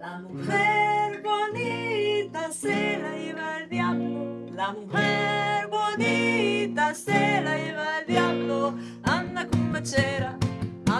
La 0.00 0.18
mujer 0.28 1.20
bonita 1.22 2.50
se 2.60 2.98
la 2.98 3.14
lleva 3.16 3.60
el 3.60 3.68
diablo. 3.68 4.44
La 4.54 4.72
mujer 4.72 5.68
bonita 5.68 6.92
se 6.94 7.40
la 7.42 7.56
lleva 7.56 7.98
el 7.98 8.04
diablo. 8.06 8.74
Anda 9.02 9.48
cumbachera, 9.48 10.38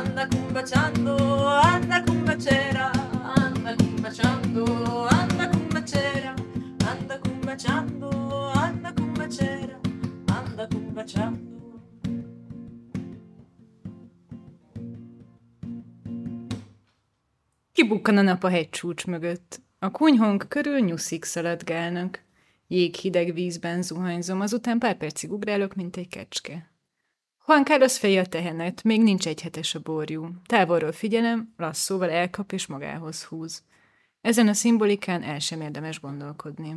anda 0.00 0.26
cumbachando, 0.28 1.16
anda 1.72 2.02
cumbachera, 2.04 2.90
anda 3.36 3.74
cumbachando, 3.76 4.64
anda 5.18 5.48
cumbachera, 5.50 6.34
anda 6.90 7.18
cumbachando, 7.18 8.08
anda 8.54 8.92
cumbachera, 8.94 9.76
anda 10.26 10.66
cumbachando. 10.68 11.50
Kibukkan 17.72 18.16
a 18.18 18.22
nap 18.22 18.44
a 18.44 18.48
hegycsúcs 18.48 19.04
mögött. 19.04 19.60
A 19.78 19.90
kunyhónk 19.90 20.44
körül 20.48 20.80
nyuszik 20.80 21.24
szaladgálnak. 21.24 22.24
Jéghideg 22.68 23.34
vízben 23.34 23.82
zuhanyzom, 23.82 24.40
azután 24.40 24.78
pár 24.78 24.96
percig 24.96 25.32
ugrálok, 25.32 25.74
mint 25.74 25.96
egy 25.96 26.08
kecske. 26.08 26.70
Juan 27.50 27.64
Carlos 27.64 27.98
feje 27.98 28.20
a 28.20 28.26
tehenet, 28.26 28.82
még 28.82 29.02
nincs 29.02 29.26
egy 29.26 29.40
hetes 29.40 29.74
a 29.74 29.80
borjú. 29.80 30.28
Távolról 30.46 30.92
figyelem, 30.92 31.54
lasszóval 31.56 32.10
elkap 32.10 32.52
és 32.52 32.66
magához 32.66 33.24
húz. 33.24 33.62
Ezen 34.20 34.48
a 34.48 34.52
szimbolikán 34.52 35.22
el 35.22 35.38
sem 35.38 35.60
érdemes 35.60 36.00
gondolkodni. 36.00 36.76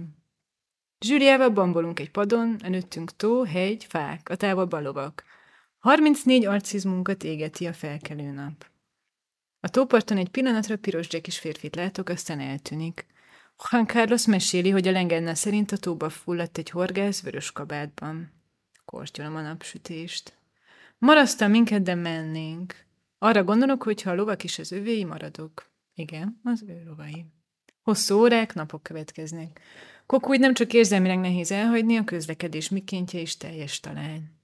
Zsűriával 1.06 1.50
bambolunk 1.50 2.00
egy 2.00 2.12
padon, 2.12 2.56
előttünk 2.64 3.16
tó, 3.16 3.44
hegy, 3.44 3.86
fák, 3.90 4.30
a 4.30 4.36
távolban 4.36 4.84
lovak. 4.84 5.24
34 5.80 6.46
arcizmunkat 6.46 7.24
égeti 7.24 7.68
a 7.68 7.74
felkelő 7.74 8.32
nap. 8.32 8.66
A 9.60 9.70
tóparton 9.70 10.18
egy 10.18 10.30
pillanatra 10.30 10.78
piros 10.78 11.08
is 11.24 11.40
férfit 11.40 11.76
látok, 11.76 12.10
aztán 12.10 12.40
eltűnik. 12.40 13.06
Juan 13.70 13.88
Carlos 13.88 14.26
meséli, 14.26 14.70
hogy 14.70 14.88
a 14.88 14.92
legenda 14.92 15.36
szerint 15.36 15.72
a 15.72 15.78
tóba 15.78 16.10
fulladt 16.10 16.58
egy 16.58 16.70
horgász 16.70 17.22
vörös 17.22 17.52
kabátban. 17.52 18.32
Kortyolom 18.86 19.36
a 19.36 19.42
napsütést. 19.42 20.42
Marasztal 21.04 21.48
minket, 21.48 21.82
de 21.82 21.96
mennénk. 21.96 22.86
Arra 23.18 23.44
gondolok, 23.44 23.84
hogy 23.84 24.02
ha 24.02 24.12
a 24.12 24.16
lovak 24.16 24.44
is 24.44 24.60
az 24.60 24.72
övéi, 24.72 25.04
maradok. 25.04 25.72
Igen, 25.94 26.40
az 26.44 26.64
ő 26.68 26.84
lovai. 26.86 27.26
Hosszú 27.82 28.20
órák, 28.20 28.54
napok 28.54 28.84
következnek. 28.84 29.60
Kokúgy 30.06 30.40
nem 30.40 30.54
csak 30.54 30.74
érzelmileg 30.74 31.20
nehéz 31.20 31.52
elhagyni, 31.52 31.98
a 31.98 32.04
közlekedés 32.04 32.70
mikéntje 32.70 33.20
is 33.20 33.38
teljes 33.38 33.80
talán. 33.80 34.40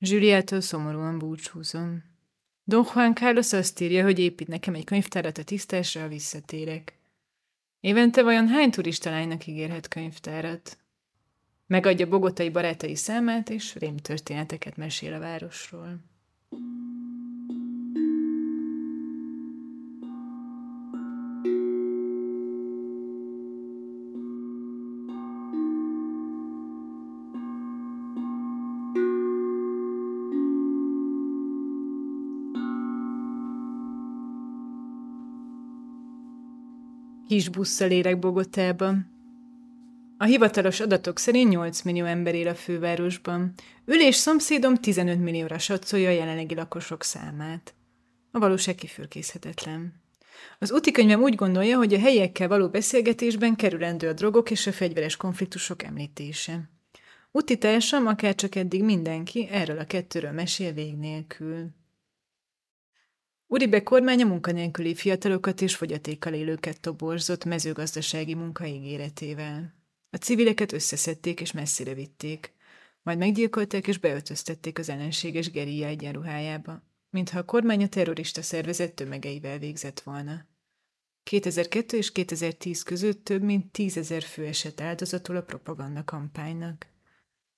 Zsüliától 0.00 0.60
szomorúan 0.60 1.18
búcsúzom. 1.18 2.02
Don 2.64 2.86
Juan 2.94 3.14
Carlos 3.14 3.52
azt 3.52 3.80
írja, 3.80 4.04
hogy 4.04 4.18
épít 4.18 4.48
nekem 4.48 4.74
egy 4.74 4.84
könyvtárat 4.84 5.38
a 5.38 5.44
tisztásra, 5.44 6.08
visszatérek. 6.08 6.98
Évente 7.80 8.22
vajon 8.22 8.48
hány 8.48 8.70
turista 8.70 9.10
lánynak 9.10 9.46
ígérhet 9.46 9.88
könyvtárat? 9.88 10.78
Megadja 11.72 12.06
bogotai 12.06 12.50
barátai 12.50 12.94
számát, 12.94 13.50
és 13.50 13.74
rémtörténeteket 13.74 14.76
mesél 14.76 15.12
a 15.12 15.18
városról. 15.18 15.98
Kis 37.26 37.48
busszal 37.48 37.90
érek 37.90 38.18
Bogotában. 38.18 39.11
A 40.22 40.24
hivatalos 40.24 40.80
adatok 40.80 41.18
szerint 41.18 41.50
8 41.50 41.82
millió 41.82 42.04
ember 42.04 42.34
él 42.34 42.48
a 42.48 42.54
fővárosban. 42.54 43.52
Ülés 43.84 44.14
szomszédom 44.14 44.74
15 44.74 45.18
millióra 45.18 45.58
satszolja 45.58 46.08
a 46.08 46.12
jelenlegi 46.12 46.54
lakosok 46.54 47.02
számát. 47.02 47.74
A 48.30 48.38
valóság 48.38 48.74
kifürkészhetetlen. 48.74 50.02
Az 50.58 50.72
útikönyvem 50.72 51.22
úgy 51.22 51.34
gondolja, 51.34 51.76
hogy 51.76 51.94
a 51.94 51.98
helyiekkel 51.98 52.48
való 52.48 52.68
beszélgetésben 52.68 53.56
kerülendő 53.56 54.08
a 54.08 54.12
drogok 54.12 54.50
és 54.50 54.66
a 54.66 54.72
fegyveres 54.72 55.16
konfliktusok 55.16 55.82
említése. 55.82 56.70
Úti 57.30 57.58
társam, 57.58 58.06
akár 58.06 58.34
csak 58.34 58.54
eddig 58.54 58.84
mindenki, 58.84 59.48
erről 59.50 59.78
a 59.78 59.86
kettőről 59.86 60.32
mesél 60.32 60.72
vég 60.72 60.96
nélkül. 60.96 61.66
Uribe 63.46 63.82
kormánya 63.82 64.26
munkanélküli 64.26 64.94
fiatalokat 64.94 65.60
és 65.60 65.76
fogyatékkal 65.76 66.32
élőket 66.32 66.80
toborzott 66.80 67.44
mezőgazdasági 67.44 68.34
munka 68.34 68.66
ígéretével. 68.66 69.80
A 70.14 70.16
civileket 70.16 70.72
összeszedték 70.72 71.40
és 71.40 71.52
messzire 71.52 71.94
vitték, 71.94 72.52
majd 73.02 73.18
meggyilkolták 73.18 73.86
és 73.86 73.98
beöltöztették 73.98 74.78
az 74.78 74.88
ellenséges 74.88 75.50
geria 75.50 75.86
egyenruhájába, 75.86 76.82
mintha 77.10 77.38
a 77.38 77.44
kormány 77.44 77.82
a 77.82 77.88
terrorista 77.88 78.42
szervezet 78.42 78.94
tömegeivel 78.94 79.58
végzett 79.58 80.00
volna. 80.00 80.46
2002 81.22 81.92
és 81.92 82.12
2010 82.12 82.82
között 82.82 83.24
több 83.24 83.42
mint 83.42 83.72
tízezer 83.72 84.22
fő 84.22 84.46
esett 84.46 84.80
áldozatul 84.80 85.36
a 85.36 85.42
propaganda 85.42 86.04
kampánynak. 86.04 86.86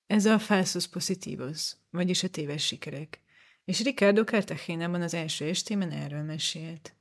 Ez 0.06 0.26
a 0.26 0.38
falsus 0.38 0.88
positivos, 0.88 1.72
vagyis 1.90 2.22
a 2.22 2.28
téves 2.28 2.66
sikerek 2.66 3.22
és 3.64 3.82
Ricardo 3.82 4.24
Cartagenában 4.24 5.02
az 5.02 5.14
első 5.14 5.48
estében 5.48 5.90
erről 5.90 6.22
mesélt. 6.22 6.94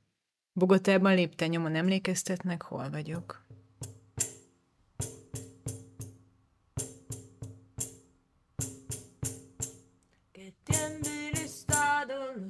Bogotában 0.52 1.14
lépten 1.14 1.48
nyomon 1.48 1.74
emlékeztetnek, 1.74 2.62
hol 2.62 2.90
vagyok. 2.90 3.46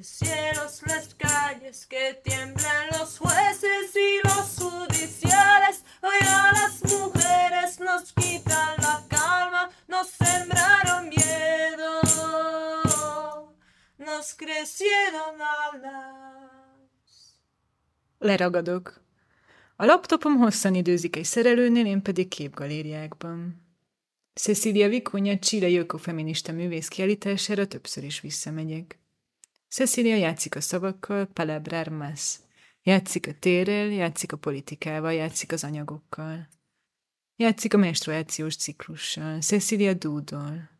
Cielos, 0.05 0.83
las 0.87 1.15
calles, 1.15 1.87
que 1.87 2.21
tiemblan 2.23 2.89
los 2.93 3.19
jueces 3.19 3.95
y 3.95 4.21
los 4.23 4.59
judiciales. 4.59 5.83
Hoy 6.03 6.21
a 6.21 6.53
las 6.53 6.83
mujeres 6.93 7.81
nos 7.81 8.13
quitan 8.13 8.77
la 8.79 9.03
calma, 9.09 9.71
nos 9.89 10.09
sembraron 10.09 11.09
miedo. 11.09 12.01
nos 13.97 14.35
crecieron 14.35 15.41
alas. 15.41 16.21
Leragadok. 18.19 19.03
A 19.77 19.85
laptopom 19.85 20.37
hosszan 20.37 20.75
időzik 20.75 21.17
egy 21.17 21.25
szerelőnél, 21.25 21.87
én 21.87 22.03
pedig 22.03 22.29
képgalériákban. 22.29 23.63
Cecilia 24.35 24.89
Vicuña 24.89 25.39
Chile 25.39 25.85
feminista 25.99 26.53
művész 26.53 26.89
kiállítására 26.89 27.67
többször 27.67 28.05
is 28.05 28.21
visszamegyek. 28.21 28.99
Cecilia 29.75 30.17
játszik 30.17 30.55
a 30.55 30.61
szavakkal, 30.61 31.27
palabrar 31.27 31.89
más. 31.89 32.39
Játszik 32.83 33.27
a 33.27 33.33
térrel, 33.39 33.87
játszik 33.87 34.33
a 34.33 34.37
politikával, 34.37 35.13
játszik 35.13 35.53
az 35.53 35.65
anyagokkal. 35.65 36.49
Játszik 37.37 37.75
a 37.75 37.77
menstruációs 37.77 38.57
ciklussal. 38.57 39.41
Cecilia 39.41 39.95
dúdol. 39.95 40.71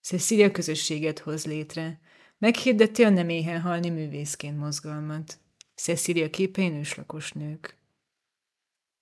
Cecilia 0.00 0.50
közösséget 0.50 1.18
hoz 1.18 1.46
létre. 1.46 2.00
Meghirdeti 2.38 3.04
a 3.04 3.08
nem 3.08 3.28
éhen 3.28 3.60
halni 3.60 3.88
művészként 3.88 4.58
mozgalmat. 4.58 5.38
Cecilia 5.74 6.30
képein 6.30 6.74
őslakos 6.74 7.32
nők. 7.32 7.76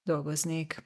Dolgoznék. 0.02 0.84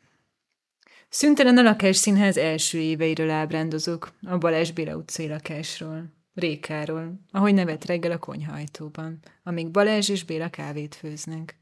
Szüntelen 1.08 1.58
a 1.58 1.62
lakásszínház 1.62 2.36
első 2.36 2.78
éveiről 2.78 3.30
ábrándozok, 3.30 4.12
a 4.22 4.38
Balázs 4.38 4.70
Béla 4.70 4.96
utcai 4.96 5.28
lakásról, 5.28 6.13
Rékáról, 6.34 7.20
ahogy 7.30 7.54
nevet 7.54 7.84
reggel 7.84 8.10
a 8.10 8.18
konyhajtóban, 8.18 9.18
amíg 9.42 9.70
Balázs 9.70 10.08
és 10.08 10.24
Béla 10.24 10.50
kávét 10.50 10.94
főznek. 10.94 11.58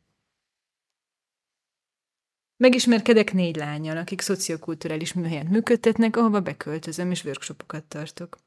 Megismerkedek 2.57 3.33
négy 3.33 3.57
lányjal, 3.57 3.97
akik 3.97 4.21
szociokulturális 4.21 5.13
műhelyet 5.13 5.49
működtetnek, 5.49 6.17
ahova 6.17 6.41
beköltözöm 6.41 7.11
és 7.11 7.25
workshopokat 7.25 7.85
tartok. 7.85 8.39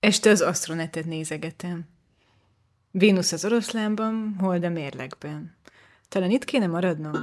Este 0.00 0.30
az 0.30 0.40
asztronetet 0.40 1.04
nézegetem. 1.04 1.88
Vénusz 2.90 3.32
az 3.32 3.44
oroszlánban, 3.44 4.36
hold 4.38 4.64
a 4.64 4.68
mérlegben. 4.68 5.56
Talán 6.08 6.30
itt 6.30 6.44
kéne 6.44 6.66
maradnom? 6.66 7.14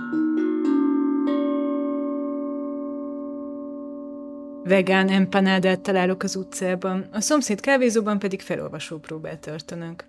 Vegán 4.66 5.09
empanádát 5.09 5.82
találok 5.82 6.24
az 6.24 6.36
utcában, 6.36 7.07
a 7.11 7.20
szomszéd 7.20 7.59
kávézóban 7.59 8.20
pedig 8.20 8.41
felolvasó 8.41 8.99
próbát 8.99 9.39
tartanak. 9.39 10.07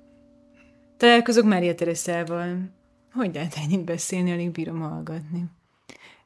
Találkozok 0.96 1.44
Mária 1.44 1.74
Teresával. 1.74 2.70
Hogy 3.12 3.34
lehet 3.34 3.55
ennyit 3.57 3.84
beszélni, 3.84 4.32
alig 4.32 4.50
bírom 4.50 4.80
hallgatni. 4.80 5.44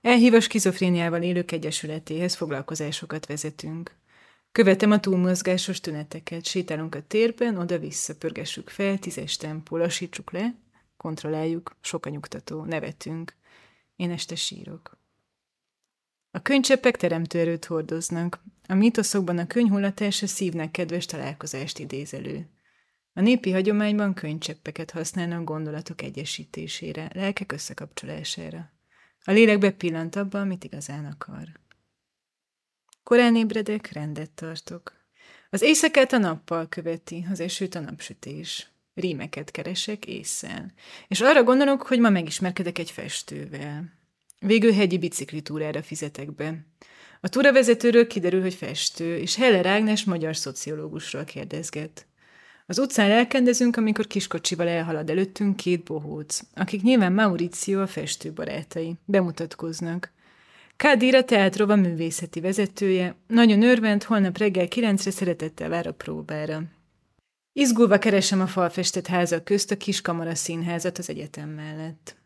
Elhív 0.01 0.35
a 0.35 0.41
skizofréniával 0.41 1.23
élők 1.23 1.53
egyesületéhez 1.53 2.35
foglalkozásokat 2.35 3.27
vezetünk. 3.27 3.95
Követem 4.53 4.91
a 4.91 5.01
túlmozgásos 5.01 5.81
tüneteket, 5.81 6.45
sétálunk 6.45 6.95
a 6.95 7.03
térben, 7.07 7.57
oda-vissza, 7.57 8.15
pörgessük 8.17 8.69
fel, 8.69 8.99
tízes 8.99 9.37
tempó, 9.37 9.77
lassítsuk 9.77 10.33
le, 10.33 10.55
kontrolláljuk, 10.97 11.77
sok 11.81 12.11
nyugtató, 12.11 12.65
nevetünk. 12.65 13.35
Én 13.97 14.11
este 14.11 14.35
sírok. 14.35 14.98
A 16.39 16.43
könycseppek 16.43 16.97
teremtő 16.97 17.39
erőt 17.39 17.65
hordoznak. 17.65 18.41
A 18.69 18.75
mítoszokban 18.75 19.39
a 19.39 19.47
könyhullatás 19.47 20.23
a 20.23 20.27
szívnek 20.27 20.71
kedves 20.71 21.07
találkozást 21.07 21.79
idéz 21.79 22.15
elő. 22.15 22.49
A 23.13 23.21
népi 23.21 23.51
hagyományban 23.51 24.15
könycseppeket 24.15 24.91
használnak 24.91 25.45
gondolatok 25.45 26.03
egyesítésére, 26.03 27.11
lelkek 27.15 27.53
összekapcsolására. 27.53 28.71
A 29.25 29.31
lélek 29.31 29.59
bepillant 29.59 30.17
abba, 30.17 30.41
amit 30.41 30.65
igazán 30.65 31.05
akar. 31.05 31.49
Korán 33.03 33.37
ébredek, 33.37 33.93
rendet 33.93 34.31
tartok. 34.31 34.93
Az 35.51 35.63
éjszakát 35.63 36.13
a 36.13 36.19
nappal 36.19 36.69
követi, 36.69 37.27
az 37.31 37.41
esőt 37.41 37.75
a 37.75 37.81
napsütés. 37.81 38.69
Rímeket 38.95 39.51
keresek 39.51 40.07
észszel. 40.07 40.73
És 41.09 41.21
arra 41.21 41.43
gondolok, 41.43 41.83
hogy 41.83 41.99
ma 41.99 42.11
megismerkedek 42.11 42.79
egy 42.79 42.91
festővel. 42.91 43.98
Végül 44.39 44.73
hegyi 44.73 44.99
biciklitúrára 44.99 45.83
fizetek 45.83 46.35
be. 46.35 46.67
A 47.21 47.29
túravezetőről 47.29 48.07
kiderül, 48.07 48.41
hogy 48.41 48.55
festő, 48.55 49.17
és 49.17 49.37
Heller 49.37 49.67
Ágnes 49.67 50.05
magyar 50.05 50.37
szociológusról 50.37 51.25
kérdezget. 51.25 52.07
Az 52.67 52.79
utcán 52.79 53.11
elkendezünk, 53.11 53.77
amikor 53.77 54.07
kiskocsival 54.07 54.69
elhalad 54.69 55.11
előttünk 55.11 55.57
két 55.57 55.83
bohóc, 55.83 56.41
akik 56.55 56.83
nyilván 56.83 57.13
Mauricio 57.13 57.81
a 57.81 57.87
festő 57.87 58.33
barátai. 58.33 58.95
Bemutatkoznak. 59.05 60.13
Kádir 60.77 61.15
a 61.15 61.25
teátrova 61.25 61.77
művészeti 61.77 62.41
vezetője, 62.41 63.15
nagyon 63.27 63.63
örvend, 63.63 64.03
holnap 64.03 64.39
reggel 64.39 64.69
kilencre 64.69 65.11
szeretettel 65.11 65.69
vár 65.69 65.87
a 65.87 65.93
próbára. 65.93 66.63
Izgulva 67.53 67.99
keresem 67.99 68.41
a 68.41 68.47
falfestett 68.47 69.07
házak 69.07 69.45
közt 69.45 69.71
a 69.71 69.77
kis 69.77 70.01
kamara 70.01 70.35
színházat 70.35 70.99
az 70.99 71.09
egyetem 71.09 71.49
mellett. 71.49 72.17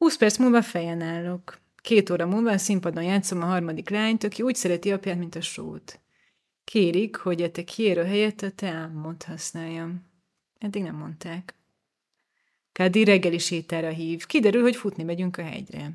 Húsz 0.00 0.16
perc 0.16 0.36
múlva 0.36 0.62
fejen 0.62 1.00
állok. 1.00 1.58
Két 1.82 2.10
óra 2.10 2.26
múlva 2.26 2.50
a 2.50 2.58
színpadon 2.58 3.02
játszom 3.02 3.42
a 3.42 3.44
harmadik 3.44 3.88
lányt, 3.88 4.24
aki 4.24 4.42
úgy 4.42 4.54
szereti 4.54 4.92
apját, 4.92 5.18
mint 5.18 5.34
a 5.34 5.40
sót. 5.40 6.00
Kérik, 6.64 7.16
hogy 7.16 7.42
a 7.42 7.50
te 7.50 7.64
kiérő 7.64 8.04
helyett 8.04 8.42
a 8.42 8.50
te 8.50 8.68
álmot 8.68 9.22
használjam. 9.22 10.06
Eddig 10.58 10.82
nem 10.82 10.94
mondták. 10.94 11.54
Kádi 12.72 13.04
reggeli 13.04 13.38
sétára 13.38 13.88
hív. 13.88 14.26
Kiderül, 14.26 14.62
hogy 14.62 14.76
futni 14.76 15.02
megyünk 15.02 15.36
a 15.36 15.42
hegyre. 15.42 15.90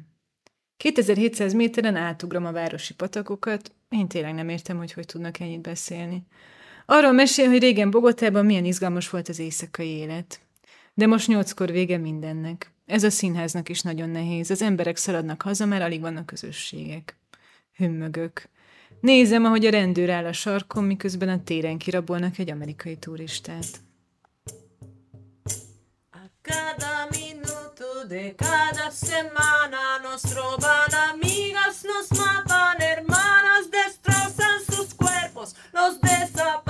2700 0.77 1.53
méteren 1.53 1.95
átugrom 1.95 2.45
a 2.45 2.51
városi 2.51 2.93
patakokat. 2.93 3.71
Én 3.89 4.07
tényleg 4.07 4.33
nem 4.33 4.49
értem, 4.49 4.77
hogy 4.77 4.93
hogy 4.93 5.05
tudnak 5.05 5.39
ennyit 5.39 5.61
beszélni. 5.61 6.23
Arról 6.85 7.11
mesél, 7.11 7.49
hogy 7.49 7.59
régen 7.59 7.91
Bogotában 7.91 8.45
milyen 8.45 8.65
izgalmas 8.65 9.09
volt 9.09 9.29
az 9.29 9.39
éjszakai 9.39 9.89
élet. 9.89 10.44
De 10.97 11.07
most 11.07 11.27
nyolckor 11.27 11.71
vége 11.71 11.97
mindennek. 11.97 12.71
Ez 12.85 13.03
a 13.03 13.09
színháznak 13.09 13.69
is 13.69 13.81
nagyon 13.81 14.09
nehéz. 14.09 14.51
Az 14.51 14.61
emberek 14.61 14.97
szaladnak 14.97 15.41
haza, 15.41 15.65
mert 15.65 15.83
alig 15.83 16.01
vannak 16.01 16.25
közösségek. 16.25 17.15
Hümmögök. 17.77 18.49
Nézem, 18.99 19.45
ahogy 19.45 19.65
a 19.65 19.69
rendőr 19.69 20.09
áll 20.09 20.25
a 20.25 20.33
sarkon, 20.33 20.83
miközben 20.83 21.29
a 21.29 21.43
téren 21.43 21.77
kirabolnak 21.77 22.37
egy 22.37 22.49
amerikai 22.49 22.97
turistát. 22.97 23.65
Cada 26.41 27.07
minuto 27.11 28.07
de 28.07 28.35
cada 28.35 28.89
semana 28.91 29.83
nos 30.03 30.23
roban 30.33 30.91
amigas, 31.09 31.81
nos 31.81 32.07
matan 32.19 32.79
hermanas, 32.79 33.63
destrozan 33.69 34.59
sus 34.69 34.89
cuerpos, 34.95 35.49
los 35.71 35.99
desaparecen, 35.99 36.64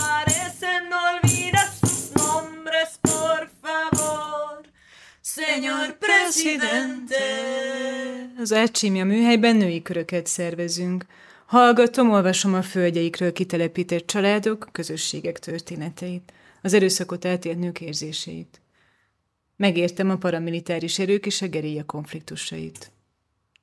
señor 5.36 5.98
presidente. 5.98 7.24
Az 8.38 8.54
Ácsimia 8.54 9.06
műhelyben 9.06 9.56
női 9.56 9.82
köröket 9.82 10.28
szervezünk. 10.28 11.06
Hallgatom, 11.46 12.12
olvasom 12.12 12.54
a 12.54 12.62
földjeikről 12.62 13.34
kitelepített 13.34 14.08
családok, 14.08 14.68
közösségek 14.72 15.40
történeteit, 15.40 16.34
az 16.62 16.74
erőszakot 16.74 17.26
eltért 17.26 17.60
nők 17.60 17.82
érzéseit. 17.82 18.62
Megértem 19.56 20.10
a 20.10 20.18
paramilitáris 20.18 21.00
erők 21.00 21.26
és 21.26 21.42
a 21.42 21.48
geréja 21.48 21.86
konfliktusait. 21.86 22.92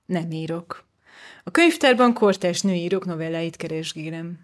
Nem 0.06 0.30
írok. 0.30 0.84
A 1.44 1.50
könyvtárban 1.50 2.12
kortás 2.12 2.60
női 2.60 2.82
írók 2.82 3.04
novelláit 3.04 3.56
keresgélem. 3.56 4.38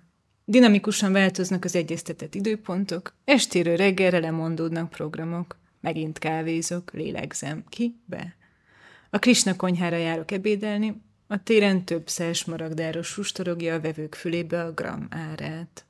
Dinamikusan 0.45 1.13
változnak 1.13 1.65
az 1.65 1.75
egyeztetett 1.75 2.35
időpontok, 2.35 3.15
estéről 3.25 3.77
reggelre 3.77 4.19
lemondódnak 4.19 4.91
programok. 4.91 5.57
Megint 5.81 6.19
kávézok, 6.19 6.93
lélegzem. 6.93 7.65
Ki? 7.69 8.01
Be. 8.05 8.37
A 9.11 9.19
Krisna 9.19 9.57
konyhára 9.57 9.97
járok 9.97 10.31
ebédelni, 10.31 11.03
a 11.27 11.43
téren 11.43 11.85
több 11.85 12.09
száz 12.09 12.43
maragdáros 12.43 13.07
sustorogja 13.07 13.75
a 13.75 13.81
vevők 13.81 14.15
fülébe 14.15 14.65
a 14.65 14.73
gram 14.73 15.07
árát. 15.11 15.87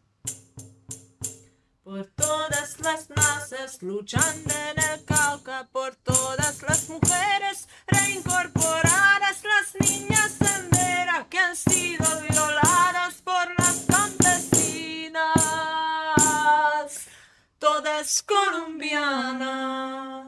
Por 1.83 2.09
todas 2.15 2.77
las 2.83 3.07
masas 3.15 3.81
luchando 3.81 4.55
en 4.71 4.77
el 4.91 5.05
Cauca, 5.05 5.69
por 5.73 5.95
todas 6.03 6.57
las 6.67 6.89
mujeres 6.89 7.67
reincorporadas, 7.87 9.39
las 9.43 9.89
niñas 9.89 10.37
en 10.41 10.69
que 11.31 11.39
han 11.39 11.57
sido 11.57 12.05
violadas 12.29 13.15
por 13.23 13.47
las 13.59 13.88
todas 17.59 18.25
colombianas. 18.25 20.27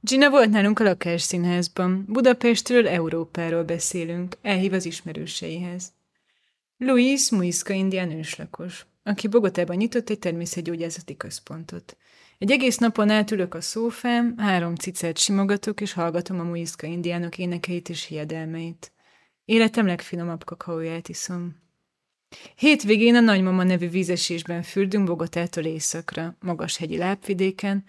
Gina 0.00 0.30
volt 0.30 0.50
nálunk 0.50 0.78
a 0.78 0.84
lakásszínházban. 0.84 2.04
Budapestről, 2.08 2.88
Európáról 2.88 3.64
beszélünk. 3.64 4.36
Elhív 4.42 4.72
az 4.72 4.84
ismerőseihez. 4.84 5.92
Luis 6.76 7.30
Muisca 7.30 7.72
indián 7.72 8.10
őslakos, 8.10 8.86
aki 9.02 9.28
Bogotában 9.28 9.76
nyitott 9.76 10.10
egy 10.10 10.18
természetgyógyászati 10.18 11.16
központot. 11.16 11.96
Egy 12.38 12.50
egész 12.50 12.76
napon 12.76 13.10
átülök 13.10 13.54
a 13.54 13.60
szófám, 13.60 14.38
három 14.38 14.74
cicát 14.74 15.18
simogatok, 15.18 15.80
és 15.80 15.92
hallgatom 15.92 16.40
a 16.40 16.42
Muisca 16.42 16.86
indiánok 16.86 17.38
énekeit 17.38 17.88
és 17.88 18.04
hiedelmeit. 18.04 18.92
Életem 19.44 19.86
legfinomabb 19.86 20.44
kakaóját 20.44 21.08
iszom. 21.08 21.56
Hétvégén 22.54 23.14
a 23.14 23.20
Nagymama 23.20 23.62
nevű 23.62 23.88
vízesésben 23.88 24.62
fürdünk 24.62 25.06
Bogotától 25.06 25.64
magas 26.40 26.76
hegyi 26.76 26.96
lábvidéken, 26.96 27.84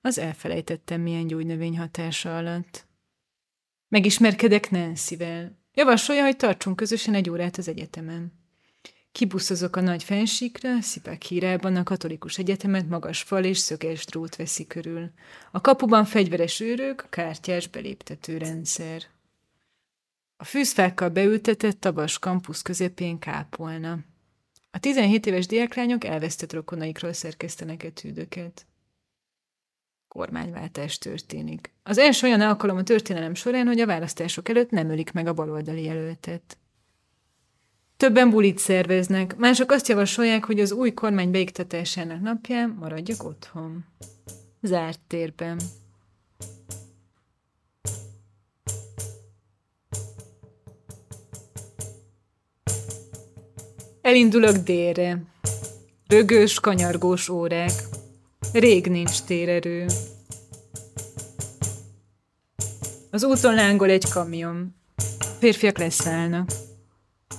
az 0.00 0.18
elfelejtettem 0.18 1.00
milyen 1.00 1.26
gyógynövény 1.26 1.78
hatása 1.78 2.36
alatt. 2.36 2.86
Megismerkedek 3.88 4.70
Nancy-vel. 4.70 5.58
Javasolja, 5.74 6.24
hogy 6.24 6.36
tartsunk 6.36 6.76
közösen 6.76 7.14
egy 7.14 7.30
órát 7.30 7.56
az 7.56 7.68
egyetemen. 7.68 8.32
Kibuszozok 9.12 9.76
a 9.76 9.80
nagy 9.80 10.04
fensíkra, 10.04 10.80
Szipák 10.80 11.22
hírában 11.22 11.76
a 11.76 11.82
katolikus 11.82 12.38
egyetemet 12.38 12.88
magas 12.88 13.22
fal 13.22 13.44
és 13.44 13.58
szöges 13.58 14.04
drót 14.04 14.36
veszi 14.36 14.66
körül. 14.66 15.10
A 15.50 15.60
kapuban 15.60 16.04
fegyveres 16.04 16.60
őrök, 16.60 17.06
kártyás 17.10 17.66
beléptető 17.68 18.38
rendszer. 18.38 19.02
A 20.36 20.44
fűzfákkal 20.44 21.08
beültetett 21.08 21.80
tabas 21.80 22.18
kampusz 22.18 22.62
közepén 22.62 23.18
kápolna. 23.18 23.98
A 24.70 24.78
17 24.78 25.26
éves 25.26 25.46
diáklányok 25.46 26.04
elvesztett 26.04 26.52
rokonaikról 26.52 27.12
szerkesztenek 27.12 27.82
etűdöket 27.82 28.66
kormányváltás 30.16 30.98
történik. 30.98 31.70
Az 31.82 31.98
első 31.98 32.26
olyan 32.26 32.40
alkalom 32.40 32.76
a 32.76 32.82
történelem 32.82 33.34
során, 33.34 33.66
hogy 33.66 33.80
a 33.80 33.86
választások 33.86 34.48
előtt 34.48 34.70
nem 34.70 34.90
ölik 34.90 35.12
meg 35.12 35.26
a 35.26 35.32
baloldali 35.32 35.82
jelöltet. 35.82 36.58
Többen 37.96 38.30
bulit 38.30 38.58
szerveznek, 38.58 39.36
mások 39.36 39.70
azt 39.70 39.88
javasolják, 39.88 40.44
hogy 40.44 40.60
az 40.60 40.72
új 40.72 40.92
kormány 40.92 41.30
beiktatásának 41.30 42.20
napján 42.20 42.76
maradjak 42.80 43.24
otthon. 43.24 43.84
Zárt 44.62 45.00
térben. 45.06 45.60
Elindulok 54.06 54.56
délre. 54.56 55.22
Rögős, 56.08 56.60
kanyargós 56.60 57.28
órák. 57.28 57.72
Rég 58.52 58.86
nincs 58.86 59.22
térerő. 59.22 59.86
Az 63.10 63.24
úton 63.24 63.54
lángol 63.54 63.90
egy 63.90 64.08
kamion. 64.08 64.74
Férfiak 65.38 65.78
leszállnak. 65.78 66.50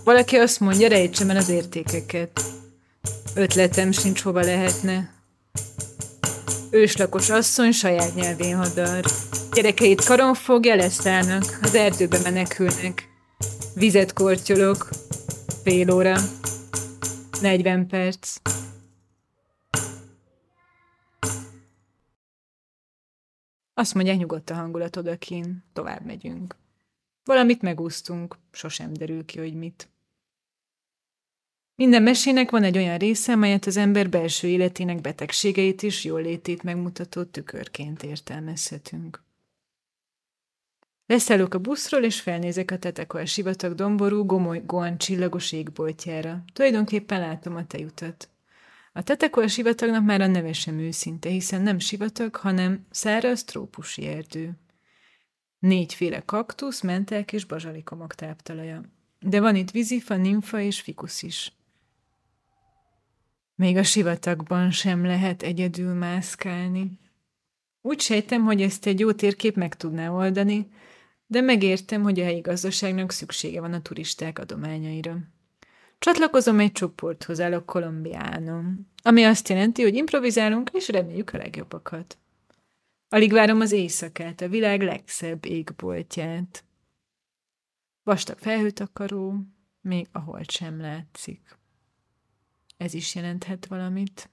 Valaki 0.04 0.36
azt 0.36 0.60
mondja, 0.60 0.88
rejtsem 0.88 1.30
el 1.30 1.38
az 1.38 1.50
értékeket. 1.50 2.42
Ötletem 3.36 3.92
sincs, 3.92 4.22
hova 4.22 4.42
lehetne. 4.42 5.14
Őslakos 6.70 7.30
asszony 7.30 7.72
saját 7.72 8.16
nyelvén 8.16 8.56
hadar. 8.56 9.04
Gyerekeit 9.54 10.06
karon 10.06 10.34
fogja, 10.34 10.76
leszállnak, 10.76 11.60
az 11.62 11.76
erdőbe 11.76 12.20
menekülnek. 12.24 13.10
Vizet 13.74 14.14
kortyolok. 14.14 14.90
Fél 15.64 15.92
óra. 15.92 16.18
40 17.42 17.88
perc. 17.88 18.36
Azt 23.74 23.94
mondják, 23.94 24.18
nyugodt 24.18 24.50
a 24.50 24.54
hangulat 24.54 24.96
odakin, 24.96 25.64
tovább 25.74 26.06
megyünk. 26.06 26.56
Valamit 27.24 27.62
megúsztunk, 27.62 28.38
sosem 28.52 28.94
derül 28.94 29.26
ki, 29.26 29.40
hogy 29.40 29.54
mit. 29.54 29.90
Minden 31.76 32.04
mesének 32.04 32.50
van 32.50 32.64
egy 32.64 32.78
olyan 32.78 32.98
része, 32.98 33.32
amelyet 33.34 33.66
az 33.66 33.78
ember 33.78 34.10
belső 34.10 34.48
életének 34.48 35.02
betegségeit 35.02 35.84
és 35.84 36.04
jólétét 36.04 36.64
megmutató 36.64 37.24
tükörként 37.24 38.04
értelmezhetünk. 38.04 39.27
Leszállok 41.08 41.54
a 41.54 41.60
buszról, 41.60 42.04
és 42.04 42.22
felnézek 42.22 42.72
a 42.72 42.78
Tetekol 42.78 43.26
sivatag 43.26 43.76
domború, 43.76 44.26
gomolygóan 44.26 44.98
csillagos 44.98 45.52
égboltjára. 45.52 46.44
Tulajdonképpen 46.54 47.20
látom 47.20 47.56
a 47.56 47.68
tejutat. 47.68 48.30
A 48.94 49.04
Tetekol 49.04 49.48
sivatagnak 49.48 50.06
már 50.06 50.22
a 50.22 50.28
neve 50.28 50.54
sem 50.54 50.80
őszinte, 50.80 51.30
hiszen 51.30 51.62
nem 51.62 51.80
sivatag, 51.80 52.36
hanem 52.36 52.86
száraz 52.90 53.44
trópusi 53.44 54.06
erdő. 54.06 54.52
Négyféle 55.60 56.20
kaktusz, 56.26 56.82
mentek 56.82 57.34
és 57.34 57.46
bazsalikomok 57.46 58.16
táptalaja. 58.16 58.82
De 59.20 59.40
van 59.40 59.56
itt 59.56 59.72
vizifa, 59.72 60.16
nimfa 60.16 60.60
és 60.60 60.82
fikusz 60.82 61.24
is. 61.24 61.54
Még 63.56 63.78
a 63.78 63.84
sivatagban 63.84 64.72
sem 64.72 65.06
lehet 65.06 65.44
egyedül 65.44 65.94
mászkálni. 65.94 67.00
Úgy 67.82 68.00
sejtem, 68.00 68.44
hogy 68.44 68.62
ezt 68.62 68.86
egy 68.86 69.00
jó 69.00 69.12
térkép 69.12 69.56
meg 69.56 69.76
tudná 69.76 70.10
oldani, 70.10 70.68
de 71.28 71.42
megértem, 71.42 72.02
hogy 72.02 72.20
a 72.20 72.24
helyi 72.24 72.40
gazdaságnak 72.40 73.12
szüksége 73.12 73.62
van 73.62 73.74
a 73.74 73.82
turisták 73.82 74.40
adományaira. 74.40 75.18
Csatlakozom 76.00 76.60
egy 76.60 76.72
csoporthoz 76.72 77.40
a 77.40 77.66
Kolumbiánom, 77.66 78.88
ami 79.04 79.24
azt 79.24 79.50
jelenti, 79.50 79.82
hogy 79.82 79.96
improvizálunk 79.96 80.70
és 80.74 80.88
reméljük 80.88 81.34
a 81.34 81.38
legjobbakat. 81.38 82.18
Alig 83.10 83.32
várom 83.32 83.60
az 83.60 83.72
éjszakát, 83.72 84.42
a 84.42 84.48
világ 84.48 84.82
legszebb 84.82 85.46
égboltját. 85.46 86.64
Vastag 88.04 88.38
felhőtakaró, 88.38 89.36
még 89.82 90.08
a 90.12 90.20
hold 90.20 90.52
sem 90.52 90.82
látszik. 90.82 91.58
Ez 92.78 92.94
is 92.94 93.16
jelenthet 93.16 93.66
valamit. 93.66 94.30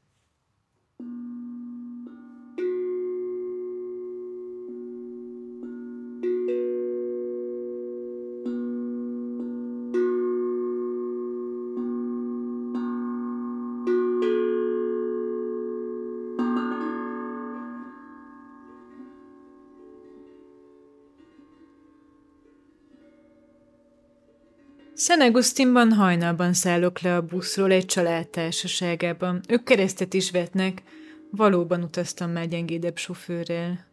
Szent 25.04 25.22
Augustinban 25.22 25.92
hajnalban 25.92 26.52
szállok 26.52 27.00
le 27.00 27.16
a 27.16 27.22
buszról 27.22 27.70
egy 27.70 27.86
család 27.86 28.28
társaságában. 28.28 29.40
Ők 29.48 29.62
keresztet 29.62 30.14
is 30.14 30.30
vetnek, 30.30 30.82
valóban 31.30 31.82
utaztam 31.82 32.30
már 32.30 32.48
gyengédebb 32.48 32.96
sofőrrel. 32.96 33.86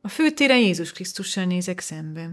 A 0.00 0.08
főtéren 0.08 0.58
Jézus 0.58 0.92
Krisztussal 0.92 1.44
nézek 1.44 1.80
szembe. 1.80 2.30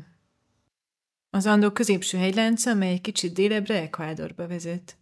Az 1.29 1.45
Andó 1.45 1.71
középső 1.71 2.17
hegylánca, 2.17 2.71
amely 2.71 2.91
egy 2.91 3.01
kicsit 3.01 3.33
délebbre 3.33 3.81
Ecuadorba 3.81 4.47
vezet. 4.47 4.97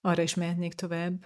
Arra 0.00 0.22
is 0.22 0.34
mehetnék 0.34 0.74
tovább. 0.74 1.24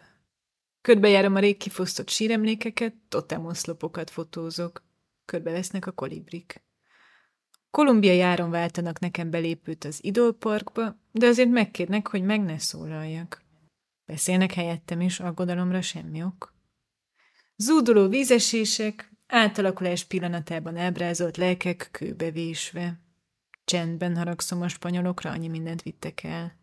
Körbejárom 0.81 1.35
a 1.35 1.39
rég 1.39 1.57
kifosztott 1.57 2.09
síremlékeket, 2.09 2.95
totemoszlopokat 3.09 4.11
fotózok. 4.11 4.83
Körbevesznek 5.25 5.87
a 5.87 5.93
kolibrik. 5.93 6.63
Kolumbiai 7.71 8.21
áron 8.21 8.51
váltanak 8.51 8.99
nekem 8.99 9.31
belépőt 9.31 9.85
az 9.85 10.05
Idol 10.05 10.33
Parkba, 10.33 10.97
de 11.13 11.27
azért 11.27 11.51
megkérnek, 11.51 12.09
hogy 12.09 12.23
meg 12.23 12.41
ne 12.43 12.59
szólaljak. 12.59 13.43
Beszélnek 14.07 14.53
helyettem 14.53 15.01
is, 15.01 15.21
aggodalomra 15.21 15.81
semmi 15.83 16.23
ok. 16.23 16.55
Zúduló 17.57 18.09
vízesések, 18.09 19.13
átalakulás 19.27 20.05
pillanatában 20.05 20.77
elbrázolt 20.77 21.37
lelkek 21.37 21.89
kőbevésve. 21.91 23.01
Csendben 23.65 24.17
haragszom 24.17 24.63
a 24.63 24.69
spanyolokra, 24.69 25.31
annyi 25.31 25.49
mindent 25.49 25.83
vittek 25.83 26.23
el. 26.23 26.57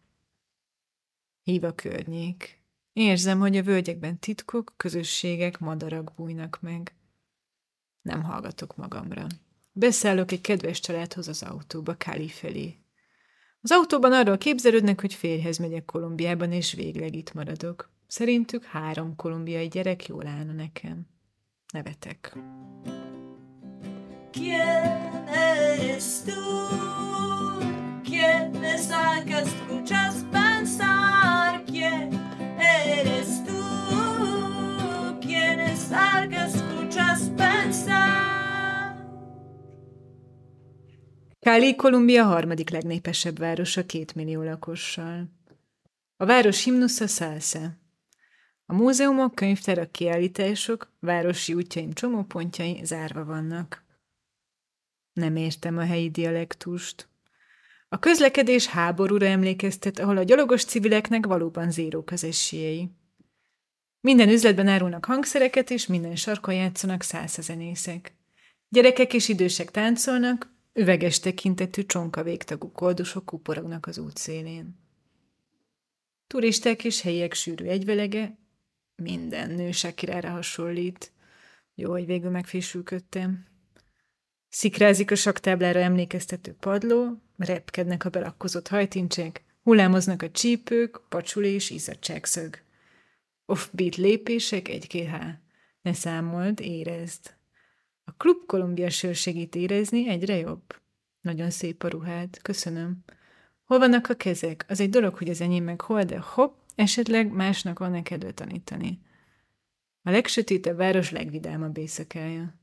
Hív 1.43 1.63
a 1.63 1.73
környék. 1.73 2.61
Érzem, 2.93 3.39
hogy 3.39 3.57
a 3.57 3.63
völgyekben 3.63 4.19
titkok, 4.19 4.73
közösségek, 4.77 5.59
madarak 5.59 6.13
bújnak 6.15 6.61
meg. 6.61 6.95
Nem 8.01 8.23
hallgatok 8.23 8.75
magamra. 8.75 9.27
Beszállok 9.79 10.31
egy 10.31 10.41
kedves 10.41 10.79
családhoz 10.79 11.27
az 11.27 11.43
autóba, 11.43 11.93
Káli 11.93 12.27
felé. 12.27 12.77
Az 13.61 13.71
autóban 13.71 14.13
arról 14.13 14.37
képzelődnek, 14.37 15.01
hogy 15.01 15.13
férjhez 15.13 15.57
megyek 15.57 15.85
Kolumbiában, 15.85 16.51
és 16.51 16.73
végleg 16.73 17.15
itt 17.15 17.33
maradok. 17.33 17.89
Szerintük 18.07 18.63
három 18.63 19.15
kolumbiai 19.15 19.67
gyerek 19.67 20.07
jól 20.07 20.27
állna 20.27 20.51
nekem. 20.51 21.07
Nevetek. 21.73 22.37
¿Quién 24.31 25.25
eres 25.27 26.21
tú? 26.25 26.41
¿Quién 28.03 28.63
es 28.63 28.89
al 28.91 29.23
que 29.23 29.35
escuchas 29.35 30.15
pensar? 30.31 31.63
¿Quién 31.65 32.19
eres 32.57 33.43
tú? 33.45 33.59
¿Quién 35.19 35.59
es 35.59 35.91
Cali, 41.47 41.75
Kolumbia 41.75 42.23
harmadik 42.23 42.69
legnépesebb 42.69 43.37
városa 43.37 43.85
két 43.85 44.15
millió 44.15 44.43
lakossal. 44.43 45.29
A 46.17 46.25
város 46.25 46.63
himnusza 46.63 47.07
Salsa. 47.07 47.77
A 48.65 48.73
múzeumok, 48.73 49.35
könyvtárak, 49.35 49.91
kiállítások, 49.91 50.91
városi 50.99 51.53
útjaim 51.53 51.93
csomópontjai 51.93 52.79
zárva 52.83 53.25
vannak. 53.25 53.83
Nem 55.13 55.35
értem 55.35 55.77
a 55.77 55.85
helyi 55.85 56.09
dialektust. 56.09 57.09
A 57.89 57.99
közlekedés 57.99 58.65
háborúra 58.65 59.25
emlékeztet, 59.25 59.99
ahol 59.99 60.17
a 60.17 60.23
gyalogos 60.23 60.65
civileknek 60.65 61.25
valóban 61.25 61.71
zérók 61.71 62.11
az. 62.11 62.53
Minden 64.01 64.29
üzletben 64.29 64.67
árulnak 64.67 65.05
hangszereket, 65.05 65.71
és 65.71 65.87
minden 65.87 66.15
sarkon 66.15 66.53
játszanak 66.53 67.01
százszezenészek. 67.01 68.15
Gyerekek 68.69 69.13
és 69.13 69.29
idősek 69.29 69.71
táncolnak, 69.71 70.55
Üveges 70.77 71.19
tekintetű 71.19 71.83
csonka 71.85 72.23
végtagú 72.23 72.71
koldusok 72.71 73.25
kuporognak 73.25 73.85
az 73.85 73.97
útszélén. 73.97 74.79
Turisták 76.27 76.83
és 76.83 77.01
helyiek 77.01 77.33
sűrű 77.33 77.65
egyvelege, 77.65 78.37
minden 78.95 79.51
nő 79.51 79.71
Sakirára 79.71 80.29
hasonlít. 80.29 81.11
Jó, 81.75 81.91
hogy 81.91 82.05
végül 82.05 82.29
megfésülködtem. 82.29 83.45
Szikrázik 84.49 85.11
a 85.11 85.15
saktáblára 85.15 85.79
emlékeztető 85.79 86.53
padló, 86.59 87.21
repkednek 87.37 88.05
a 88.05 88.09
belakkozott 88.09 88.67
hajtincsek, 88.67 89.43
hullámoznak 89.63 90.21
a 90.21 90.31
csípők, 90.31 91.01
pacsuli 91.09 91.49
és 91.49 91.69
izzadságszög. 91.69 92.61
Offbeat 93.45 93.95
lépések, 93.95 94.67
egy-két 94.67 95.07
há. 95.07 95.39
Ne 95.81 95.93
számold, 95.93 96.59
érezd. 96.59 97.36
A 98.07 98.13
Klub 98.17 98.45
Kolumbia 98.45 98.89
sör 98.89 99.15
segít 99.15 99.55
érezni, 99.55 100.09
egyre 100.09 100.35
jobb. 100.35 100.75
Nagyon 101.21 101.49
szép 101.49 101.83
a 101.83 101.87
ruhád, 101.87 102.41
köszönöm. 102.41 103.03
Hol 103.65 103.79
vannak 103.79 104.09
a 104.09 104.13
kezek? 104.13 104.65
Az 104.67 104.79
egy 104.79 104.89
dolog, 104.89 105.15
hogy 105.15 105.29
az 105.29 105.41
enyém 105.41 105.63
meg 105.63 105.81
hol, 105.81 106.03
de 106.03 106.19
hopp, 106.19 106.55
esetleg 106.75 107.31
másnak 107.31 107.79
van 107.79 107.91
neked 107.91 108.33
tanítani. 108.33 108.99
A 110.03 110.09
legsötétebb 110.09 110.77
város 110.77 111.11
legvidámabb 111.11 111.77
éjszakája. 111.77 112.53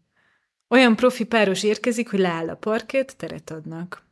Olyan 0.68 0.96
profi 0.96 1.24
páros 1.24 1.62
érkezik, 1.62 2.10
hogy 2.10 2.20
leáll 2.20 2.48
a 2.48 2.56
parket, 2.56 3.16
teret 3.16 3.50
adnak. 3.50 4.06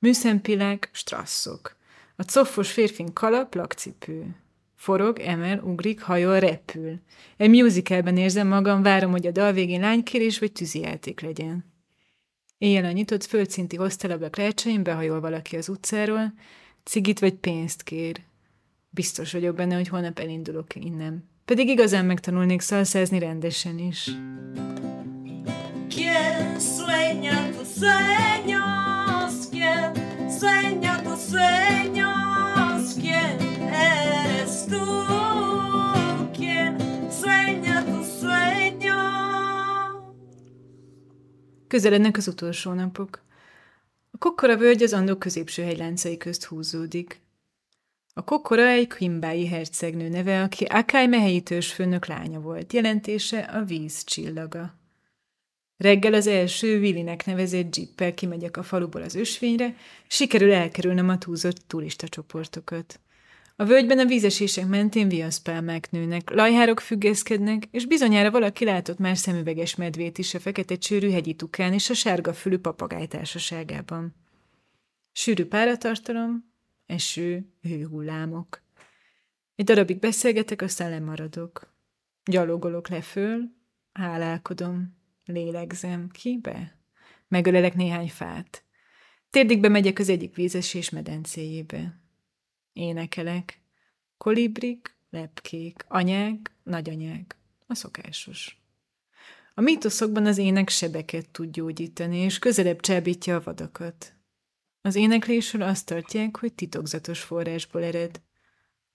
Műszempilák, 0.00 0.88
strasszok. 0.92 1.76
A 2.16 2.24
coffos 2.24 2.72
férfin 2.72 3.12
kalap, 3.12 3.54
lakcipő. 3.54 4.36
Forog, 4.76 5.18
emel, 5.18 5.58
ugrik, 5.58 6.00
hajol, 6.00 6.38
repül. 6.38 7.00
Egy 7.36 7.50
musicalben 7.50 8.16
érzem 8.16 8.48
magam, 8.48 8.82
várom, 8.82 9.10
hogy 9.10 9.26
a 9.26 9.30
dal 9.30 9.52
végén 9.52 9.80
lánykérés 9.80 10.38
vagy 10.38 10.52
tűzijáték 10.52 11.20
legyen. 11.20 11.64
Éjjel 12.58 12.84
a 12.84 12.90
nyitott 12.90 13.24
földszinti 13.24 13.76
hoztelablak 13.76 14.36
rácsaim 14.36 14.82
behajol 14.82 15.20
valaki 15.20 15.56
az 15.56 15.68
utcáról, 15.68 16.32
cigit 16.84 17.18
vagy 17.18 17.34
pénzt 17.34 17.82
kér. 17.82 18.20
Biztos 18.90 19.32
vagyok 19.32 19.54
benne, 19.54 19.74
hogy 19.74 19.88
holnap 19.88 20.18
elindulok 20.18 20.74
innen. 20.74 21.28
Pedig 21.44 21.68
igazán 21.68 22.04
megtanulnék 22.04 22.60
szalszázni 22.60 23.18
rendesen 23.18 23.78
is. 23.78 24.10
Quien 25.94 26.60
sueña 26.60 27.50
tus 27.56 27.68
sueños, 27.78 29.48
quien 29.50 29.92
sueña 30.38 31.02
tus 31.02 31.20
sueños, 31.30 32.94
quien 33.00 33.45
Közelednek 41.68 42.16
az 42.16 42.28
utolsó 42.28 42.72
napok. 42.72 43.24
A 44.10 44.18
Kokkora 44.18 44.56
völgy 44.56 44.82
az 44.82 44.92
Andok 44.92 45.18
középső 45.18 45.62
hegyláncai 45.62 46.16
közt 46.16 46.44
húzódik. 46.44 47.20
A 48.14 48.24
Kokkora 48.24 48.66
egy 48.66 48.88
Quimbái 48.88 49.46
hercegnő 49.46 50.08
neve, 50.08 50.42
aki 50.42 50.64
Akai 50.64 51.06
mehelyi 51.06 51.40
törzsfőnök 51.40 52.06
lánya 52.06 52.40
volt. 52.40 52.72
Jelentése 52.72 53.38
a 53.38 53.64
víz 53.64 54.04
csillaga. 54.04 54.74
Reggel 55.76 56.14
az 56.14 56.26
első 56.26 56.78
Willinek 56.80 57.26
nevezett 57.26 57.76
jeeppel 57.76 58.14
kimegyek 58.14 58.56
a 58.56 58.62
faluból 58.62 59.02
az 59.02 59.14
ösvényre, 59.14 59.76
sikerül 60.06 60.52
elkerülnem 60.52 61.08
a 61.08 61.18
túlzott 61.18 61.62
turista 61.66 62.08
csoportokat. 62.08 63.00
A 63.58 63.64
völgyben 63.64 63.98
a 63.98 64.04
vízesések 64.04 64.66
mentén 64.66 65.08
viaszpálmák 65.08 65.90
nőnek, 65.90 66.30
lajhárok 66.30 66.80
függeszkednek, 66.80 67.68
és 67.70 67.86
bizonyára 67.86 68.30
valaki 68.30 68.64
látott 68.64 68.98
már 68.98 69.16
szemüveges 69.16 69.74
medvét 69.74 70.18
is 70.18 70.34
a 70.34 70.40
fekete 70.40 70.76
csőrű 70.76 71.10
hegyi 71.10 71.34
tukán 71.34 71.72
és 71.72 71.90
a 71.90 71.94
sárga 71.94 72.32
fülű 72.32 72.58
papagáj 72.58 73.06
társaságában. 73.06 74.14
Sűrű 75.12 75.44
páratartalom, 75.44 76.52
eső, 76.86 77.52
hőhullámok. 77.62 78.62
Egy 79.54 79.64
darabig 79.64 79.98
beszélgetek, 79.98 80.62
aztán 80.62 80.90
lemaradok. 80.90 81.74
Gyalogolok 82.24 82.88
le 82.88 83.00
föl, 83.00 83.40
hálálkodom, 83.92 84.96
lélegzem, 85.24 86.08
kibe? 86.08 86.78
Megölelek 87.28 87.74
néhány 87.74 88.08
fát. 88.08 88.64
Térdikbe 89.30 89.68
megyek 89.68 89.98
az 89.98 90.08
egyik 90.08 90.34
vízesés 90.34 90.90
medencéjébe. 90.90 92.04
Énekelek. 92.76 93.60
Kolibrik, 94.16 94.96
lepkék, 95.10 95.84
anyák, 95.88 96.54
nagyanyák. 96.62 97.36
A 97.66 97.74
szokásos. 97.74 98.60
A 99.54 99.60
mítoszokban 99.60 100.26
az 100.26 100.38
ének 100.38 100.68
sebeket 100.68 101.28
tud 101.28 101.50
gyógyítani, 101.50 102.16
és 102.16 102.38
közelebb 102.38 102.80
csábítja 102.80 103.36
a 103.36 103.42
vadakat. 103.44 104.14
Az 104.80 104.94
éneklésről 104.94 105.62
azt 105.62 105.86
tartják, 105.86 106.36
hogy 106.36 106.52
titokzatos 106.52 107.20
forrásból 107.20 107.82
ered. 107.82 108.20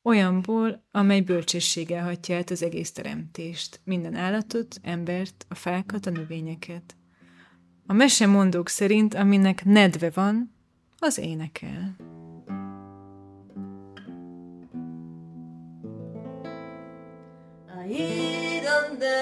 Olyanból, 0.04 0.88
amely 0.92 1.22
bölcsességgel 1.22 2.04
hatja 2.04 2.38
át 2.38 2.50
az 2.50 2.64
egész 2.64 2.92
teremtést, 2.92 3.82
minden 3.84 4.16
állatot, 4.16 4.80
embert, 4.82 5.46
a 5.50 5.56
fákat, 5.56 6.06
a 6.06 6.10
növényeket. 6.10 6.96
A 7.86 7.94
mesemondók 7.94 8.70
szerint, 8.70 9.14
aminek 9.14 9.66
nedve 9.66 10.10
van, 10.10 10.56
az 10.98 11.18
énekel. 11.18 12.11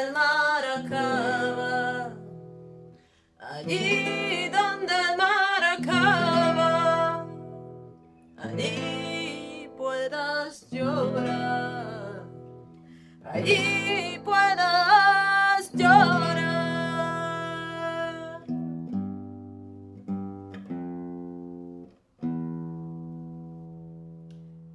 Donde 0.09 0.11
el 0.11 0.13
mar 0.13 0.63
acaba, 0.77 2.11
allí 3.37 4.49
donde 4.49 4.93
el 4.93 5.17
mar 5.17 5.63
acaba, 5.77 7.27
allí 8.37 9.69
puedas 9.77 10.67
llorar. 10.71 11.49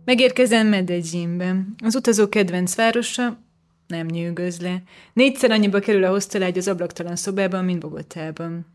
Megérkezem 0.06 0.66
Medegyinbe. 0.66 1.66
Az 1.85 1.94
utazó 1.94 2.28
kedvenc 2.28 2.74
városa 2.74 3.39
nem 3.86 4.06
nyűgöz 4.06 4.61
le. 4.61 4.82
Négyszer 5.12 5.51
annyiba 5.51 5.78
kerül 5.78 6.05
a 6.05 6.09
hoztalágy 6.09 6.59
az 6.59 6.69
ablaktalan 6.69 7.16
szobában, 7.16 7.65
mint 7.65 7.81
Bogotában. 7.81 8.66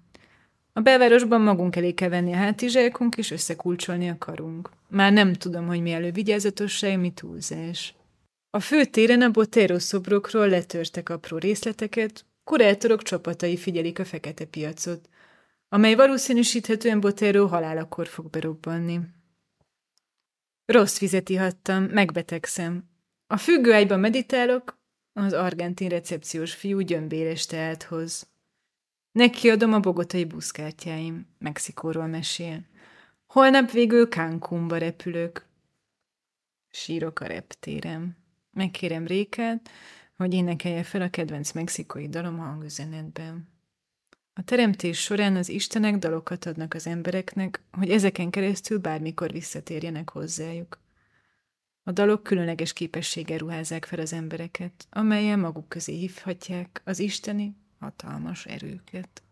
A 0.74 0.80
belvárosban 0.80 1.42
magunk 1.42 1.76
elé 1.76 1.94
kell 1.94 2.10
venni 2.10 2.34
a 2.34 2.38
hátizsákunk, 2.38 3.18
és 3.18 3.32
összekulcsolni 3.32 4.10
a 4.10 4.18
karunk. 4.18 4.70
Már 4.88 5.14
nem 5.14 5.34
tudom, 5.34 5.68
hogy 5.68 5.82
mi 5.82 5.92
elővigyázatosság, 5.92 7.00
mi 7.00 7.12
túlzás. 7.12 7.96
A 8.50 8.60
főtéren 8.60 9.22
a 9.22 9.30
Botero 9.30 9.80
szobrokról 9.80 10.48
letörtek 10.48 11.10
apró 11.10 11.38
részleteket, 11.38 12.26
kurátorok 12.44 13.04
csapatai 13.04 13.58
figyelik 13.58 14.00
a 14.00 14.06
fekete 14.06 14.46
piacot, 14.46 15.10
amely 15.70 15.96
valószínűsíthetően 15.96 17.00
Botero 17.00 17.48
halálakor 17.48 18.08
fog 18.08 18.30
berobbanni. 18.30 19.00
Rossz 20.66 21.00
vizet 21.00 21.30
ihattam, 21.30 21.84
megbetegszem. 21.84 22.84
A 23.28 23.38
függőágyban 23.38 24.00
meditálok, 24.00 24.79
az 25.20 25.34
argentin 25.34 25.90
recepciós 25.90 26.54
fiú 26.54 26.80
gyömbéres 26.80 27.46
teát 27.46 27.84
hoz. 27.84 28.28
Neki 29.12 29.50
adom 29.50 29.74
a 29.74 29.80
bogotai 29.80 30.26
buszkártyáim, 30.26 31.28
Mexikóról 31.38 32.08
mesél. 32.08 32.66
Holnap 33.28 33.72
végül 33.72 34.08
Cancúnba 34.08 34.78
repülök. 34.78 35.46
Sírok 36.72 37.20
a 37.20 37.26
reptérem. 37.26 38.18
Megkérem 38.52 39.08
Rékát, 39.08 39.70
hogy 40.16 40.34
énekelje 40.34 40.84
fel 40.84 41.02
a 41.02 41.10
kedvenc 41.10 41.52
mexikai 41.52 42.10
dalom 42.10 42.38
hangüzenetben. 42.38 43.48
A 44.34 44.44
teremtés 44.44 45.02
során 45.02 45.36
az 45.36 45.50
istenek 45.50 45.98
dalokat 45.98 46.46
adnak 46.46 46.74
az 46.74 46.88
embereknek, 46.88 47.62
hogy 47.72 47.92
ezeken 47.92 48.30
keresztül 48.30 48.80
bármikor 48.80 49.32
visszatérjenek 49.32 50.10
hozzájuk. 50.10 50.80
A 51.90 51.92
dalok 51.92 52.24
különleges 52.24 52.74
képességgel 52.74 53.38
ruházzák 53.38 53.86
fel 53.86 54.00
az 54.00 54.14
embereket, 54.14 54.88
amelyen 54.90 55.40
maguk 55.40 55.70
közé 55.70 55.94
hívhatják 55.94 56.82
az 56.86 57.00
isteni 57.00 57.56
hatalmas 57.80 58.46
erőket. 58.46 59.24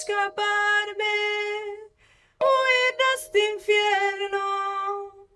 Escaparme, 0.00 1.16
huir 2.40 2.92
de 3.00 3.08
este 3.16 3.40
infierno 3.52 5.28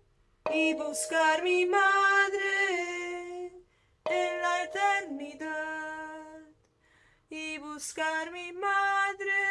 y 0.54 0.74
buscar 0.74 1.42
mi 1.42 1.66
madre 1.66 3.52
en 4.04 4.40
la 4.42 4.64
eternidad. 4.64 6.40
Y 7.28 7.58
buscar 7.58 8.30
mi 8.30 8.52
madre 8.52 9.42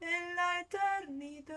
en 0.00 0.36
la 0.36 0.60
eternidad. 0.60 1.56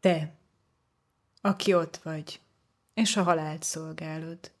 Te, 0.00 0.32
aki 1.40 1.74
ott 1.74 1.96
vagy, 1.96 2.40
és 2.94 3.16
a 3.16 3.22
halált 3.22 3.62
szolgálod. 3.62 4.57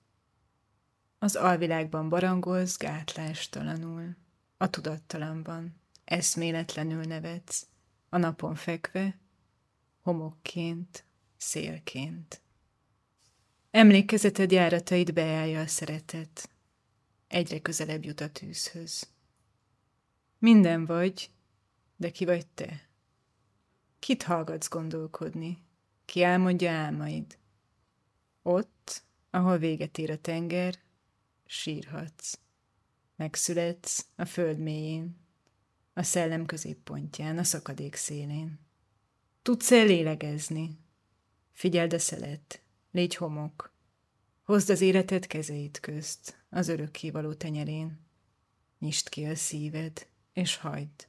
Az 1.18 1.36
alvilágban 1.36 2.08
barangolsz 2.08 2.76
gátlástalanul, 2.76 4.16
a 4.56 4.70
tudattalamban, 4.70 5.80
eszméletlenül 6.04 7.02
nevetsz, 7.02 7.66
a 8.08 8.16
napon 8.16 8.54
fekve, 8.54 9.18
homokként, 10.02 11.04
szélként. 11.36 12.40
Emlékezeted 13.70 14.52
járatait 14.52 15.12
beállja 15.12 15.60
a 15.60 15.66
szeretet, 15.66 16.50
egyre 17.28 17.60
közelebb 17.60 18.04
jut 18.04 18.20
a 18.20 18.30
tűzhöz. 18.30 19.08
Minden 20.38 20.86
vagy, 20.86 21.30
de 21.96 22.10
ki 22.10 22.24
vagy 22.24 22.46
te? 22.46 22.88
Kit 23.98 24.22
hallgatsz 24.22 24.68
gondolkodni? 24.68 25.58
Ki 26.04 26.22
álmodja 26.22 26.70
álmaid? 26.70 27.38
Ott, 28.42 29.02
ahol 29.30 29.58
véget 29.58 29.98
ér 29.98 30.10
a 30.10 30.16
tenger, 30.16 30.78
sírhatsz. 31.50 32.38
Megszületsz 33.16 34.06
a 34.16 34.24
föld 34.24 34.58
mélyén, 34.58 35.16
a 35.92 36.02
szellem 36.02 36.46
középpontján, 36.46 37.38
a 37.38 37.44
szakadék 37.44 37.94
szélén. 37.94 38.58
Tudsz-e 39.42 39.82
lélegezni? 39.82 40.78
Figyeld 41.52 41.92
a 41.92 41.98
szelet, 41.98 42.62
légy 42.90 43.14
homok. 43.14 43.72
Hozd 44.42 44.70
az 44.70 44.80
életed 44.80 45.26
kezeid 45.26 45.80
közt, 45.80 46.44
az 46.50 46.68
örökkévaló 46.68 47.34
tenyerén. 47.34 48.00
Nyisd 48.78 49.08
ki 49.08 49.24
a 49.24 49.34
szíved, 49.34 50.08
és 50.32 50.56
hagyd. 50.56 51.08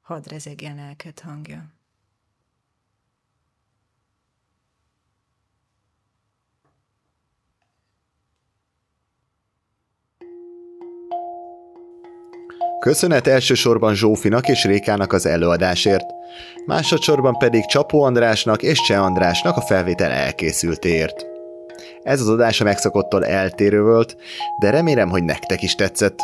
Hadd 0.00 0.28
rezegjen 0.28 0.76
lelked 0.76 1.20
hangja. 1.20 1.75
Köszönet 12.78 13.26
elsősorban 13.26 13.94
Zsófinak 13.94 14.48
és 14.48 14.64
Rékának 14.64 15.12
az 15.12 15.26
előadásért, 15.26 16.04
másodszorban 16.66 17.38
pedig 17.38 17.66
Csapó 17.66 18.02
Andrásnak 18.02 18.62
és 18.62 18.80
Cseh 18.80 19.02
Andrásnak 19.02 19.56
a 19.56 19.60
felvétel 19.60 20.10
elkészültéért. 20.10 21.26
Ez 22.02 22.20
az 22.20 22.28
adás 22.28 22.60
a 22.60 22.64
megszokottól 22.64 23.24
eltérő 23.24 23.82
volt, 23.82 24.16
de 24.60 24.70
remélem, 24.70 25.08
hogy 25.08 25.24
nektek 25.24 25.62
is 25.62 25.74
tetszett. 25.74 26.18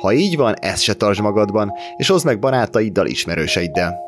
Ha 0.00 0.12
így 0.12 0.36
van, 0.36 0.54
ezt 0.60 0.82
se 0.82 0.94
tartsd 0.94 1.20
magadban, 1.20 1.72
és 1.96 2.08
hozd 2.08 2.24
meg 2.24 2.38
barátaiddal, 2.38 3.06
ismerőseiddel. 3.06 4.05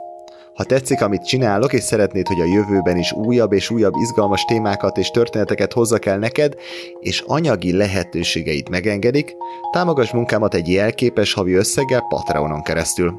Ha 0.59 0.65
tetszik, 0.65 1.01
amit 1.01 1.27
csinálok, 1.27 1.73
és 1.73 1.83
szeretnéd, 1.83 2.27
hogy 2.27 2.41
a 2.41 2.55
jövőben 2.55 2.97
is 2.97 3.13
újabb 3.13 3.53
és 3.53 3.71
újabb 3.71 3.93
izgalmas 3.97 4.45
témákat 4.45 4.97
és 4.97 5.11
történeteket 5.11 5.73
hozzak 5.73 6.07
el 6.07 6.19
neked, 6.19 6.55
és 7.01 7.25
anyagi 7.27 7.77
lehetőségeit 7.77 8.69
megengedik, 8.69 9.37
támogass 9.73 10.11
munkámat 10.11 10.55
egy 10.55 10.69
jelképes 10.69 11.33
havi 11.33 11.53
összeggel 11.53 12.07
Patreonon 12.09 12.63
keresztül. 12.63 13.15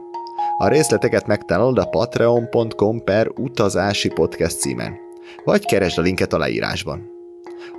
A 0.58 0.68
részleteket 0.68 1.28
megtalálod 1.28 1.78
a 1.78 1.86
patreon.com 1.86 3.04
per 3.04 3.28
utazási 3.36 4.10
podcast 4.10 4.60
címen. 4.60 4.98
Vagy 5.44 5.66
keresd 5.66 5.98
a 5.98 6.02
linket 6.02 6.34
a 6.34 6.38
leírásban. 6.38 7.19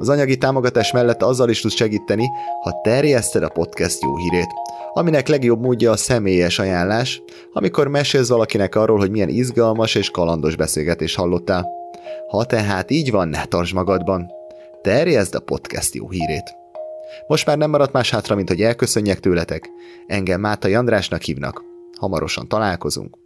Az 0.01 0.09
anyagi 0.09 0.37
támogatás 0.37 0.93
mellett 0.93 1.23
azzal 1.23 1.49
is 1.49 1.61
tudsz 1.61 1.75
segíteni, 1.75 2.27
ha 2.63 2.81
terjeszted 2.83 3.43
a 3.43 3.49
podcast 3.49 4.03
jó 4.03 4.17
hírét, 4.17 4.49
aminek 4.93 5.29
legjobb 5.29 5.61
módja 5.61 5.91
a 5.91 5.97
személyes 5.97 6.59
ajánlás, 6.59 7.23
amikor 7.53 7.89
mesélsz 7.89 8.29
valakinek 8.29 8.75
arról, 8.75 8.99
hogy 8.99 9.11
milyen 9.11 9.29
izgalmas 9.29 9.95
és 9.95 10.11
kalandos 10.11 10.57
beszélgetés 10.57 11.15
hallottál. 11.15 11.69
Ha 12.29 12.45
tehát 12.45 12.91
így 12.91 13.11
van, 13.11 13.29
ne 13.29 13.45
tartsd 13.45 13.75
magadban. 13.75 14.31
Terjeszd 14.83 15.35
a 15.35 15.41
podcast 15.41 15.95
jó 15.95 16.11
hírét. 16.11 16.57
Most 17.27 17.47
már 17.47 17.59
nem 17.59 17.71
maradt 17.71 17.93
más 17.93 18.11
hátra, 18.11 18.35
mint 18.35 18.49
hogy 18.49 18.63
elköszönjek 18.63 19.21
tőletek. 19.21 19.71
Engem 20.07 20.41
Mátai 20.41 20.75
Andrásnak 20.75 21.23
hívnak. 21.23 21.63
Hamarosan 21.99 22.49
találkozunk. 22.49 23.17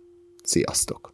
Sziasztok! 0.43 1.14